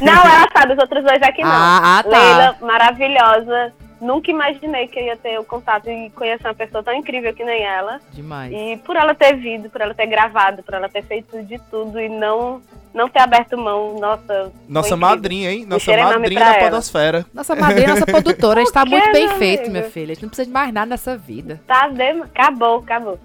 [0.02, 1.50] Não, ela sabe, os outros dois aqui não.
[1.50, 2.08] Ah, ah, tá.
[2.08, 3.72] Leila, maravilhosa.
[4.00, 7.44] Nunca imaginei que eu ia ter o contato e conhecer uma pessoa tão incrível que
[7.44, 8.00] nem ela.
[8.12, 8.52] Demais.
[8.52, 11.98] E por ela ter vindo, por ela ter gravado, por ela ter feito de tudo
[12.00, 12.60] e não,
[12.92, 14.52] não ter aberto mão, nossa.
[14.68, 15.64] Nossa madrinha, hein?
[15.64, 17.24] Nossa madrinha da podosfera.
[17.32, 19.72] Nossa madrinha, nossa produtora, a gente tá muito bem feito, amigo?
[19.72, 20.12] minha filha.
[20.12, 21.60] A gente não precisa de mais nada nessa vida.
[21.66, 23.18] Tá, dem- acabou, acabou.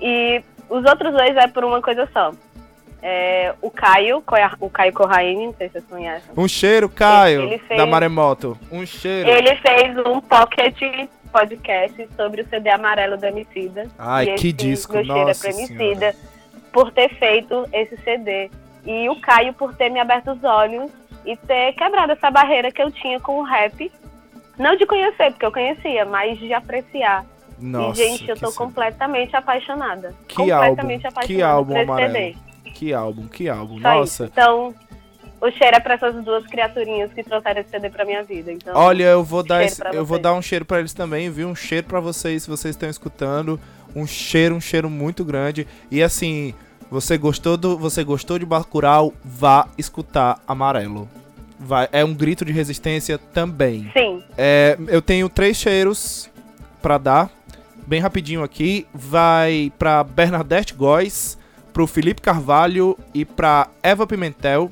[0.00, 2.32] E os outros dois é por uma coisa só.
[3.04, 4.22] É, o Caio,
[4.60, 6.30] o Caio Corraine, não sei se vocês conhecem.
[6.36, 8.56] Um cheiro, Caio, Ele fez- da Maremoto.
[8.70, 9.28] Um cheiro.
[9.28, 10.78] Ele fez um pocket
[11.32, 13.88] podcast sobre o CD amarelo do Emicida.
[13.98, 16.14] Ai, que disco, meu cheiro é nossa Emicida
[16.72, 18.50] por ter feito esse CD.
[18.84, 20.90] E o Caio por ter me aberto os olhos
[21.26, 23.90] e ter quebrado essa barreira que eu tinha com o rap.
[24.58, 27.24] Não de conhecer, porque eu conhecia, mas de apreciar.
[27.58, 30.14] Nossa, e, gente, eu tô completamente apaixonada.
[30.28, 32.12] Que completamente álbum, apaixonada que álbum por esse amarelo.
[32.12, 32.36] CD.
[32.74, 33.76] Que álbum, que álbum.
[33.80, 34.24] Só Nossa.
[34.24, 34.32] isso.
[34.32, 34.74] Então,
[35.40, 38.52] o cheiro é pra essas duas criaturinhas que trouxeram esse CD pra minha vida.
[38.52, 41.48] Então, Olha, eu vou dar esse- eu vou dar um cheiro pra eles também, viu?
[41.48, 43.58] Um cheiro pra vocês, se vocês estão escutando.
[43.94, 45.66] Um cheiro, um cheiro muito grande.
[45.90, 46.54] E assim,
[46.90, 51.08] você gostou do, você gostou de Bacurau, vá escutar Amarelo.
[51.58, 53.90] Vai, é um grito de resistência também.
[53.96, 54.22] Sim.
[54.36, 56.28] É, eu tenho três cheiros
[56.80, 57.30] pra dar,
[57.86, 58.86] bem rapidinho aqui.
[58.92, 61.38] Vai pra Bernadette Góes,
[61.72, 64.70] pro Felipe Carvalho e pra Eva Pimentel.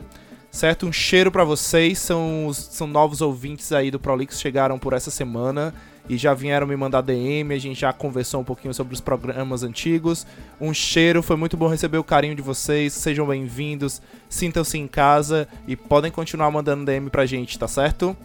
[0.51, 0.85] Certo?
[0.86, 1.98] Um cheiro pra vocês.
[1.98, 5.72] São, os- são novos ouvintes aí do Prolix, chegaram por essa semana
[6.09, 7.55] e já vieram me mandar DM.
[7.55, 10.27] A gente já conversou um pouquinho sobre os programas antigos.
[10.60, 12.93] Um cheiro, foi muito bom receber o carinho de vocês.
[12.93, 18.16] Sejam bem-vindos, sintam-se em casa e podem continuar mandando DM pra gente, tá certo?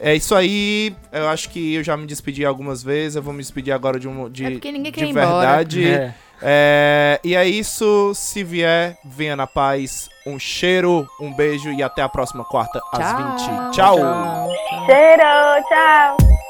[0.00, 0.94] É isso aí.
[1.12, 3.16] Eu acho que eu já me despedi algumas vezes.
[3.16, 5.26] Eu vou me despedir agora de um de, É porque ninguém quer de ir embora.
[5.26, 5.88] verdade.
[5.88, 6.14] É.
[6.42, 8.12] É, e é isso.
[8.14, 10.08] Se vier, venha na paz.
[10.26, 13.66] Um cheiro, um beijo e até a próxima quarta às Tchau.
[13.68, 13.74] 20.
[13.74, 13.96] Tchau.
[14.86, 16.49] Cheiro, tchau.